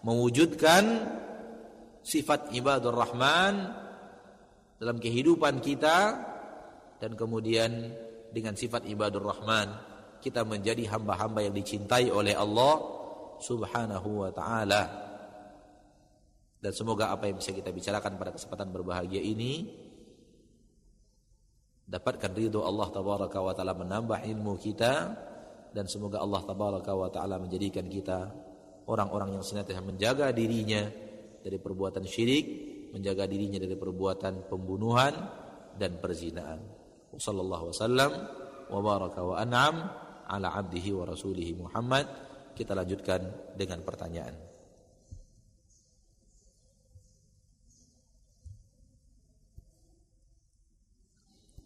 mewujudkan 0.05 0.85
sifat 2.09 2.57
ibadur 2.57 2.97
rahman 2.97 3.69
dalam 4.81 4.97
kehidupan 4.97 5.61
kita 5.61 6.17
dan 6.97 7.13
kemudian 7.13 7.93
dengan 8.33 8.57
sifat 8.57 8.89
ibadur 8.89 9.29
rahman 9.29 9.69
kita 10.25 10.43
menjadi 10.49 10.89
hamba-hamba 10.89 11.45
yang 11.45 11.53
dicintai 11.53 12.09
oleh 12.09 12.33
Allah 12.33 12.81
Subhanahu 13.39 14.25
wa 14.25 14.31
taala. 14.33 14.83
Dan 16.59 16.75
semoga 16.75 17.15
apa 17.15 17.31
yang 17.31 17.39
bisa 17.39 17.55
kita 17.55 17.71
bicarakan 17.71 18.19
pada 18.19 18.35
kesempatan 18.35 18.75
berbahagia 18.75 19.23
ini 19.23 19.69
dapatkan 21.87 22.35
ridho 22.35 22.67
Allah 22.67 22.89
tabaraka 22.91 23.39
wa 23.39 23.55
taala 23.55 23.79
menambah 23.79 24.27
ilmu 24.27 24.59
kita 24.59 24.93
dan 25.71 25.85
semoga 25.87 26.19
Allah 26.19 26.43
tabaraka 26.43 26.93
wa 26.99 27.09
taala 27.15 27.39
menjadikan 27.39 27.87
kita 27.87 28.35
orang-orang 28.91 29.39
yang 29.39 29.45
senantiasa 29.47 29.87
menjaga 29.87 30.35
dirinya 30.35 31.08
dari 31.45 31.59
perbuatan 31.61 32.05
syirik, 32.05 32.47
menjaga 32.95 33.29
dirinya 33.29 33.61
dari 33.61 33.77
perbuatan 33.77 34.49
pembunuhan 34.49 35.13
dan 35.77 36.01
perzinaan. 36.03 36.61
Wassallallahu 37.15 37.65
wasallam 37.73 38.11
wa 38.69 38.81
baraka 38.85 39.21
wa 39.25 39.37
an'am 39.41 39.77
ala 40.29 40.49
abdihi 40.59 40.93
wa 40.93 41.05
rasulihi 41.09 41.53
Muhammad. 41.57 42.07
Kita 42.53 42.75
lanjutkan 42.75 43.55
dengan 43.55 43.81
pertanyaan. 43.87 44.35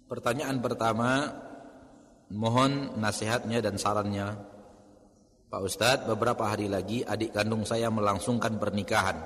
Pertanyaan 0.04 0.60
pertama 0.60 1.08
Mohon 2.32 2.96
nasihatnya 2.96 3.60
dan 3.60 3.76
sarannya 3.76 4.32
Pak 5.52 5.60
Ustadz 5.60 6.08
beberapa 6.08 6.48
hari 6.48 6.64
lagi 6.64 7.04
adik 7.04 7.36
kandung 7.36 7.68
saya 7.68 7.92
melangsungkan 7.92 8.56
pernikahan 8.56 9.20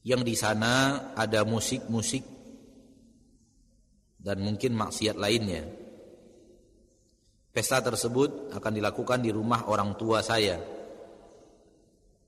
Yang 0.00 0.22
di 0.24 0.34
sana 0.36 0.72
ada 1.12 1.44
musik-musik 1.44 2.24
Dan 4.20 4.44
mungkin 4.44 4.76
maksiat 4.76 5.16
lainnya. 5.16 5.64
Pesta 7.50 7.80
tersebut 7.80 8.52
akan 8.52 8.72
dilakukan 8.76 9.24
di 9.24 9.32
rumah 9.32 9.64
orang 9.64 9.96
tua 9.96 10.20
saya. 10.20 10.60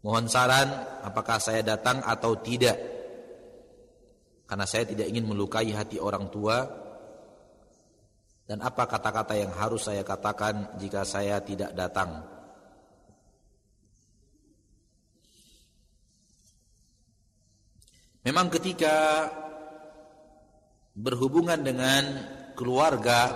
Mohon 0.02 0.26
saran 0.26 0.68
apakah 1.04 1.36
saya 1.36 1.60
datang 1.62 2.00
atau 2.00 2.40
tidak? 2.40 2.74
Karena 4.48 4.66
saya 4.66 4.88
tidak 4.88 5.06
ingin 5.06 5.30
melukai 5.30 5.70
hati 5.70 6.02
orang 6.02 6.26
tua. 6.32 6.64
Dan 8.48 8.58
apa 8.64 8.88
kata-kata 8.88 9.38
yang 9.38 9.52
harus 9.54 9.86
saya 9.86 10.02
katakan 10.02 10.74
jika 10.82 11.06
saya 11.06 11.38
tidak 11.44 11.70
datang? 11.76 12.41
Memang 18.22 18.54
ketika 18.54 19.26
berhubungan 20.94 21.58
dengan 21.58 22.02
keluarga 22.54 23.34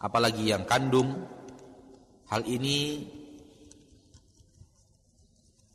apalagi 0.00 0.48
yang 0.48 0.64
kandung 0.64 1.28
hal 2.32 2.40
ini 2.48 3.04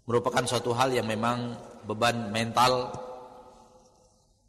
merupakan 0.10 0.42
suatu 0.50 0.74
hal 0.74 0.98
yang 0.98 1.06
memang 1.06 1.54
beban 1.86 2.34
mental 2.34 2.90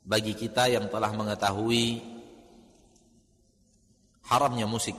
bagi 0.08 0.32
kita 0.32 0.72
yang 0.72 0.88
telah 0.88 1.12
mengetahui 1.12 2.00
haramnya 4.32 4.64
musik. 4.64 4.96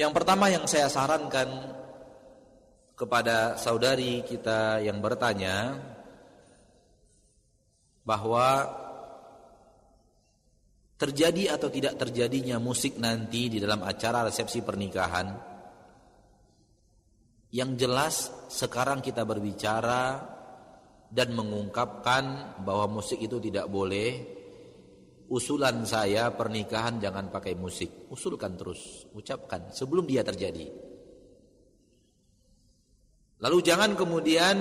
Yang 0.00 0.12
pertama 0.16 0.48
yang 0.48 0.64
saya 0.64 0.88
sarankan 0.88 1.81
kepada 3.02 3.58
saudari 3.58 4.22
kita 4.22 4.78
yang 4.78 5.02
bertanya 5.02 5.74
bahwa 8.06 8.62
terjadi 10.94 11.58
atau 11.58 11.66
tidak 11.66 11.98
terjadinya 11.98 12.62
musik 12.62 13.02
nanti 13.02 13.50
di 13.50 13.58
dalam 13.58 13.82
acara 13.82 14.22
resepsi 14.30 14.62
pernikahan 14.62 15.34
yang 17.50 17.74
jelas 17.74 18.30
sekarang 18.54 19.02
kita 19.02 19.26
berbicara 19.26 20.22
dan 21.12 21.34
mengungkapkan 21.34 22.56
bahwa 22.64 23.02
musik 23.02 23.20
itu 23.20 23.36
tidak 23.42 23.68
boleh. 23.68 24.40
Usulan 25.28 25.84
saya 25.84 26.32
pernikahan 26.32 26.96
jangan 26.96 27.28
pakai 27.28 27.52
musik. 27.52 28.08
Usulkan 28.08 28.56
terus, 28.56 29.04
ucapkan 29.12 29.68
sebelum 29.68 30.08
dia 30.08 30.24
terjadi. 30.24 30.91
Lalu 33.42 33.58
jangan 33.66 33.98
kemudian 33.98 34.56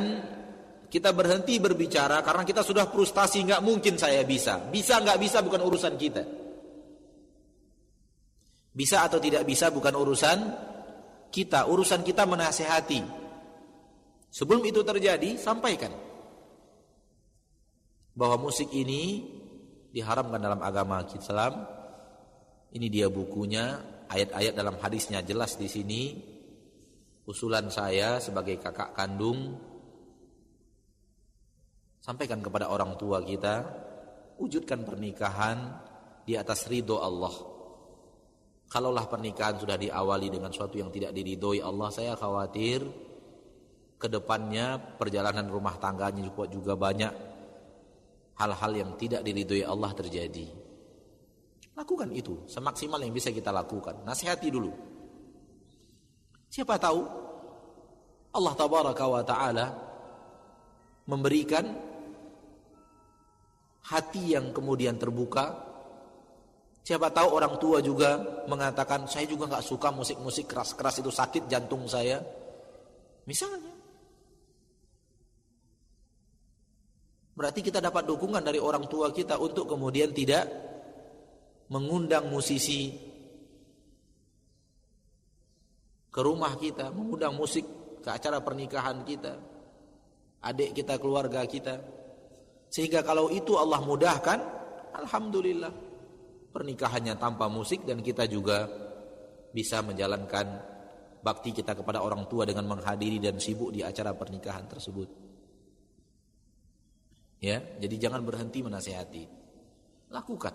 kita 0.89 1.13
berhenti 1.13 1.61
berbicara 1.61 2.25
karena 2.25 2.41
kita 2.41 2.65
sudah 2.65 2.89
frustasi 2.89 3.45
nggak 3.45 3.61
mungkin 3.61 3.95
saya 3.95 4.25
bisa. 4.25 4.57
Bisa 4.73 4.97
nggak 4.97 5.21
bisa 5.21 5.45
bukan 5.45 5.61
urusan 5.61 5.95
kita. 6.01 6.23
Bisa 8.73 9.05
atau 9.05 9.21
tidak 9.21 9.45
bisa 9.45 9.69
bukan 9.69 9.93
urusan 9.93 10.37
kita. 11.29 11.69
Urusan 11.69 12.01
kita 12.01 12.25
menasehati. 12.25 13.21
Sebelum 14.31 14.63
itu 14.63 14.81
terjadi, 14.81 15.37
sampaikan. 15.37 15.91
bahwa 18.11 18.51
musik 18.51 18.67
ini 18.75 19.23
diharamkan 19.95 20.39
dalam 20.39 20.59
agama 20.59 20.99
Islam. 21.07 21.63
Ini 22.71 22.87
dia 22.91 23.07
bukunya, 23.07 23.79
ayat-ayat 24.11 24.53
dalam 24.55 24.75
hadisnya 24.79 25.23
jelas 25.23 25.55
di 25.55 25.67
sini. 25.71 26.30
Usulan 27.30 27.69
saya 27.69 28.18
sebagai 28.18 28.57
kakak 28.57 28.98
kandung 28.98 29.57
sampaikan 32.02 32.41
kepada 32.41 32.73
orang 32.73 32.98
tua 32.98 33.22
kita, 33.22 33.61
wujudkan 34.41 34.81
pernikahan 34.81 35.77
di 36.26 36.34
atas 36.34 36.65
ridho 36.65 36.98
Allah. 36.98 37.34
Kalaulah 38.72 39.06
pernikahan 39.06 39.61
sudah 39.61 39.77
diawali 39.77 40.34
dengan 40.34 40.49
suatu 40.49 40.81
yang 40.81 40.89
tidak 40.89 41.14
diridhoi 41.14 41.61
Allah, 41.61 41.93
saya 41.93 42.18
khawatir 42.18 42.81
ke 44.02 44.07
depannya 44.10 44.98
perjalanan 44.98 45.45
rumah 45.45 45.77
tangganya 45.77 46.26
juga, 46.26 46.49
juga 46.49 46.73
banyak 46.73 47.14
hal-hal 48.41 48.72
yang 48.73 48.91
tidak 48.98 49.22
diridhoi 49.22 49.61
Allah 49.61 49.93
terjadi. 49.93 50.49
Lakukan 51.77 52.10
itu 52.15 52.49
semaksimal 52.49 52.98
yang 53.03 53.14
bisa 53.14 53.30
kita 53.30 53.53
lakukan. 53.53 54.02
Nasihati 54.02 54.49
dulu. 54.49 54.72
Siapa 56.51 56.75
tahu 56.75 57.01
Allah 58.35 58.53
tabaraka 58.59 59.05
wa 59.07 59.23
taala 59.23 59.65
memberikan 61.07 61.63
hati 63.87 64.35
yang 64.35 64.51
kemudian 64.51 64.99
terbuka. 64.99 65.71
Siapa 66.81 67.07
tahu 67.13 67.39
orang 67.39 67.55
tua 67.55 67.79
juga 67.79 68.43
mengatakan 68.51 69.07
saya 69.07 69.23
juga 69.29 69.47
nggak 69.47 69.63
suka 69.63 69.95
musik-musik 69.95 70.51
keras-keras 70.51 70.99
itu 70.99 71.07
sakit 71.07 71.47
jantung 71.47 71.87
saya. 71.87 72.19
Misalnya 73.23 73.71
Berarti 77.31 77.63
kita 77.63 77.79
dapat 77.79 78.05
dukungan 78.05 78.43
dari 78.43 78.59
orang 78.59 78.85
tua 78.91 79.09
kita 79.09 79.39
untuk 79.39 79.65
kemudian 79.65 80.11
tidak 80.11 80.45
mengundang 81.71 82.27
musisi 82.27 82.91
ke 86.11 86.19
rumah 86.19 86.59
kita, 86.59 86.91
mengundang 86.91 87.33
musik 87.39 87.63
ke 88.03 88.09
acara 88.11 88.43
pernikahan 88.43 89.07
kita, 89.07 89.33
adik 90.43 90.75
kita, 90.75 90.99
keluarga 90.99 91.47
kita. 91.47 91.79
Sehingga 92.67 93.03
kalau 93.03 93.31
itu 93.31 93.55
Allah 93.55 93.79
mudahkan, 93.79 94.39
alhamdulillah 94.91 95.71
pernikahannya 96.51 97.15
tanpa 97.15 97.47
musik 97.47 97.88
dan 97.88 98.03
kita 98.03 98.27
juga 98.27 98.67
bisa 99.55 99.79
menjalankan 99.79 100.47
bakti 101.23 101.55
kita 101.55 101.77
kepada 101.77 102.03
orang 102.03 102.27
tua 102.27 102.43
dengan 102.43 102.67
menghadiri 102.67 103.23
dan 103.23 103.39
sibuk 103.39 103.71
di 103.71 103.79
acara 103.83 104.11
pernikahan 104.11 104.67
tersebut. 104.67 105.07
Ya, 107.41 107.57
jadi 107.81 108.07
jangan 108.07 108.21
berhenti 108.21 108.61
menasehati. 108.61 109.23
Lakukan 110.11 110.53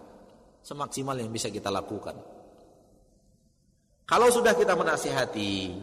semaksimal 0.66 1.14
yang 1.18 1.30
bisa 1.30 1.46
kita 1.50 1.70
lakukan. 1.70 2.35
Kalau 4.06 4.30
sudah 4.30 4.54
kita 4.54 4.78
menasehati, 4.78 5.74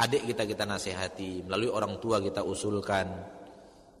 adik 0.00 0.32
kita 0.32 0.48
kita 0.48 0.64
nasihati, 0.64 1.44
melalui 1.44 1.68
orang 1.68 2.00
tua 2.00 2.24
kita 2.24 2.40
usulkan, 2.40 3.04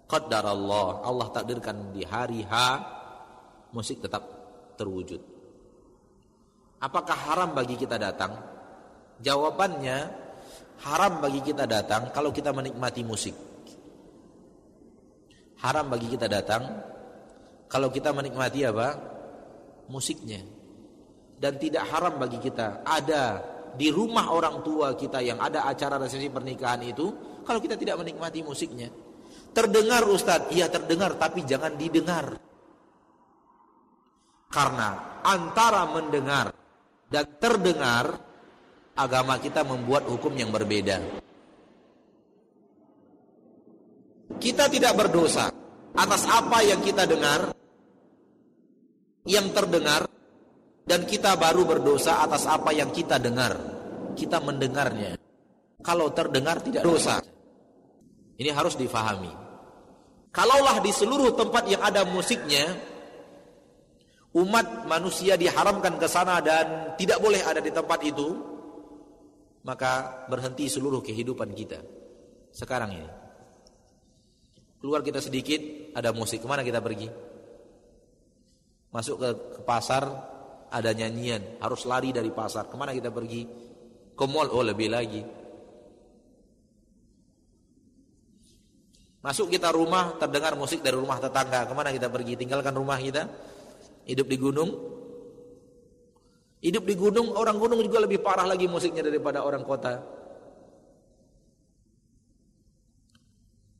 qaddar 0.08 0.48
Allah, 0.48 1.04
Allah 1.04 1.28
takdirkan 1.28 1.92
di 1.92 2.08
hari 2.08 2.40
H 2.48 2.52
musik 3.76 4.00
tetap 4.00 4.24
terwujud. 4.80 5.20
Apakah 6.80 7.18
haram 7.28 7.52
bagi 7.52 7.76
kita 7.76 8.00
datang? 8.00 8.32
Jawabannya 9.20 9.98
haram 10.88 11.20
bagi 11.20 11.42
kita 11.42 11.68
datang 11.68 12.14
kalau 12.14 12.30
kita 12.30 12.54
menikmati 12.54 13.02
musik 13.02 13.34
haram 15.58 15.90
bagi 15.90 16.06
kita 16.14 16.30
datang 16.30 16.62
kalau 17.68 17.92
kita 17.92 18.14
menikmati 18.16 18.64
apa? 18.64 18.96
musiknya. 19.88 20.40
Dan 21.38 21.54
tidak 21.56 21.86
haram 21.86 22.18
bagi 22.18 22.42
kita 22.42 22.82
ada 22.82 23.38
di 23.78 23.94
rumah 23.94 24.34
orang 24.34 24.58
tua 24.66 24.98
kita 24.98 25.22
yang 25.22 25.38
ada 25.38 25.70
acara 25.70 26.02
resepsi 26.02 26.26
pernikahan 26.34 26.82
itu 26.82 27.14
kalau 27.46 27.62
kita 27.62 27.78
tidak 27.78 28.02
menikmati 28.02 28.42
musiknya. 28.42 28.90
Terdengar 29.54 30.02
Ustadz, 30.02 30.50
iya 30.50 30.66
terdengar 30.66 31.14
tapi 31.14 31.46
jangan 31.46 31.78
didengar. 31.78 32.34
Karena 34.50 35.20
antara 35.22 35.86
mendengar 35.86 36.50
dan 37.06 37.24
terdengar 37.38 38.18
agama 38.98 39.38
kita 39.38 39.62
membuat 39.62 40.10
hukum 40.10 40.34
yang 40.34 40.50
berbeda. 40.50 40.98
Kita 44.42 44.66
tidak 44.66 44.92
berdosa 44.98 45.54
atas 45.94 46.22
apa 46.28 46.64
yang 46.66 46.82
kita 46.82 47.06
dengar, 47.06 47.54
yang 49.24 49.48
terdengar, 49.54 50.07
dan 50.88 51.04
kita 51.04 51.36
baru 51.36 51.68
berdosa 51.68 52.24
atas 52.24 52.48
apa 52.48 52.72
yang 52.72 52.88
kita 52.88 53.20
dengar. 53.20 53.52
Kita 54.16 54.40
mendengarnya. 54.40 55.20
Kalau 55.84 56.08
terdengar 56.16 56.64
tidak 56.64 56.82
dosa. 56.82 57.20
Ini 58.40 58.50
harus 58.56 58.74
difahami. 58.74 59.30
Kalaulah 60.32 60.80
di 60.80 60.88
seluruh 60.88 61.36
tempat 61.36 61.68
yang 61.68 61.84
ada 61.84 62.08
musiknya, 62.08 62.72
umat 64.32 64.88
manusia 64.88 65.36
diharamkan 65.36 66.00
ke 66.00 66.08
sana 66.08 66.40
dan 66.40 66.96
tidak 66.96 67.20
boleh 67.20 67.42
ada 67.44 67.60
di 67.60 67.68
tempat 67.68 68.00
itu, 68.06 68.28
maka 69.68 70.24
berhenti 70.32 70.72
seluruh 70.72 71.04
kehidupan 71.04 71.52
kita. 71.52 71.84
Sekarang 72.54 72.96
ini. 72.96 73.10
Keluar 74.78 75.02
kita 75.02 75.18
sedikit, 75.18 75.58
ada 75.92 76.14
musik. 76.14 76.38
Ke 76.38 76.46
mana 76.46 76.62
kita 76.62 76.78
pergi? 76.78 77.10
Masuk 78.94 79.18
ke, 79.18 79.28
ke 79.58 79.60
pasar, 79.66 80.06
ada 80.68 80.90
nyanyian. 80.92 81.60
Harus 81.60 81.84
lari 81.88 82.12
dari 82.12 82.32
pasar. 82.32 82.68
Ke 82.68 82.76
mana 82.76 82.92
kita 82.92 83.08
pergi? 83.12 83.44
Ke 84.14 84.24
mall, 84.28 84.48
oh 84.52 84.64
lebih 84.64 84.88
lagi. 84.88 85.22
Masuk 89.18 89.50
kita 89.50 89.74
rumah, 89.74 90.14
terdengar 90.16 90.54
musik 90.54 90.80
dari 90.80 90.94
rumah 90.94 91.18
tetangga. 91.18 91.66
Ke 91.66 91.74
mana 91.74 91.90
kita 91.90 92.06
pergi? 92.08 92.38
Tinggalkan 92.38 92.72
rumah 92.72 92.96
kita. 92.96 93.26
Hidup 94.06 94.26
di 94.30 94.36
gunung. 94.38 94.70
Hidup 96.58 96.84
di 96.86 96.94
gunung, 96.98 97.38
orang 97.38 97.54
gunung 97.54 97.78
juga 97.82 98.02
lebih 98.02 98.18
parah 98.18 98.42
lagi 98.42 98.66
musiknya 98.66 99.06
daripada 99.06 99.46
orang 99.46 99.62
kota. 99.62 100.02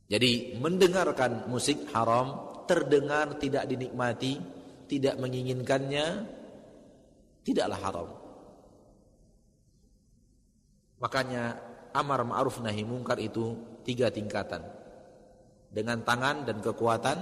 Jadi 0.09 0.56
mendengarkan 0.56 1.51
musik 1.51 1.90
haram, 1.93 2.48
terdengar 2.65 3.36
tidak 3.36 3.66
dinikmati, 3.69 4.40
tidak 4.89 5.20
menginginkannya, 5.20 6.38
tidaklah 7.49 7.81
haram. 7.81 8.09
Makanya 11.01 11.43
amar 11.97 12.20
ma'ruf 12.27 12.61
nahi 12.61 12.85
mungkar 12.85 13.16
itu 13.23 13.57
tiga 13.87 14.12
tingkatan. 14.12 14.61
Dengan 15.69 16.05
tangan 16.05 16.45
dan 16.49 16.61
kekuatan, 16.61 17.19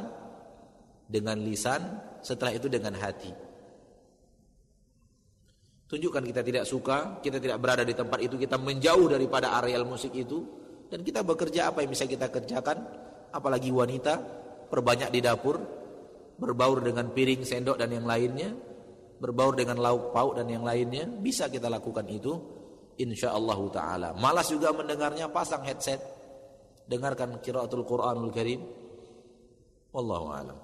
dengan 1.06 1.38
lisan, 1.42 1.82
setelah 2.22 2.54
itu 2.54 2.66
dengan 2.66 2.94
hati. 2.98 3.30
Tunjukkan 5.86 6.24
kita 6.26 6.42
tidak 6.42 6.64
suka, 6.66 7.22
kita 7.22 7.38
tidak 7.38 7.62
berada 7.62 7.86
di 7.86 7.94
tempat 7.94 8.18
itu, 8.18 8.34
kita 8.34 8.58
menjauh 8.58 9.06
daripada 9.06 9.54
areal 9.62 9.86
musik 9.86 10.10
itu, 10.18 10.42
dan 10.90 11.02
kita 11.02 11.22
bekerja 11.22 11.70
apa 11.70 11.82
yang 11.82 11.90
bisa 11.90 12.06
kita 12.06 12.30
kerjakan 12.30 12.78
apalagi 13.34 13.74
wanita 13.74 14.22
perbanyak 14.70 15.10
di 15.10 15.20
dapur 15.22 15.58
berbaur 16.36 16.84
dengan 16.84 17.10
piring 17.10 17.42
sendok 17.42 17.76
dan 17.80 17.90
yang 17.90 18.06
lainnya 18.06 18.54
berbaur 19.16 19.56
dengan 19.56 19.80
lauk 19.80 20.12
pauk 20.12 20.36
dan 20.36 20.46
yang 20.48 20.64
lainnya 20.64 21.08
bisa 21.08 21.48
kita 21.48 21.72
lakukan 21.72 22.04
itu 22.08 22.32
insyaallah 23.00 23.58
taala 23.72 24.08
malas 24.16 24.52
juga 24.52 24.72
mendengarnya 24.72 25.32
pasang 25.32 25.64
headset 25.64 26.00
dengarkan 26.86 27.40
qiraatul 27.40 27.84
Qur'anul 27.84 28.32
Karim 28.32 28.60
wallahu 29.92 30.28
alam 30.32 30.58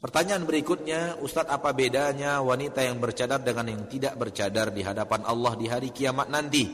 Pertanyaan 0.00 0.48
berikutnya, 0.48 1.20
Ustadz 1.20 1.52
apa 1.52 1.76
bedanya 1.76 2.40
wanita 2.40 2.80
yang 2.80 2.96
bercadar 3.04 3.44
dengan 3.44 3.68
yang 3.68 3.84
tidak 3.84 4.16
bercadar 4.16 4.72
di 4.72 4.80
hadapan 4.80 5.28
Allah 5.28 5.52
di 5.60 5.68
hari 5.68 5.92
kiamat 5.92 6.32
nanti? 6.32 6.64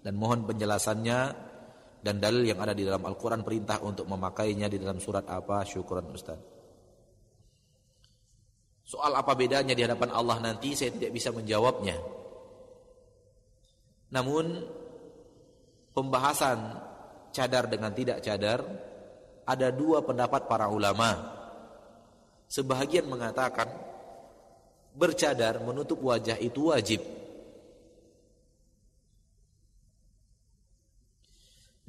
Dan 0.00 0.16
mohon 0.16 0.48
penjelasannya 0.48 1.18
dan 2.00 2.16
dalil 2.16 2.40
yang 2.40 2.56
ada 2.64 2.72
di 2.72 2.88
dalam 2.88 3.04
Al-Quran 3.04 3.44
perintah 3.44 3.84
untuk 3.84 4.08
memakainya 4.08 4.72
di 4.72 4.80
dalam 4.80 4.96
surat 4.96 5.28
apa? 5.28 5.68
Syukuran 5.68 6.08
Ustadz. 6.16 6.49
Soal 8.90 9.14
apa 9.14 9.38
bedanya 9.38 9.70
di 9.70 9.86
hadapan 9.86 10.10
Allah 10.10 10.42
nanti 10.42 10.74
saya 10.74 10.90
tidak 10.90 11.14
bisa 11.14 11.30
menjawabnya. 11.30 11.94
Namun 14.10 14.66
pembahasan 15.94 16.58
cadar 17.30 17.70
dengan 17.70 17.94
tidak 17.94 18.18
cadar 18.18 18.66
ada 19.46 19.70
dua 19.70 20.02
pendapat 20.02 20.50
para 20.50 20.66
ulama 20.66 21.38
Sebahagian 22.50 23.06
mengatakan 23.06 23.70
bercadar 24.98 25.62
menutup 25.62 26.02
wajah 26.02 26.34
itu 26.42 26.74
wajib. 26.74 26.98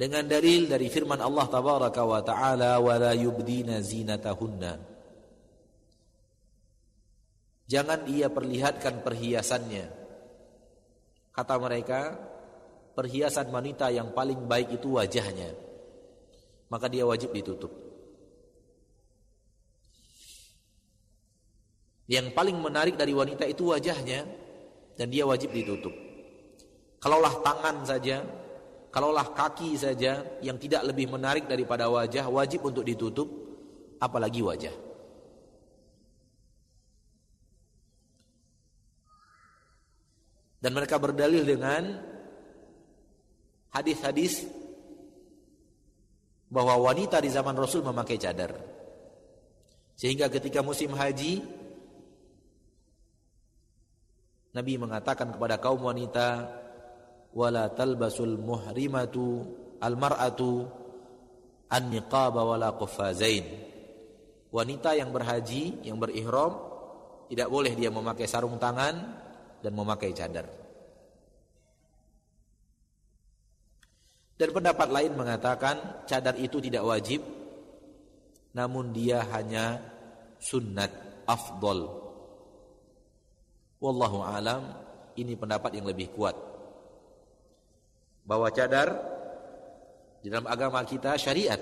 dengan 0.01 0.25
dalil 0.25 0.65
dari 0.65 0.89
firman 0.89 1.21
Allah 1.21 1.45
tabaraka 1.45 2.01
wa 2.01 2.25
taala 2.25 2.81
wala 2.81 3.13
yubdina 3.13 3.85
zinatahunna 3.85 4.90
Jangan 7.71 8.03
ia 8.11 8.27
perlihatkan 8.27 8.99
perhiasannya. 8.99 9.87
Kata 11.31 11.55
mereka, 11.55 12.19
perhiasan 12.91 13.47
wanita 13.47 13.87
yang 13.95 14.11
paling 14.11 14.43
baik 14.43 14.75
itu 14.75 14.99
wajahnya. 14.99 15.55
Maka 16.67 16.91
dia 16.91 17.07
wajib 17.07 17.31
ditutup. 17.31 17.71
Yang 22.11 22.35
paling 22.35 22.59
menarik 22.59 22.99
dari 22.99 23.15
wanita 23.15 23.47
itu 23.47 23.71
wajahnya 23.71 24.27
dan 24.99 25.07
dia 25.07 25.23
wajib 25.23 25.55
ditutup. 25.55 25.95
Kalaulah 26.99 27.39
tangan 27.39 27.87
saja, 27.87 28.19
kalaulah 28.91 29.31
kaki 29.31 29.79
saja 29.79 30.19
yang 30.43 30.59
tidak 30.59 30.91
lebih 30.91 31.07
menarik 31.07 31.47
daripada 31.47 31.87
wajah 31.87 32.27
wajib 32.27 32.67
untuk 32.67 32.83
ditutup, 32.83 33.31
apalagi 34.03 34.43
wajah. 34.43 34.90
Dan 40.61 40.77
mereka 40.77 41.01
berdalil 41.01 41.41
dengan 41.41 41.97
hadis-hadis 43.73 44.45
bahwa 46.51 46.77
wanita 46.91 47.17
di 47.17 47.33
zaman 47.33 47.57
Rasul 47.57 47.81
memakai 47.81 48.21
cadar. 48.21 48.53
Sehingga 49.97 50.29
ketika 50.29 50.61
musim 50.61 50.93
haji 50.93 51.41
Nabi 54.51 54.75
mengatakan 54.75 55.31
kepada 55.31 55.63
kaum 55.63 55.87
wanita 55.87 56.51
wala 57.31 57.71
talbasul 57.71 58.35
muhrimatu 58.35 59.47
almar'atu 59.79 60.67
an-niqaba 61.71 62.43
wala 62.43 62.75
qaffazain. 62.75 63.47
Wanita 64.51 64.91
yang 64.99 65.15
berhaji, 65.15 65.87
yang 65.87 65.95
berihram 65.95 66.59
tidak 67.31 67.47
boleh 67.47 67.71
dia 67.71 67.87
memakai 67.87 68.27
sarung 68.27 68.59
tangan 68.59 69.20
dan 69.61 69.71
memakai 69.73 70.11
cadar. 70.11 70.49
Dan 74.41 74.49
pendapat 74.49 74.89
lain 74.89 75.13
mengatakan 75.13 76.05
cadar 76.09 76.33
itu 76.41 76.57
tidak 76.57 76.81
wajib 76.81 77.21
namun 78.57 78.89
dia 78.91 79.21
hanya 79.31 79.79
sunnat 80.41 80.89
afdol. 81.29 81.87
Wallahu 83.77 84.25
alam 84.25 84.65
ini 85.13 85.37
pendapat 85.37 85.77
yang 85.77 85.85
lebih 85.85 86.09
kuat. 86.17 86.33
Bahwa 88.25 88.49
cadar 88.49 88.97
di 90.21 90.29
dalam 90.29 90.49
agama 90.49 90.85
kita 90.85 91.17
syariat 91.17 91.61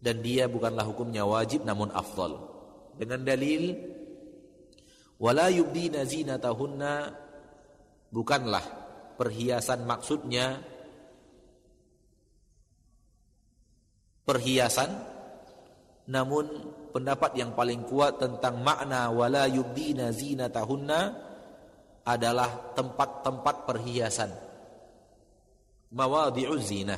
dan 0.00 0.24
dia 0.24 0.48
bukanlah 0.48 0.86
hukumnya 0.88 1.26
wajib 1.26 1.62
namun 1.62 1.92
afdol. 1.92 2.38
Dengan 2.96 3.22
dalil 3.26 3.76
Wala 5.20 5.52
yubdina 5.52 6.02
zinatahunna. 6.08 6.92
Bukanlah 8.10 8.64
perhiasan 9.20 9.84
maksudnya 9.84 10.58
perhiasan 14.26 14.90
namun 16.10 16.48
pendapat 16.90 17.38
yang 17.38 17.54
paling 17.54 17.86
kuat 17.86 18.18
tentang 18.18 18.64
makna 18.64 19.14
wala 19.14 19.46
yubdina 19.46 20.10
zinatahunna 20.10 21.00
adalah 22.02 22.74
tempat-tempat 22.74 23.56
perhiasan. 23.68 24.32
Mawadhi'uz 25.94 26.62
zina 26.66 26.96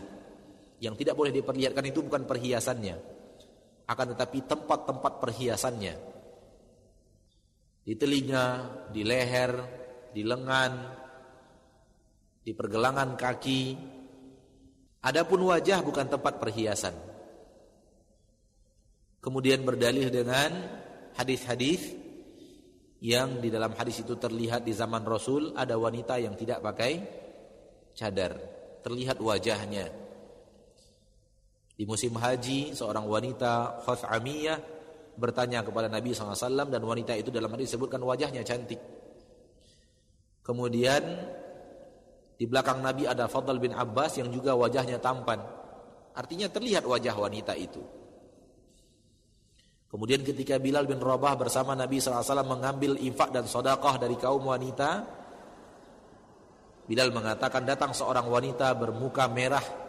yang 0.81 0.97
tidak 0.97 1.19
boleh 1.19 1.35
diperlihatkan 1.35 1.85
itu 1.91 2.01
bukan 2.07 2.25
perhiasannya 2.25 2.97
akan 3.89 4.07
tetapi 4.17 4.39
tempat-tempat 4.47 5.13
perhiasannya 5.21 6.12
di 7.83 7.95
telinga, 7.99 8.47
di 8.95 9.03
leher, 9.03 9.53
di 10.15 10.23
lengan, 10.23 10.73
di 12.43 12.53
pergelangan 12.55 13.19
kaki. 13.19 13.63
Adapun 15.03 15.51
wajah 15.51 15.83
bukan 15.83 16.07
tempat 16.07 16.39
perhiasan. 16.39 16.95
Kemudian 19.19 19.67
berdalih 19.67 20.11
dengan 20.11 20.51
hadis-hadis 21.19 21.95
yang 23.03 23.43
di 23.43 23.51
dalam 23.51 23.75
hadis 23.75 24.03
itu 24.03 24.15
terlihat 24.15 24.63
di 24.63 24.71
zaman 24.71 25.03
Rasul 25.03 25.59
ada 25.59 25.75
wanita 25.75 26.23
yang 26.23 26.39
tidak 26.39 26.63
pakai 26.63 27.03
cadar, 27.99 28.39
terlihat 28.87 29.19
wajahnya. 29.19 29.91
Di 31.75 31.83
musim 31.83 32.15
haji 32.15 32.79
seorang 32.79 33.11
wanita 33.11 33.83
Khaf'amiyah 33.83 34.82
bertanya 35.23 35.63
kepada 35.63 35.87
Nabi 35.87 36.11
SAW 36.11 36.67
dan 36.67 36.83
wanita 36.83 37.15
itu 37.15 37.31
dalam 37.31 37.55
hadis 37.55 37.71
disebutkan 37.71 38.03
wajahnya 38.03 38.43
cantik. 38.43 38.83
Kemudian 40.43 41.03
di 42.35 42.51
belakang 42.51 42.83
Nabi 42.83 43.07
ada 43.07 43.31
Fadl 43.31 43.63
bin 43.63 43.71
Abbas 43.71 44.19
yang 44.19 44.35
juga 44.35 44.59
wajahnya 44.59 44.99
tampan. 44.99 45.39
Artinya 46.19 46.51
terlihat 46.51 46.83
wajah 46.83 47.15
wanita 47.15 47.55
itu. 47.55 47.79
Kemudian 49.87 50.27
ketika 50.27 50.59
Bilal 50.59 50.89
bin 50.91 50.99
Rabah 50.99 51.39
bersama 51.39 51.79
Nabi 51.79 52.01
SAW 52.01 52.43
mengambil 52.43 52.99
infak 52.99 53.31
dan 53.31 53.47
sodakah 53.47 54.01
dari 54.01 54.19
kaum 54.19 54.43
wanita, 54.43 55.05
Bilal 56.89 57.15
mengatakan 57.15 57.63
datang 57.63 57.95
seorang 57.95 58.27
wanita 58.27 58.75
bermuka 58.75 59.31
merah 59.31 59.82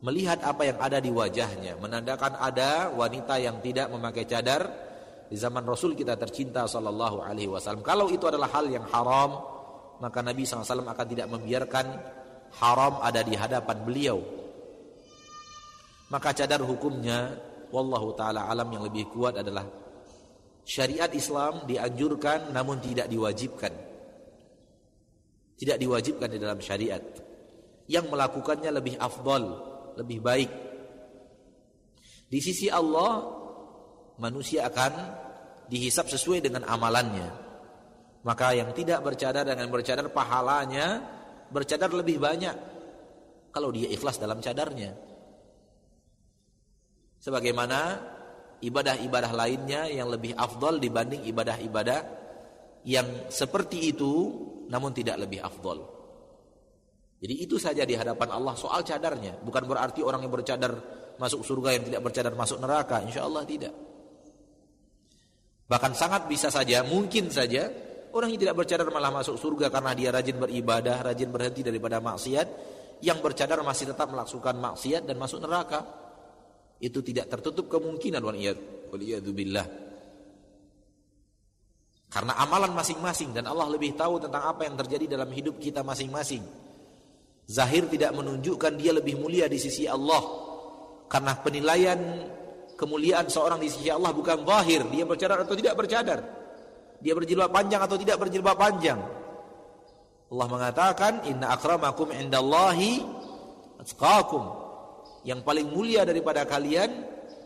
melihat 0.00 0.40
apa 0.40 0.64
yang 0.64 0.78
ada 0.80 0.98
di 0.98 1.12
wajahnya 1.12 1.76
menandakan 1.76 2.40
ada 2.40 2.88
wanita 2.88 3.36
yang 3.36 3.60
tidak 3.60 3.92
memakai 3.92 4.24
cadar 4.24 4.62
di 5.30 5.36
zaman 5.36 5.62
Rasul 5.62 5.94
kita 5.94 6.16
tercinta 6.18 6.66
sallallahu 6.66 7.22
alaihi 7.22 7.46
wasallam. 7.46 7.86
Kalau 7.86 8.10
itu 8.10 8.26
adalah 8.26 8.50
hal 8.50 8.66
yang 8.66 8.82
haram 8.90 9.38
maka 10.00 10.24
Nabi 10.24 10.48
SAW 10.48 10.88
akan 10.88 11.06
tidak 11.06 11.28
membiarkan 11.28 11.86
haram 12.56 12.98
ada 13.04 13.20
di 13.20 13.36
hadapan 13.36 13.78
beliau. 13.84 14.18
Maka 16.10 16.34
cadar 16.34 16.64
hukumnya 16.64 17.36
wallahu 17.70 18.16
taala 18.16 18.50
alam 18.50 18.66
yang 18.74 18.82
lebih 18.82 19.12
kuat 19.14 19.38
adalah 19.38 19.62
syariat 20.66 21.12
Islam 21.14 21.68
dianjurkan 21.68 22.50
namun 22.50 22.82
tidak 22.82 23.06
diwajibkan. 23.06 23.70
Tidak 25.60 25.76
diwajibkan 25.76 26.28
di 26.32 26.38
dalam 26.40 26.58
syariat. 26.58 27.04
Yang 27.86 28.08
melakukannya 28.08 28.70
lebih 28.72 28.96
afdal 28.96 29.69
lebih 30.00 30.18
baik. 30.24 30.50
Di 32.30 32.38
sisi 32.40 32.72
Allah 32.72 33.26
manusia 34.16 34.64
akan 34.68 34.92
dihisap 35.68 36.08
sesuai 36.08 36.40
dengan 36.40 36.64
amalannya. 36.64 37.28
Maka 38.20 38.52
yang 38.52 38.72
tidak 38.76 39.00
bercadar 39.00 39.48
dengan 39.48 39.68
bercadar 39.72 40.08
pahalanya 40.12 41.00
bercadar 41.50 41.90
lebih 41.90 42.20
banyak 42.20 42.56
kalau 43.50 43.74
dia 43.74 43.90
ikhlas 43.90 44.20
dalam 44.20 44.38
cadarnya. 44.38 44.94
Sebagaimana 47.20 47.80
ibadah-ibadah 48.64 49.32
lainnya 49.34 49.88
yang 49.88 50.08
lebih 50.08 50.36
afdol 50.36 50.80
dibanding 50.80 51.24
ibadah-ibadah 51.28 52.00
yang 52.88 53.28
seperti 53.28 53.92
itu 53.92 54.12
namun 54.70 54.94
tidak 54.94 55.20
lebih 55.20 55.42
afdol. 55.42 55.99
Jadi 57.20 57.34
itu 57.36 57.60
saja 57.60 57.84
di 57.84 57.92
hadapan 57.92 58.32
Allah 58.32 58.56
soal 58.56 58.80
cadarnya. 58.80 59.36
Bukan 59.44 59.68
berarti 59.68 60.00
orang 60.00 60.24
yang 60.24 60.32
bercadar 60.32 60.72
masuk 61.20 61.44
surga 61.44 61.76
yang 61.76 61.84
tidak 61.84 62.00
bercadar 62.00 62.32
masuk 62.32 62.58
neraka. 62.64 63.04
Insya 63.04 63.28
Allah 63.28 63.44
tidak. 63.44 63.76
Bahkan 65.68 65.92
sangat 65.92 66.24
bisa 66.26 66.48
saja, 66.48 66.80
mungkin 66.82 67.28
saja 67.28 67.68
orang 68.16 68.32
yang 68.34 68.40
tidak 68.48 68.56
bercadar 68.64 68.88
malah 68.88 69.12
masuk 69.12 69.36
surga 69.36 69.68
karena 69.68 69.92
dia 69.92 70.10
rajin 70.10 70.40
beribadah, 70.40 71.12
rajin 71.12 71.28
berhenti 71.28 71.60
daripada 71.60 72.00
maksiat. 72.00 72.48
Yang 73.04 73.18
bercadar 73.20 73.60
masih 73.64 73.92
tetap 73.92 74.08
melakukan 74.12 74.56
maksiat 74.56 75.04
dan 75.04 75.16
masuk 75.20 75.44
neraka. 75.44 75.84
Itu 76.80 77.04
tidak 77.04 77.28
tertutup 77.28 77.68
kemungkinan 77.68 78.24
waliyadzubillah. 78.24 79.66
Karena 82.10 82.32
amalan 82.42 82.72
masing-masing 82.74 83.36
dan 83.36 83.44
Allah 83.46 83.68
lebih 83.68 83.94
tahu 83.94 84.18
tentang 84.18 84.42
apa 84.42 84.66
yang 84.66 84.74
terjadi 84.74 85.14
dalam 85.16 85.30
hidup 85.30 85.60
kita 85.62 85.84
masing-masing. 85.84 86.69
Zahir 87.50 87.90
tidak 87.90 88.14
menunjukkan 88.14 88.78
dia 88.78 88.94
lebih 88.94 89.18
mulia 89.18 89.50
di 89.50 89.58
sisi 89.58 89.82
Allah. 89.90 90.22
Karena 91.10 91.34
penilaian 91.42 91.98
kemuliaan 92.78 93.26
seorang 93.26 93.58
di 93.58 93.66
sisi 93.66 93.90
Allah 93.90 94.14
bukan 94.14 94.46
zahir, 94.46 94.86
dia 94.86 95.02
bercadar 95.02 95.42
atau 95.42 95.58
tidak 95.58 95.74
bercadar. 95.74 96.22
Dia 97.02 97.10
berjilbab 97.10 97.50
panjang 97.50 97.82
atau 97.82 97.98
tidak 97.98 98.22
berjilbab 98.22 98.54
panjang. 98.54 99.02
Allah 100.30 100.46
mengatakan, 100.46 101.26
"Inna 101.26 101.58
akramakum 101.58 102.14
indallahi 102.14 103.02
atqakum." 103.82 104.62
Yang 105.26 105.42
paling 105.42 105.66
mulia 105.74 106.06
daripada 106.06 106.46
kalian 106.46 106.88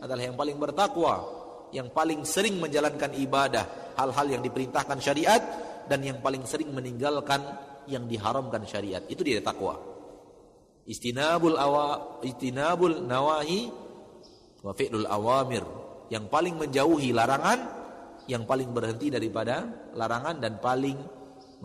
adalah 0.05 0.21
yang 0.21 0.37
paling 0.37 0.61
bertakwa, 0.61 1.25
yang 1.73 1.89
paling 1.89 2.21
sering 2.29 2.61
menjalankan 2.61 3.09
ibadah, 3.17 3.97
hal-hal 3.97 4.37
yang 4.37 4.45
diperintahkan 4.45 5.01
syariat 5.01 5.41
dan 5.89 6.05
yang 6.05 6.21
paling 6.21 6.45
sering 6.45 6.69
meninggalkan 6.69 7.41
yang 7.89 8.05
diharamkan 8.05 8.61
syariat. 8.69 9.01
Itu 9.09 9.25
dia 9.25 9.41
takwa. 9.41 9.94
Istinabul 10.85 11.57
awa 11.57 12.21
istinabul 12.21 13.01
nawahi 13.01 13.73
wa 14.61 14.71
fi'lul 14.73 15.09
awamir. 15.09 15.65
Yang 16.13 16.29
paling 16.29 16.55
menjauhi 16.61 17.09
larangan, 17.09 17.59
yang 18.29 18.45
paling 18.45 18.69
berhenti 18.69 19.09
daripada 19.09 19.65
larangan 19.97 20.37
dan 20.37 20.61
paling 20.61 20.97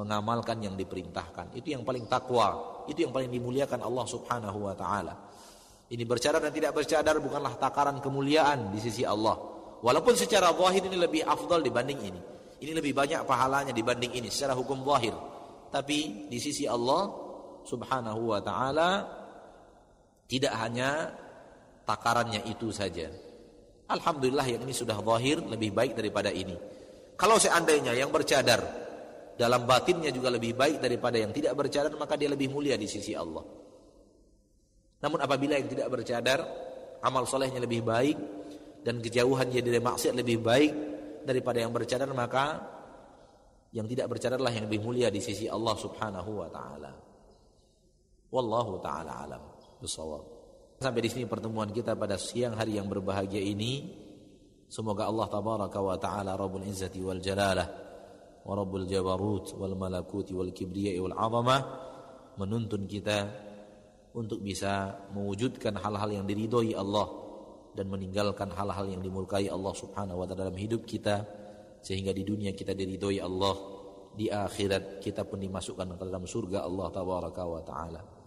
mengamalkan 0.01 0.65
yang 0.65 0.73
diperintahkan. 0.73 1.53
Itu 1.53 1.77
yang 1.77 1.85
paling 1.85 2.09
takwa, 2.09 2.81
itu 2.89 3.05
yang 3.05 3.13
paling 3.13 3.29
dimuliakan 3.29 3.85
Allah 3.85 4.05
Subhanahu 4.09 4.59
wa 4.65 4.73
taala. 4.73 5.15
Ini 5.91 6.07
bercadar 6.09 6.41
dan 6.41 6.55
tidak 6.55 6.73
bercadar 6.73 7.21
bukanlah 7.21 7.61
takaran 7.61 8.01
kemuliaan 8.01 8.73
di 8.73 8.81
sisi 8.81 9.05
Allah. 9.05 9.37
Walaupun 9.85 10.17
secara 10.17 10.53
zahir 10.57 10.87
ini 10.89 10.97
lebih 10.97 11.29
afdal 11.29 11.61
dibanding 11.61 12.01
ini. 12.01 12.21
Ini 12.61 12.73
lebih 12.77 12.93
banyak 12.93 13.25
pahalanya 13.25 13.73
dibanding 13.73 14.13
ini 14.17 14.29
secara 14.33 14.57
hukum 14.57 14.81
zahir. 14.85 15.13
Tapi 15.69 16.29
di 16.29 16.39
sisi 16.41 16.65
Allah 16.65 17.30
Subhanahu 17.71 18.35
wa 18.35 18.41
taala 18.43 18.91
tidak 20.27 20.55
hanya 20.59 21.15
takarannya 21.87 22.43
itu 22.51 22.75
saja. 22.75 23.07
Alhamdulillah 23.91 24.47
yang 24.47 24.63
ini 24.63 24.75
sudah 24.75 24.99
zahir 24.99 25.43
lebih 25.43 25.75
baik 25.75 25.99
daripada 25.99 26.31
ini. 26.31 26.55
Kalau 27.19 27.39
seandainya 27.39 27.95
yang 27.95 28.15
bercadar 28.15 28.63
dalam 29.35 29.67
batinnya 29.67 30.15
juga 30.15 30.31
lebih 30.31 30.55
baik 30.55 30.79
daripada 30.79 31.19
yang 31.19 31.35
tidak 31.35 31.59
bercadar 31.59 31.91
maka 31.99 32.15
dia 32.15 32.31
lebih 32.31 32.51
mulia 32.51 32.79
di 32.79 32.87
sisi 32.87 33.15
Allah. 33.19 33.43
Namun 35.01 35.19
apabila 35.19 35.59
yang 35.59 35.67
tidak 35.67 35.89
bercadar 35.91 36.39
amal 37.03 37.27
solehnya 37.27 37.59
lebih 37.59 37.83
baik 37.83 38.17
dan 38.87 39.03
kejauhannya 39.03 39.61
dari 39.65 39.81
maksiat 39.81 40.15
lebih 40.15 40.39
baik 40.39 40.73
daripada 41.27 41.59
yang 41.59 41.73
bercadar 41.75 42.09
maka 42.15 42.61
yang 43.75 43.87
tidak 43.91 44.07
bercadarlah 44.11 44.51
yang 44.51 44.67
lebih 44.71 44.83
mulia 44.83 45.09
di 45.11 45.19
sisi 45.19 45.51
Allah 45.51 45.75
Subhanahu 45.75 46.31
wa 46.43 46.49
taala. 46.51 47.10
Wallahu 48.31 48.78
taala 48.78 49.27
alam 49.27 49.43
bisawab. 49.82 50.23
Sampai 50.81 51.02
di 51.05 51.11
sini 51.12 51.27
pertemuan 51.27 51.69
kita 51.74 51.98
pada 51.98 52.15
siang 52.16 52.57
hari 52.57 52.78
yang 52.78 52.86
berbahagia 52.86 53.43
ini. 53.43 54.01
Semoga 54.70 55.11
Allah 55.11 55.27
tabaraka 55.27 55.78
wa 55.82 55.98
taala 55.98 56.39
Rabbul 56.39 56.62
Izzati 56.62 57.02
wal 57.02 57.19
Jalalah 57.19 57.69
wa 58.47 58.52
Rabbul 58.55 58.86
Jabarut 58.86 59.51
wal 59.59 59.74
Malakuti 59.74 60.31
wal 60.31 60.55
Kibriya 60.55 60.94
wal 61.02 61.19
Azamah 61.19 61.61
menuntun 62.39 62.86
kita 62.86 63.27
untuk 64.15 64.40
bisa 64.47 64.94
mewujudkan 65.11 65.74
hal-hal 65.74 66.23
yang 66.23 66.24
diridhoi 66.24 66.78
Allah 66.78 67.07
dan 67.74 67.90
meninggalkan 67.90 68.51
hal-hal 68.55 68.86
yang 68.86 69.02
dimurkai 69.02 69.51
Allah 69.51 69.74
Subhanahu 69.74 70.23
wa 70.23 70.27
taala 70.31 70.47
dalam 70.47 70.59
hidup 70.59 70.86
kita 70.86 71.27
sehingga 71.82 72.15
di 72.15 72.23
dunia 72.23 72.55
kita 72.55 72.70
diridhoi 72.70 73.19
Allah 73.19 73.55
di 74.15 74.31
akhirat 74.31 75.02
kita 75.02 75.27
pun 75.27 75.43
dimasukkan 75.43 75.98
ke 75.98 76.05
dalam 76.07 76.27
surga 76.27 76.66
Allah 76.66 76.86
tabaraka 76.94 77.43
wa 77.43 77.62
taala 77.62 78.20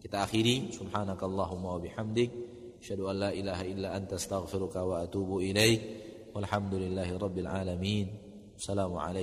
kita 0.00 0.24
akhiri 0.24 0.72
subhanakallahumma 0.72 1.76
wa 1.76 1.80
bihamdik 1.80 2.32
asyhadu 2.80 3.12
an 3.12 3.16
la 3.28 3.30
ilaha 3.36 3.64
illa 3.68 3.92
anta 3.92 4.16
astaghfiruka 4.16 4.80
wa 4.80 5.04
atubu 5.04 5.44
ilaik 5.44 5.80
walhamdulillahi 6.32 7.20
rabbil 7.20 7.44
alamin 7.44 8.08
assalamu 8.56 8.96
alaikum 8.96 9.18